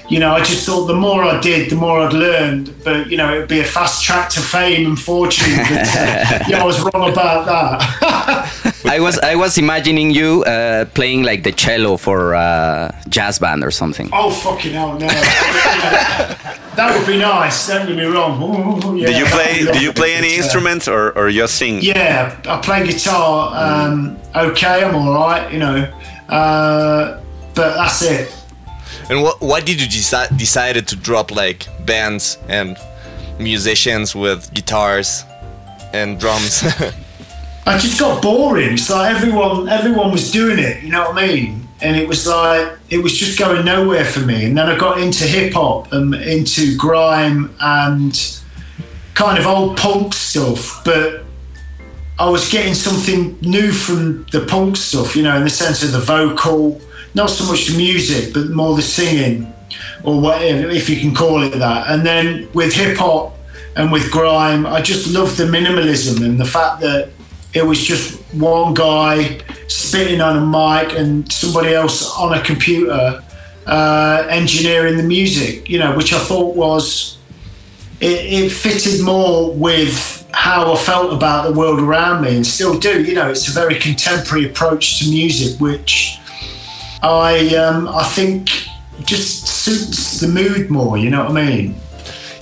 you 0.09 0.21
know, 0.21 0.33
I 0.33 0.45
just 0.45 0.67
thought 0.67 0.87
the 0.87 0.95
more 0.95 1.25
I 1.25 1.41
did, 1.41 1.71
the 1.71 1.77
more 1.77 2.01
I'd 2.01 2.13
learned. 2.13 2.75
But, 2.85 3.11
you 3.11 3.17
know, 3.17 3.35
it 3.35 3.39
would 3.41 3.49
be 3.49 3.61
a 3.61 3.65
fast 3.65 4.05
track 4.05 4.29
to 4.31 4.41
fame 4.41 4.87
and 4.87 5.01
fortune. 5.01 5.57
But, 5.57 5.97
uh, 5.97 6.45
yeah, 6.49 6.63
I 6.63 6.65
was 6.65 6.81
wrong 6.81 7.11
about 7.11 7.47
that. 7.47 8.53
I 8.99 9.01
was 9.01 9.17
I 9.21 9.37
was 9.37 9.59
imagining 9.59 10.11
you 10.11 10.43
uh, 10.43 10.85
playing 10.87 11.23
like 11.23 11.45
the 11.45 11.53
cello 11.53 11.97
for 11.97 12.33
a 12.33 12.93
jazz 13.09 13.39
band 13.39 13.63
or 13.63 13.71
something. 13.71 14.11
oh, 14.13 14.29
fucking 14.29 14.73
hell, 14.73 14.99
no. 14.99 15.07
that 16.75 16.97
would 16.99 17.07
be 17.07 17.17
nice, 17.17 17.69
don't 17.69 17.87
get 17.87 17.97
me 17.97 18.03
wrong. 18.03 18.43
Ooh, 18.43 18.97
yeah, 18.97 19.07
do 19.07 19.13
you 19.13 19.27
play? 19.27 19.65
be 19.65 19.73
Do 19.73 19.85
you 19.85 19.93
play 19.93 20.15
any 20.15 20.27
lovely, 20.27 20.37
but, 20.37 20.41
uh, 20.41 20.43
instruments 20.43 20.89
or 20.89 21.13
or 21.17 21.31
just 21.31 21.55
sing? 21.55 21.79
Yeah, 21.81 22.37
I 22.49 22.57
play 22.61 22.85
guitar. 22.85 23.55
Um, 23.55 24.19
okay, 24.35 24.83
I'm 24.83 24.97
all 24.97 25.15
right, 25.15 25.53
you 25.53 25.61
know. 25.61 25.79
Uh, 26.29 27.23
but 27.55 27.77
that's 27.77 28.03
it. 28.03 28.35
And 29.11 29.23
what 29.23 29.41
why 29.41 29.61
did 29.61 29.81
you 29.81 29.87
decide 29.87 30.37
decided 30.37 30.89
to 30.89 30.97
drop 30.97 31.31
like 31.31 31.69
bands 31.87 32.37
and 32.49 32.77
musicians 33.39 34.17
with 34.17 34.53
guitars 34.55 35.25
and 35.93 36.19
drums? 36.19 36.65
I 37.69 37.77
just 37.77 38.01
got 38.01 38.23
boring. 38.23 38.73
It's 38.73 38.89
like 38.89 39.15
everyone, 39.15 39.69
everyone 39.69 40.11
was 40.11 40.31
doing 40.31 40.59
it. 40.59 40.83
You 40.83 40.91
know 40.91 41.11
what 41.11 41.23
I 41.23 41.27
mean? 41.27 41.69
And 41.83 41.97
it 41.97 42.09
was 42.09 42.27
like 42.27 42.79
it 42.89 43.03
was 43.03 43.15
just 43.15 43.39
going 43.39 43.63
nowhere 43.63 44.07
for 44.07 44.21
me. 44.21 44.47
And 44.47 44.57
then 44.57 44.71
I 44.71 44.79
got 44.79 45.03
into 45.03 45.25
hip 45.25 45.53
hop 45.53 45.93
and 45.93 46.15
into 46.15 46.79
grime 46.79 47.55
and 47.61 48.43
kind 49.13 49.39
of 49.39 49.47
old 49.47 49.77
punk 49.77 50.15
stuff. 50.15 50.83
But 50.83 51.25
I 52.19 52.31
was 52.31 52.51
getting 52.51 52.73
something 52.73 53.39
new 53.43 53.71
from 53.71 54.25
the 54.33 54.47
punk 54.49 54.79
stuff. 54.79 55.15
You 55.15 55.25
know, 55.25 55.37
in 55.37 55.45
the 55.45 55.51
sense 55.51 55.83
of 55.83 55.93
the 55.93 56.01
vocal, 56.01 56.81
not 57.15 57.29
so 57.29 57.45
much 57.45 57.67
the 57.67 57.77
music, 57.77 58.33
but 58.33 58.49
more 58.49 58.77
the 58.77 58.83
singing, 58.83 59.53
or 60.05 60.19
whatever, 60.19 60.71
if 60.71 60.89
you 60.89 60.99
can 60.99 61.15
call 61.15 61.43
it 61.43 61.51
that. 61.51 61.91
And 61.91 62.07
then 62.07 62.49
with 62.55 62.73
hip 62.73 62.97
hop 62.97 63.37
and 63.77 63.93
with 63.93 64.11
grime, 64.11 64.65
I 64.65 64.81
just 64.81 65.13
loved 65.13 65.37
the 65.37 65.45
minimalism 65.45 66.25
and 66.25 66.41
the 66.41 66.47
fact 66.47 66.81
that 66.81 67.11
it 67.55 67.65
was 67.65 67.83
just 67.83 68.21
one 68.35 68.75
guy 68.75 69.41
spitting 69.69 70.21
on 70.21 70.37
a 70.37 70.45
mic 70.45 70.99
and 70.99 71.31
somebody 71.33 71.75
else 71.75 72.15
on 72.17 72.35
a 72.35 72.43
computer 72.43 73.23
uh, 73.67 74.27
engineering 74.31 74.97
the 74.97 75.03
music, 75.03 75.69
you 75.69 75.79
know, 75.79 75.97
which 75.97 76.13
I 76.13 76.19
thought 76.19 76.57
was 76.57 77.19
it, 78.01 78.45
it 78.45 78.51
fitted 78.51 79.05
more 79.05 79.53
with 79.55 80.27
how 80.33 80.73
I 80.73 80.77
felt 80.77 81.13
about 81.13 81.49
the 81.49 81.59
world 81.59 81.81
around 81.81 82.23
me 82.23 82.37
and 82.37 82.47
still 82.47 82.79
do. 82.79 83.03
You 83.03 83.15
know, 83.15 83.31
it's 83.31 83.49
a 83.49 83.53
very 83.53 83.77
contemporary 83.77 84.47
approach 84.47 84.99
to 85.01 85.11
music, 85.11 85.61
which 85.61 86.19
I 87.03 87.55
um, 87.57 87.89
I 87.89 88.05
think 88.05 88.51
just 89.05 89.47
suits 89.47 90.21
the 90.21 90.29
mood 90.29 90.71
more. 90.71 90.97
You 90.99 91.11
know 91.11 91.25
what 91.25 91.37
I 91.37 91.47
mean? 91.47 91.75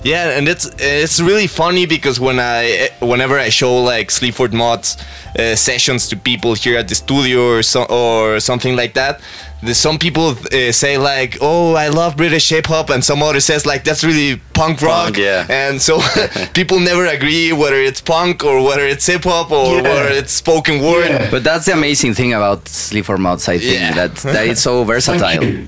Yeah, 0.03 0.37
and 0.37 0.47
it's 0.47 0.69
it's 0.79 1.19
really 1.19 1.47
funny 1.47 1.85
because 1.85 2.19
when 2.19 2.39
I 2.39 2.89
whenever 3.01 3.39
I 3.39 3.49
show 3.49 3.77
like 3.83 4.11
Sleaford 4.11 4.53
Mods 4.53 4.97
uh, 5.37 5.55
sessions 5.55 6.07
to 6.09 6.15
people 6.17 6.53
here 6.53 6.77
at 6.77 6.87
the 6.87 6.95
studio 6.95 7.47
or 7.57 7.63
so, 7.63 7.83
or 7.89 8.39
something 8.39 8.75
like 8.75 8.93
that, 8.93 9.19
there's 9.63 9.77
some 9.79 9.97
people 9.97 10.35
uh, 10.53 10.71
say 10.71 10.97
like, 10.97 11.37
"Oh, 11.41 11.73
I 11.73 11.87
love 11.89 12.15
British 12.15 12.49
hip 12.49 12.67
hop," 12.67 12.89
and 12.89 13.03
some 13.03 13.23
other 13.23 13.39
says 13.39 13.65
like, 13.65 13.83
"That's 13.83 14.03
really 14.03 14.39
punk 14.53 14.81
rock." 14.81 15.05
Punk, 15.05 15.17
yeah. 15.17 15.45
And 15.49 15.81
so 15.81 15.99
people 16.53 16.79
never 16.79 17.05
agree 17.07 17.51
whether 17.51 17.81
it's 17.81 17.99
punk 18.01 18.43
or 18.43 18.63
whether 18.63 18.85
it's 18.85 19.05
hip 19.07 19.23
hop 19.23 19.51
or 19.51 19.75
Yeah. 19.75 19.81
whether 19.81 20.09
it's 20.09 20.31
spoken 20.31 20.81
word. 20.81 21.09
Yeah. 21.09 21.31
But 21.31 21.43
that's 21.43 21.65
the 21.65 21.73
amazing 21.73 22.13
thing 22.13 22.33
about 22.33 22.67
Sleaford 22.67 23.19
Mods, 23.19 23.49
I 23.49 23.57
think 23.57 23.73
Yeah. 23.73 23.93
that 23.95 24.15
that 24.17 24.47
it's 24.47 24.61
so 24.61 24.83
versatile. 24.83 25.65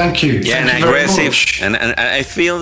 Thank 0.00 0.22
you. 0.22 0.32
Yeah, 0.32 0.54
Thank 0.56 0.70
and 0.74 0.78
you 0.80 0.86
aggressive, 0.88 1.34
and, 1.64 1.74
and 1.82 1.90
and 2.00 2.08
I 2.20 2.22
feel 2.22 2.58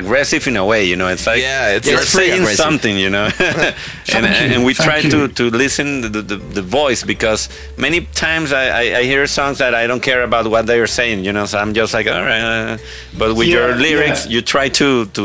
aggressive 0.00 0.42
in 0.50 0.56
a 0.56 0.64
way. 0.64 0.82
You 0.90 0.96
know, 0.96 1.08
it's 1.14 1.26
like 1.26 1.40
Yeah, 1.40 1.76
it's- 1.76 1.86
you're 1.90 2.00
saying 2.20 2.40
aggressive. 2.42 2.64
something. 2.64 2.96
You 3.04 3.10
know, 3.10 3.26
and 4.14 4.24
you, 4.26 4.54
and 4.54 4.64
we 4.68 4.74
thank 4.74 4.88
try 4.88 4.98
you. 4.98 5.10
to 5.14 5.28
to 5.38 5.44
listen 5.64 5.86
the, 6.00 6.22
the 6.22 6.36
the 6.58 6.62
voice 6.80 7.04
because 7.06 7.48
many 7.76 8.00
times 8.14 8.48
I, 8.52 8.64
I 8.82 8.82
I 9.00 9.02
hear 9.10 9.26
songs 9.26 9.56
that 9.58 9.72
I 9.82 9.86
don't 9.86 10.02
care 10.10 10.22
about 10.24 10.44
what 10.54 10.66
they 10.66 10.78
are 10.80 10.88
saying. 11.00 11.24
You 11.26 11.32
know, 11.32 11.46
so 11.46 11.58
I'm 11.62 11.72
just 11.74 11.94
like 11.94 12.06
all 12.14 12.24
right, 12.30 12.42
uh, 12.42 12.78
but 13.18 13.28
with 13.38 13.48
your 13.48 13.68
lyrics, 13.76 14.20
yeah. 14.26 14.32
you 14.34 14.40
try 14.42 14.68
to 14.80 15.06
to 15.16 15.22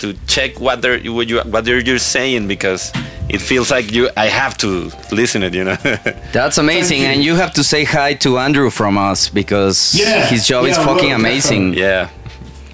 to 0.00 0.14
check 0.26 0.60
what 0.60 0.82
they're 0.82 0.98
what 1.12 1.28
you 1.28 1.40
what 1.40 1.64
they're 1.64 1.80
you're 1.80 1.98
saying 1.98 2.48
because 2.48 2.92
it 3.28 3.40
feels 3.40 3.70
like 3.70 3.92
you 3.92 4.08
I 4.16 4.26
have 4.26 4.56
to 4.58 4.90
listen 5.12 5.42
it. 5.42 5.54
You 5.54 5.64
know. 5.64 5.76
That's 6.32 6.58
amazing, 6.58 7.00
you. 7.00 7.06
and 7.06 7.22
you 7.24 7.34
have 7.36 7.52
to 7.54 7.64
say 7.64 7.84
hi 7.84 8.14
to 8.14 8.38
Andrew 8.38 8.70
from 8.70 8.96
us 8.98 9.28
because 9.28 9.94
Yeah, 9.94 10.26
his 10.26 10.46
job 10.46 10.64
is 10.66 10.76
yeah, 10.76 10.84
fucking 10.86 11.08
well, 11.10 11.20
amazing. 11.20 11.74
yeah. 11.74 12.08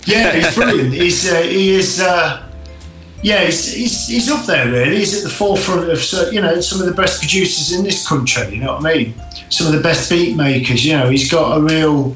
Yeah, 0.07 0.33
he's 0.33 0.55
brilliant. 0.55 0.93
he's 0.93 1.33
uh, 1.33 1.41
he 1.43 1.71
is. 1.75 2.01
Uh, 2.01 2.43
yeah, 3.23 3.43
he's, 3.47 3.73
he's, 3.73 4.07
he's 4.09 4.31
up 4.31 4.45
there 4.45 4.71
really. 4.71 4.99
He's 4.99 5.17
at 5.17 5.23
the 5.23 5.35
forefront 5.35 5.89
of 5.91 6.33
you 6.33 6.43
know 6.43 6.61
some 6.61 6.81
of 6.81 6.87
the 6.87 6.93
best 6.93 7.21
producers 7.21 7.73
in 7.73 7.83
this 7.83 8.07
country. 8.07 8.55
You 8.55 8.61
know 8.61 8.75
what 8.75 8.85
I 8.85 8.95
mean? 8.95 9.15
Some 9.49 9.67
of 9.67 9.73
the 9.73 9.81
best 9.81 10.11
beat 10.11 10.37
makers. 10.37 10.85
You 10.85 10.99
know, 10.99 11.09
he's 11.09 11.31
got 11.31 11.57
a 11.57 11.61
real. 11.63 12.15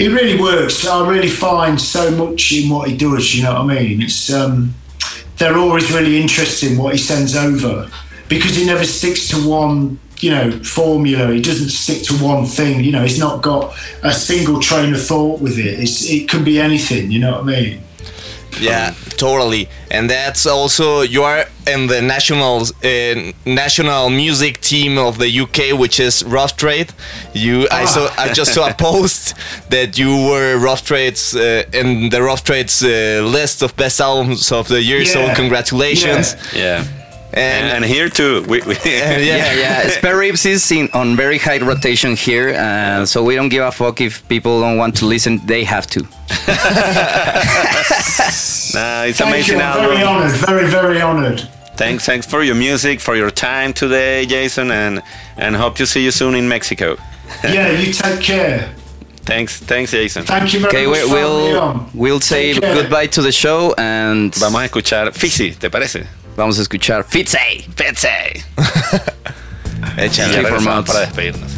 He 0.00 0.08
really 0.08 0.40
works. 0.40 0.86
I 0.86 1.06
really 1.06 1.28
find 1.28 1.78
so 1.78 2.10
much 2.10 2.52
in 2.52 2.70
what 2.70 2.88
he 2.88 2.96
does. 2.96 3.36
You 3.36 3.42
know 3.42 3.62
what 3.62 3.70
I 3.70 3.80
mean? 3.82 4.00
It's 4.00 4.32
um, 4.32 4.74
they're 5.36 5.58
always 5.58 5.92
really 5.92 6.18
interesting 6.18 6.78
what 6.78 6.94
he 6.94 6.98
sends 6.98 7.36
over 7.36 7.86
because 8.26 8.56
he 8.56 8.64
never 8.64 8.84
sticks 8.84 9.28
to 9.28 9.46
one 9.46 9.98
you 10.20 10.30
know 10.30 10.50
formula 10.62 11.32
he 11.32 11.40
doesn't 11.40 11.70
stick 11.70 12.02
to 12.02 12.12
one 12.22 12.44
thing 12.44 12.84
you 12.84 12.92
know 12.92 13.02
he's 13.02 13.18
not 13.18 13.42
got 13.42 13.74
a 14.02 14.12
single 14.12 14.60
train 14.60 14.92
of 14.92 15.02
thought 15.02 15.40
with 15.40 15.58
it 15.58 15.80
it's, 15.80 16.08
it 16.10 16.28
can 16.28 16.44
be 16.44 16.60
anything 16.60 17.10
you 17.10 17.18
know 17.18 17.32
what 17.32 17.40
i 17.40 17.44
mean 17.44 17.80
Yeah, 18.58 18.94
totally. 19.16 19.68
And 19.90 20.08
that's 20.10 20.46
also 20.46 21.02
you 21.02 21.22
are 21.22 21.44
in 21.66 21.86
the 21.86 22.00
national 22.02 22.62
uh, 22.84 23.32
national 23.46 24.10
music 24.10 24.60
team 24.60 24.98
of 24.98 25.18
the 25.18 25.28
UK, 25.40 25.78
which 25.78 26.00
is 26.00 26.22
Rough 26.24 26.56
Trade. 26.56 26.92
You, 27.34 27.66
I 27.70 27.84
saw, 27.84 28.08
I 28.18 28.32
just 28.32 28.54
saw 28.54 28.68
a 28.68 28.74
post 28.90 29.34
that 29.70 29.98
you 29.98 30.10
were 30.28 30.58
Rough 30.58 30.84
Trade's 30.84 31.34
uh, 31.36 31.62
in 31.72 32.10
the 32.10 32.22
Rough 32.22 32.42
Trade's 32.44 32.82
uh, 32.82 33.22
list 33.24 33.62
of 33.62 33.74
best 33.76 34.00
albums 34.00 34.50
of 34.52 34.68
the 34.68 34.82
year. 34.82 35.04
So 35.04 35.20
Yeah. 35.20 35.34
congratulations. 35.34 36.34
Yeah. 36.54 36.84
And, 37.32 37.66
And, 37.66 37.76
and 37.76 37.84
here 37.84 38.08
too, 38.08 38.42
we, 38.48 38.60
we 38.62 38.74
and 38.74 39.22
Yeah, 39.30 39.52
yeah. 39.64 39.88
Spare 39.88 40.16
Ribs 40.18 40.44
is 40.46 40.70
in, 40.72 40.88
on 40.92 41.16
very 41.16 41.38
high 41.38 41.58
rotation 41.58 42.16
here, 42.16 42.54
uh, 42.56 43.06
so 43.06 43.22
we 43.22 43.36
don't 43.36 43.48
give 43.50 43.62
a 43.64 43.70
fuck 43.70 44.00
if 44.00 44.26
people 44.28 44.60
don't 44.60 44.76
want 44.78 44.96
to 44.96 45.06
listen. 45.06 45.40
They 45.46 45.64
have 45.64 45.86
to. 45.88 46.00
Nah, 48.72 49.02
it's 49.04 49.18
Thank 49.18 49.30
amazing 49.34 49.58
you. 49.58 49.62
I'm 49.64 49.80
very 49.88 50.02
honored 50.04 50.30
very 50.32 50.66
very 50.68 51.00
honored 51.02 51.40
Thanks, 51.76 52.04
thanks 52.04 52.26
for 52.26 52.42
your 52.44 52.54
music, 52.54 53.00
for 53.00 53.16
your 53.16 53.30
time 53.30 53.72
today, 53.72 54.26
Jason, 54.26 54.70
and 54.70 55.02
and 55.36 55.56
hope 55.56 55.74
to 55.76 55.86
see 55.86 56.04
you 56.04 56.10
soon 56.12 56.34
in 56.36 56.46
Mexico. 56.48 56.96
yeah 57.42 57.70
you 57.70 57.92
take 57.92 58.20
care 58.20 58.68
Thanks, 59.24 59.58
thanks, 59.58 59.90
Jason. 59.90 60.24
thank 60.24 60.52
you 60.54 60.60
very 60.60 60.70
Okay, 60.70 60.86
much 60.86 61.10
We'll, 61.10 61.52
we'll, 61.52 61.86
we'll 61.94 62.20
say 62.20 62.54
goodbye 62.58 63.06
to 63.08 63.22
the 63.22 63.32
show 63.32 63.74
and 63.76 64.32
Vamos 64.36 64.60
a 64.60 64.64
escuchar 64.66 65.12
Fizzy, 65.12 65.52
¿te 65.58 65.68
parece? 65.70 66.06
Vamos 66.36 66.58
a 66.58 66.62
escuchar 66.62 67.04
Fitzy. 67.04 67.66
Fizzy. 67.76 68.44
Échale. 69.96 70.32
Y 70.32 70.34
Sí, 70.34 70.42
regresamos 70.42 70.84
para 70.86 71.00
despedirnos. 71.00 71.50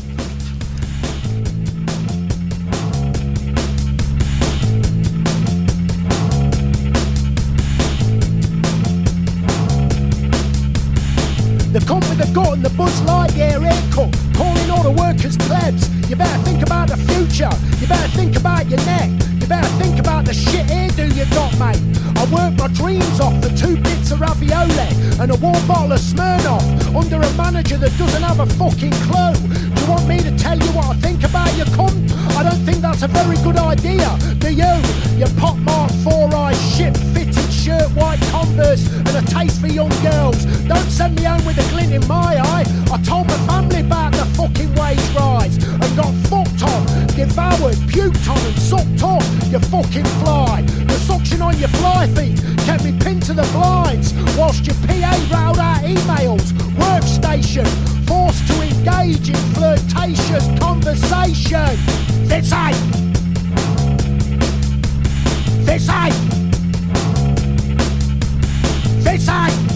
The 11.73 11.81
cunt 11.87 12.07
with 12.11 12.19
the 12.19 12.31
gut 12.35 12.53
and 12.55 12.65
the 12.65 12.71
Buzz 12.71 13.01
Lightyear 13.03 13.63
haircut, 13.63 14.13
calling 14.37 14.71
all 14.71 14.83
the 14.83 14.91
workers 14.91 15.37
plebs. 15.39 15.89
You 16.11 16.17
better 16.17 16.43
think 16.43 16.63
about 16.63 16.89
the 16.89 16.99
future. 16.99 17.49
You 17.81 17.87
better 17.87 18.09
think 18.09 18.37
about 18.37 18.69
your 18.69 18.81
neck. 18.85 19.09
You 19.43 19.49
better 19.49 19.67
think 19.83 19.99
about 19.99 20.25
the 20.25 20.33
shit 20.33 20.67
hairdo 20.67 21.13
you 21.17 21.27
got, 21.35 21.51
mate. 21.59 21.83
I 22.17 22.25
work 22.31 22.55
my 22.57 22.69
dreams 22.69 23.19
off 23.19 23.35
for 23.43 23.51
two 23.57 23.77
bits 23.77 24.13
of 24.13 24.21
ravioli 24.21 24.87
and 25.19 25.33
a 25.33 25.35
warm 25.35 25.67
bottle 25.67 25.91
of 25.91 25.99
Smirnoff 25.99 26.63
under 26.95 27.17
a 27.17 27.33
manager 27.35 27.77
that 27.79 27.91
doesn't 27.99 28.23
have 28.23 28.39
a 28.39 28.47
fucking 28.47 28.93
clue. 29.11 29.35
Do 29.35 29.83
you 29.83 29.91
want 29.91 30.07
me 30.07 30.19
to 30.23 30.31
tell 30.39 30.57
you 30.57 30.71
what 30.71 30.95
I 30.95 30.95
think 31.01 31.25
about 31.25 31.53
your 31.57 31.67
cunt? 31.75 32.13
I 32.39 32.45
don't 32.45 32.63
think 32.65 32.83
that's 32.83 33.03
a 33.03 33.09
very 33.09 33.37
good 33.39 33.57
idea. 33.57 34.17
Do 34.39 34.55
you? 34.55 34.75
You 35.19 35.27
pockmarked 35.35 35.95
four-eyed 36.05 36.55
shit 36.55 36.97
fitted 37.11 37.53
shirt, 37.53 37.91
white 37.99 38.21
Converse, 38.31 38.87
and 38.95 39.17
a 39.17 39.23
taste 39.23 39.61
for 39.61 39.67
young 39.67 39.91
girls. 40.07 40.45
Don't 40.71 40.89
send 40.89 41.17
me 41.17 41.25
home 41.25 41.45
with 41.45 41.59
a 41.59 41.69
glint 41.75 41.93
in 41.93 42.07
my 42.07 42.39
eye. 42.39 42.65
I 42.93 43.03
told 43.03 43.27
my 43.27 43.39
family 43.51 43.81
about 43.81 44.13
the 44.13 44.25
fucking 44.39 44.73
wage 44.77 45.03
rise 45.19 45.57
and 45.59 45.97
got 45.97 46.15
fucked 46.31 46.63
on, 46.63 46.87
devoured 47.15 47.77
on 48.29 48.39
and 48.47 48.59
sucked 48.59 49.03
off 49.03 49.25
your 49.51 49.61
fucking 49.61 50.05
fly. 50.21 50.63
The 50.63 50.99
suction 50.99 51.43
on 51.43 51.59
your 51.59 51.69
fly 51.69 52.07
feet 52.09 52.41
kept 52.65 52.85
me 52.85 52.93
pinned 52.99 53.23
to 53.25 53.35
the 53.35 53.49
blinds 53.53 54.15
whilst 54.37 54.67
your 54.67 54.77
PA 54.87 55.13
railed 55.33 55.59
out 55.59 55.83
emails. 55.83 56.53
Workstation, 56.81 57.67
forced 58.07 58.47
to 58.49 58.55
engage 58.63 59.29
in 59.29 59.37
flirtatious 59.55 60.47
conversation. 60.59 61.77
This 62.29 62.53
ain't. 62.53 62.77
This 65.67 65.89
ain't. 65.89 66.33
This 69.05 69.29
ain't. 69.29 69.73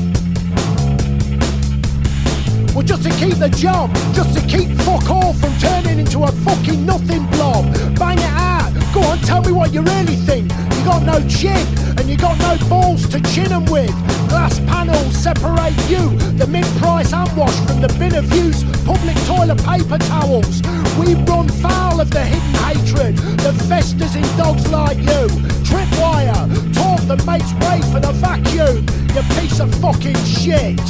Well, 2.75 2.85
just 2.85 3.03
to 3.05 3.11
keep 3.11 3.37
the 3.39 3.49
job, 3.49 3.95
just 4.15 4.35
to 4.39 4.47
keep 4.47 4.69
fuck 4.81 5.11
all 5.11 5.33
from 5.33 5.53
turning 5.59 5.99
into 5.99 6.25
a 6.25 6.33
fucking 6.47 6.87
nothing 6.87 7.27
blob. 7.35 7.65
Bang 7.99 8.19
it 8.19 8.35
out. 8.51 8.71
Go 8.95 9.01
on, 9.03 9.19
tell 9.19 9.43
me 9.43 9.53
what 9.53 9.73
you 9.75 9.83
really 9.83 10.17
think. 10.29 10.47
You 10.75 10.85
got 10.85 11.03
no 11.03 11.19
chin, 11.29 11.67
and 11.99 12.09
you 12.09 12.17
got 12.17 12.39
no 12.39 12.57
balls 12.69 13.03
to 13.09 13.21
chin 13.33 13.53
'em 13.53 13.65
with. 13.67 13.95
Glass 14.29 14.61
panels 14.71 15.15
separate 15.17 15.77
you, 15.91 16.05
the 16.41 16.47
mid-price 16.47 17.13
unwash 17.13 17.59
from 17.67 17.81
the 17.81 17.91
bin 17.99 18.15
of 18.15 18.27
used 18.45 18.65
public 18.87 19.17
toilet 19.27 19.61
paper 19.73 19.99
towels. 19.99 20.63
We 20.99 21.15
run 21.31 21.49
foul 21.65 22.01
of 22.01 22.11
the 22.11 22.25
hidden 22.33 22.55
hatred 22.67 23.15
that 23.43 23.57
festers 23.69 24.15
in 24.15 24.27
dogs 24.37 24.67
like 24.69 24.99
you. 24.99 25.23
Tripwire, 25.69 26.41
talk 26.79 27.01
that 27.09 27.23
makes 27.27 27.53
way 27.65 27.79
for 27.93 28.01
the 28.07 28.13
vacuum. 28.27 28.77
You 29.15 29.23
piece 29.37 29.59
of 29.61 29.75
fucking 29.83 30.21
shit. 30.25 30.81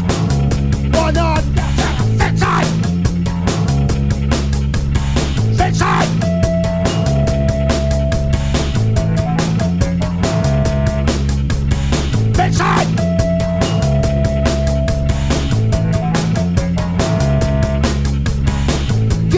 One 1.05 1.17
on. 1.17 1.43
Fitside! 2.19 2.86
杀 5.77 6.36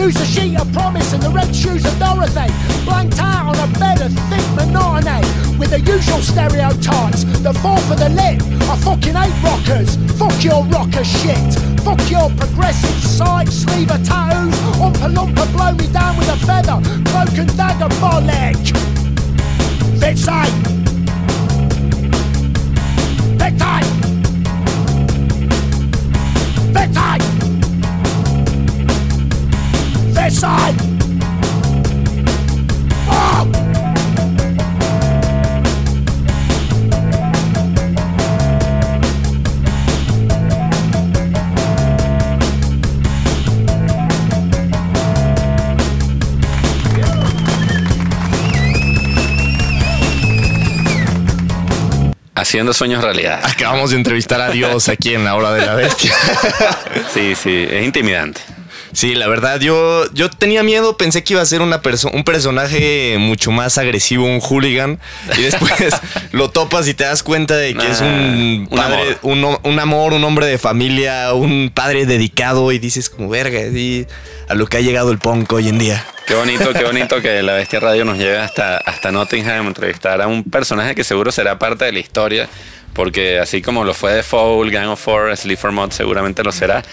Use 0.09 0.21
a 0.21 0.25
sheet 0.25 0.59
of 0.59 0.73
promise 0.73 1.13
and 1.13 1.21
the 1.21 1.29
red 1.29 1.55
shoes 1.55 1.85
of 1.85 1.99
Dorothy. 1.99 2.51
Blanked 2.83 3.19
out 3.19 3.45
on 3.45 3.69
a 3.69 3.71
bed 3.77 4.01
of 4.01 4.11
thick 4.25 4.41
monotony. 4.57 5.21
With 5.59 5.69
the 5.69 5.79
usual 5.81 6.17
stereotypes 6.17 7.25
that 7.43 7.55
fall 7.61 7.77
for 7.81 7.93
the 7.93 8.09
lit. 8.09 8.41
I 8.67 8.75
fucking 8.77 9.13
hate 9.13 9.37
rockers. 9.43 9.97
Fuck 10.17 10.43
your 10.43 10.65
rocker 10.65 11.03
shit. 11.03 11.53
Fuck 11.85 12.01
your 12.09 12.31
progressive 12.41 12.97
side 13.05 13.49
sleeve 13.49 13.91
of 13.91 14.03
tattoos. 14.03 14.55
Umpa 14.81 15.13
lumpa 15.13 15.45
blow 15.53 15.73
me 15.73 15.85
down 15.93 16.17
with 16.17 16.27
a 16.29 16.37
feather. 16.43 16.81
Cloak 17.11 17.37
and 17.37 17.55
dagger 17.55 17.93
bollock. 18.01 18.57
Fitsite. 20.01 20.57
Fitsite. 23.37 24.09
Oh! 33.07 33.45
Haciendo 52.35 52.73
sueños 52.73 53.03
realidad. 53.03 53.41
Acabamos 53.43 53.91
de 53.91 53.97
entrevistar 53.97 54.39
a 54.39 54.49
Dios 54.49 54.87
aquí 54.87 55.13
en 55.13 55.25
la 55.25 55.35
hora 55.35 55.51
de 55.51 55.65
la 55.65 55.75
bestia. 55.75 56.13
Sí, 57.13 57.33
sí, 57.35 57.67
es 57.69 57.85
intimidante. 57.85 58.41
Sí, 58.99 59.15
la 59.15 59.29
verdad, 59.29 59.61
yo, 59.61 60.11
yo 60.11 60.29
tenía 60.29 60.61
miedo, 60.61 60.97
pensé 60.97 61.23
que 61.23 61.31
iba 61.31 61.41
a 61.41 61.45
ser 61.45 61.61
una 61.61 61.81
perso- 61.81 62.11
un 62.13 62.25
personaje 62.25 63.15
mucho 63.17 63.49
más 63.49 63.77
agresivo, 63.77 64.25
un 64.25 64.41
hooligan, 64.41 64.99
y 65.37 65.43
después 65.43 65.71
lo 66.33 66.49
topas 66.49 66.85
y 66.89 66.93
te 66.93 67.05
das 67.05 67.23
cuenta 67.23 67.55
de 67.55 67.75
que 67.75 67.87
es 67.89 68.01
un 68.01 68.67
un 68.69 68.77
padre, 68.77 69.17
amor. 69.23 69.59
un, 69.63 69.79
amor, 69.79 70.11
un 70.11 70.23
hombre 70.25 70.47
de 70.47 70.57
familia, 70.57 71.33
un 71.33 71.71
padre 71.73 72.05
dedicado, 72.05 72.73
y 72.73 72.79
dices 72.79 73.09
como 73.09 73.29
verga, 73.29 73.61
sí, 73.71 74.05
a 74.49 74.53
lo 74.55 74.67
que 74.67 74.75
ha 74.75 74.81
llegado 74.81 75.13
el 75.13 75.17
punk 75.19 75.49
hoy 75.53 75.69
en 75.69 75.79
día. 75.79 76.05
Qué 76.27 76.33
bonito, 76.35 76.73
qué 76.73 76.83
bonito 76.83 77.21
que 77.21 77.41
la 77.41 77.53
Bestia 77.53 77.79
Radio 77.79 78.03
nos 78.03 78.17
lleve 78.17 78.37
hasta, 78.37 78.79
hasta 78.79 79.13
Nottingham 79.13 79.63
a 79.63 79.67
entrevistar 79.69 80.21
a 80.21 80.27
un 80.27 80.43
personaje 80.43 80.93
que 80.93 81.05
seguro 81.05 81.31
será 81.31 81.57
parte 81.57 81.85
de 81.85 81.93
la 81.93 81.99
historia, 81.99 82.49
porque 82.91 83.39
así 83.39 83.61
como 83.61 83.85
lo 83.85 83.93
fue 83.93 84.11
de 84.11 84.23
Foul, 84.23 84.71
Gang 84.71 84.89
of 84.89 85.01
Four, 85.01 85.37
Sleep 85.37 85.57
for 85.57 85.71
Mod, 85.71 85.91
seguramente 85.91 86.43
lo 86.43 86.51
será. 86.51 86.83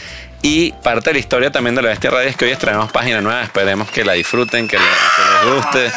Y 0.43 0.73
parte 0.83 1.11
de 1.11 1.15
la 1.15 1.19
historia 1.19 1.51
también 1.51 1.75
de 1.75 1.83
la 1.83 1.89
Bestia 1.89 2.11
Radio 2.11 2.29
es 2.29 2.37
que 2.37 2.45
hoy 2.45 2.53
estrenamos 2.53 2.93
página 2.93 3.21
nueva, 3.21 3.43
esperemos 3.43 3.91
que 3.91 4.05
la 4.05 4.13
disfruten, 4.13 4.69
que, 4.69 4.77
le- 4.79 4.83
que 4.85 5.47
les 5.49 5.55
guste. 5.57 5.91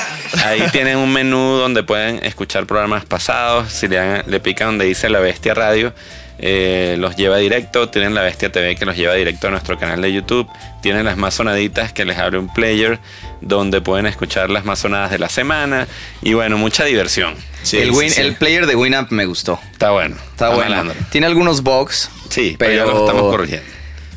Ahí 0.43 0.63
tienen 0.71 0.97
un 0.97 1.11
menú 1.11 1.57
donde 1.57 1.83
pueden 1.83 2.23
escuchar 2.25 2.65
programas 2.65 3.05
pasados, 3.05 3.71
si 3.71 3.87
le, 3.87 3.97
dan- 3.97 4.23
le 4.25 4.39
pican 4.39 4.69
donde 4.69 4.85
dice 4.85 5.09
la 5.09 5.19
Bestia 5.19 5.53
Radio. 5.53 5.93
eh, 6.41 6.95
los 6.97 7.17
lleva 7.17 7.35
directo, 7.35 7.89
tienen 7.89 8.15
la 8.15 8.21
Bestia 8.21 8.49
TV 8.49 8.77
que 8.77 8.85
los 8.85 8.95
lleva 8.95 9.13
directo 9.13 9.47
a 9.47 9.51
nuestro 9.51 9.77
canal 9.77 10.01
de 10.01 10.13
YouTube, 10.13 10.47
tienen 10.81 11.03
las 11.03 11.17
más 11.17 11.33
sonaditas 11.33 11.91
que 11.91 12.05
les 12.05 12.17
abre 12.17 12.37
un 12.37 12.47
player 12.53 12.97
donde 13.41 13.81
pueden 13.81 14.05
escuchar 14.05 14.49
las 14.49 14.63
más 14.63 14.79
sonadas 14.79 15.11
de 15.11 15.19
la 15.19 15.27
semana 15.27 15.85
y 16.21 16.33
bueno, 16.35 16.57
mucha 16.57 16.85
diversión. 16.85 17.35
el, 17.73 17.91
Win- 17.91 18.17
el 18.17 18.35
player 18.37 18.67
de 18.67 18.75
Winamp 18.77 19.11
me 19.11 19.25
gustó. 19.25 19.59
Está 19.73 19.91
bueno. 19.91 20.15
Está 20.31 20.47
bueno. 20.51 20.69
malandro. 20.69 20.95
Tiene 21.11 21.27
algunos 21.27 21.61
bugs. 21.61 22.09
Sí, 22.29 22.55
pero, 22.57 22.73
ya 22.73 22.85
lo 22.85 23.05
estamos 23.05 23.23
corrigiendo. 23.35 23.67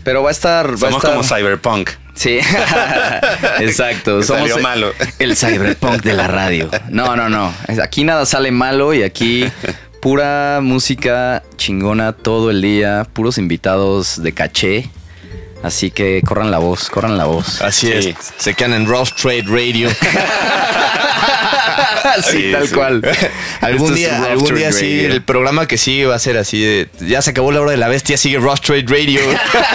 Pero 0.05 0.23
va 0.23 0.31
a 0.31 0.33
estar. 0.33 0.71
va 0.71 0.75
a 0.75 0.79
Somos 0.79 0.97
estar- 1.05 1.11
como 1.13 1.23
Cyberpunk. 1.25 1.91
Sí, 2.15 2.39
exacto. 3.61 4.19
Que 4.19 4.25
Somos 4.25 4.41
salió 4.43 4.57
el- 4.57 4.63
malo. 4.63 4.93
el 5.19 5.37
cyberpunk 5.37 6.03
de 6.03 6.13
la 6.15 6.27
radio. 6.29 6.71
No, 6.91 7.17
no, 7.17 7.29
no. 7.29 7.53
Aquí 7.83 8.05
nada 8.05 8.27
sale 8.27 8.51
malo 8.51 8.93
y 8.95 9.03
aquí 9.03 9.51
pura 10.01 10.61
música 10.63 11.43
chingona 11.57 12.13
todo 12.13 12.51
el 12.51 12.61
día, 12.61 13.07
puros 13.13 13.39
invitados 13.39 14.23
de 14.23 14.33
caché. 14.33 14.91
Así 15.63 15.93
que 15.93 16.21
corran 16.27 16.51
la 16.51 16.59
voz, 16.59 16.91
corran 16.91 17.17
la 17.17 17.25
voz. 17.25 17.63
Así 17.63 17.87
Sí. 17.87 17.93
es, 18.11 18.17
se 18.37 18.53
quedan 18.55 18.75
en 18.75 18.87
Rough 18.87 19.11
Trade 19.17 19.45
Radio. 19.47 19.89
sí, 22.23 22.51
tal 22.53 22.69
sí. 22.69 22.75
cual. 22.75 23.03
algún 23.61 23.95
día, 23.95 24.25
algún 24.25 24.55
día 24.55 24.73
sí, 24.73 25.03
Radio. 25.03 25.15
el 25.15 25.23
programa 25.23 25.67
que 25.67 25.77
sigue 25.79 26.07
va 26.07 26.15
a 26.15 26.19
ser 26.19 26.37
así 26.37 26.61
de, 26.63 26.89
ya 27.01 27.23
se 27.23 27.31
acabó 27.31 27.53
la 27.53 27.61
hora 27.61 27.71
de 27.71 27.77
la 27.77 27.89
bestia, 27.89 28.17
sigue 28.17 28.39
Rough 28.39 28.61
Trade 28.61 28.85
Radio. 28.87 29.21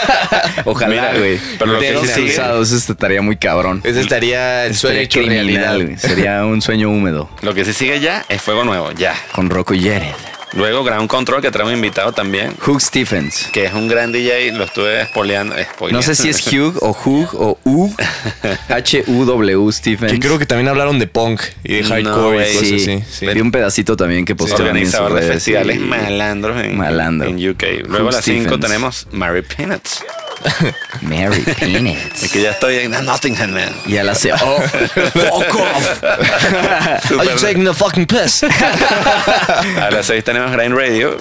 Ojalá, 0.66 1.14
güey. 1.18 1.40
pero 1.58 1.74
lo 1.74 1.80
que 1.80 1.88
Dedos 1.92 2.10
cruzados, 2.10 2.72
eso 2.72 2.92
estaría 2.92 3.22
muy 3.22 3.38
cabrón. 3.38 3.82
Ese 3.84 4.02
estaría 4.02 4.66
el 4.66 4.76
sueño 4.76 5.00
hecho 5.00 5.20
realidad. 5.20 5.74
criminal, 5.74 5.84
güey. 5.86 5.98
Sería 5.98 6.46
un 6.46 6.62
sueño 6.62 6.90
húmedo. 6.90 7.30
Lo 7.42 7.54
que 7.54 7.66
sí 7.66 7.74
sigue 7.74 8.00
ya 8.00 8.26
es 8.30 8.42
Fuego 8.42 8.64
Nuevo, 8.64 8.92
ya. 8.92 9.16
Con 9.32 9.50
Rocco 9.50 9.74
y 9.74 9.82
Jared. 9.88 10.14
Luego 10.58 10.84
Ground 10.84 11.08
Control 11.08 11.42
que 11.42 11.52
trae 11.52 11.66
un 11.68 11.74
invitado 11.74 12.12
también, 12.12 12.54
Hugh 12.66 12.82
Stephens. 12.82 13.48
que 13.54 13.66
es 13.66 13.74
un 13.74 13.88
gran 13.88 14.12
DJ, 14.12 14.52
lo 14.54 14.64
estuve 14.64 15.06
spoileando. 15.06 15.56
No 15.92 16.02
sé 16.02 16.16
si 16.16 16.30
es 16.30 16.46
Hugh 16.52 16.78
o 16.82 16.90
Hugh 16.92 17.30
o 17.36 17.60
U. 17.64 17.94
H-U-W 18.70 19.72
Stephens. 19.72 20.12
Que 20.12 20.20
creo 20.20 20.40
que 20.40 20.46
también 20.46 20.68
hablaron 20.68 21.00
de 21.00 21.08
punk 21.08 21.42
y 21.64 21.76
de 21.76 21.82
No, 21.84 21.90
hardcore 21.90 22.36
güey. 22.38 22.52
y 22.52 22.54
cosas 22.56 22.68
Sí, 22.70 22.76
así. 22.76 23.04
sí. 23.10 23.28
vi 23.28 23.40
un 23.42 23.52
pedacito 23.52 23.96
también 23.96 24.26
que 24.26 24.36
postearon 24.36 24.76
en 24.78 24.86
sus 24.86 24.96
organizador 24.96 25.14
de 25.14 25.20
redes, 25.22 25.34
festivales 25.36 25.78
sí. 25.78 25.84
malandros 25.84 26.64
en, 26.64 26.78
Malandro. 26.78 27.30
en 27.30 27.50
UK. 27.50 27.64
Luego 27.88 28.06
Hugh 28.06 28.10
a 28.10 28.12
las 28.14 28.26
5 28.26 28.40
Stephens. 28.42 28.62
tenemos 28.62 29.08
Mary 29.12 29.42
Peanuts. 29.44 30.04
Mary 31.02 31.44
Es 31.48 31.56
Peanuts. 31.56 32.32
que 32.32 32.42
ya 32.44 32.52
estoy 32.52 32.76
en 32.78 32.92
Nottingham, 32.92 33.52
man. 33.52 33.70
Y 33.88 33.98
a 33.98 34.04
la 34.04 34.14
C. 34.14 34.32
Oh, 34.34 34.62
fuck 35.14 35.56
off. 35.56 36.04
Are 36.04 37.26
you 37.26 37.36
taking 37.42 37.64
the 37.66 37.74
fucking 37.74 38.06
piss? 38.06 38.44
A 38.44 39.90
las 39.92 40.06
6 40.06 40.24
tenemos 40.24 40.47
Grind 40.52 40.76
Radio. 40.76 41.18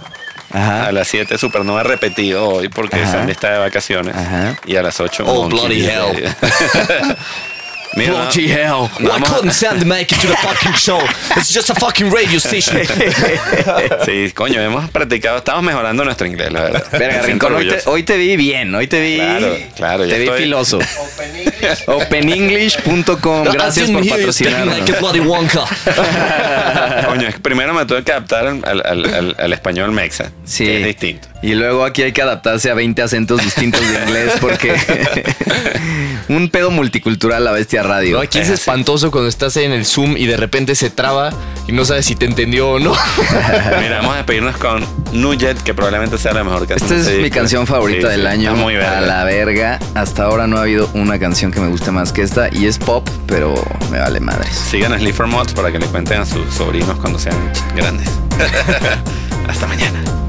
Ajá. 0.52 0.86
A 0.86 0.92
las 0.92 1.08
7 1.08 1.36
Supernova 1.38 1.82
repetido 1.82 2.48
hoy 2.48 2.68
porque 2.68 2.96
Ajá. 2.96 3.12
Sandy 3.12 3.32
está 3.32 3.52
de 3.52 3.58
vacaciones. 3.58 4.14
Ajá. 4.14 4.56
Y 4.66 4.76
a 4.76 4.82
las 4.82 5.00
8 5.00 5.24
Oh, 5.26 5.48
bloody 5.48 5.84
hell. 5.84 6.34
Man, 7.96 8.08
Bloody 8.08 8.48
hell. 8.48 8.90
No, 9.00 9.08
Why 9.08 9.20
couldn't 9.20 9.52
Sandy 9.52 9.86
make 9.86 10.12
it 10.12 10.20
to 10.20 10.26
the 10.26 10.36
fucking 10.42 10.74
show? 10.74 11.00
It's 11.34 11.50
just 11.50 11.70
a 11.70 11.74
fucking 11.74 12.10
radio 12.10 12.38
station. 12.38 12.76
sí, 14.04 14.30
coño, 14.34 14.60
hemos 14.60 14.90
practicado, 14.90 15.38
estamos 15.38 15.64
mejorando 15.64 16.04
nuestro 16.04 16.26
inglés, 16.26 16.52
la 16.52 16.60
verdad. 16.60 16.84
Verga, 16.92 17.22
Rincón, 17.22 17.54
hoy 17.86 18.02
te, 18.02 18.18
vi 18.18 18.36
bien, 18.36 18.74
hoy 18.74 18.86
te 18.86 19.00
vi. 19.00 19.16
Claro, 19.16 19.56
claro. 19.76 20.06
Te 20.06 20.18
vi 20.18 20.28
filoso. 20.28 20.78
Openenglish.com. 21.86 23.40
Open 23.40 23.52
Gracias 23.52 23.90
por 23.90 24.06
patrocinarnos. 24.06 24.76
coño, 27.06 27.28
es 27.28 27.34
que 27.34 27.40
primero 27.40 27.72
me 27.72 27.86
tuve 27.86 28.04
que 28.04 28.12
adaptar 28.12 28.46
al, 28.46 29.52
español 29.52 29.92
mexa. 29.92 30.32
Sí. 30.44 30.68
Es 30.68 30.84
distinto. 30.84 31.28
Y 31.42 31.54
luego 31.54 31.84
aquí 31.84 32.02
hay 32.02 32.12
que 32.12 32.22
adaptarse 32.22 32.70
a 32.70 32.74
20 32.74 33.02
acentos 33.02 33.42
distintos 33.42 33.80
de 33.80 34.02
inglés 34.02 34.32
porque 34.40 34.74
un 36.28 36.50
pedo 36.50 36.70
multicultural 36.70 37.44
la 37.44 37.52
bestia 37.52 37.82
radio. 37.86 38.16
No, 38.16 38.22
aquí 38.22 38.38
es, 38.38 38.48
espantoso 38.56 39.10
cuando 39.10 39.28
estás 39.28 39.56
en 39.56 39.72
el 39.72 39.84
Zoom 39.84 40.16
y 40.16 40.26
de 40.26 40.36
repente 40.36 40.74
se 40.74 40.90
traba 40.90 41.30
y 41.66 41.72
no 41.72 41.84
sabes 41.84 42.06
si 42.06 42.14
te 42.14 42.26
entendió 42.26 42.70
o 42.70 42.78
no. 42.78 42.92
Mira, 43.80 43.98
vamos 43.98 44.14
a 44.14 44.16
despedirnos 44.18 44.56
con 44.56 44.84
Nugget, 45.12 45.62
que 45.62 45.74
probablemente 45.74 46.18
sea 46.18 46.32
la 46.32 46.44
mejor 46.44 46.66
canción. 46.66 46.98
Esta 46.98 47.12
es 47.12 47.20
mi 47.20 47.30
canción 47.30 47.66
favorita 47.66 48.08
del 48.08 48.26
año. 48.26 48.50
A 48.50 49.00
la 49.00 49.24
verga. 49.24 49.78
Hasta 49.94 50.24
ahora 50.24 50.46
no 50.46 50.58
ha 50.58 50.62
habido 50.62 50.88
una 50.94 51.18
canción 51.18 51.52
que 51.52 51.60
me 51.60 51.68
guste 51.68 51.90
más 51.90 52.12
que 52.12 52.22
esta 52.22 52.48
y 52.52 52.66
es 52.66 52.78
pop, 52.78 53.08
pero 53.26 53.54
me 53.90 53.98
vale 53.98 54.20
madre. 54.20 54.48
Sigan 54.50 54.92
a 54.92 55.12
for 55.12 55.26
Mods 55.26 55.52
para 55.52 55.72
que 55.72 55.78
le 55.78 55.86
cuenten 55.86 56.20
a 56.20 56.26
sus 56.26 56.52
sobrinos 56.54 56.98
cuando 56.98 57.18
sean 57.18 57.36
grandes. 57.74 58.08
Hasta 59.48 59.66
mañana. 59.66 60.25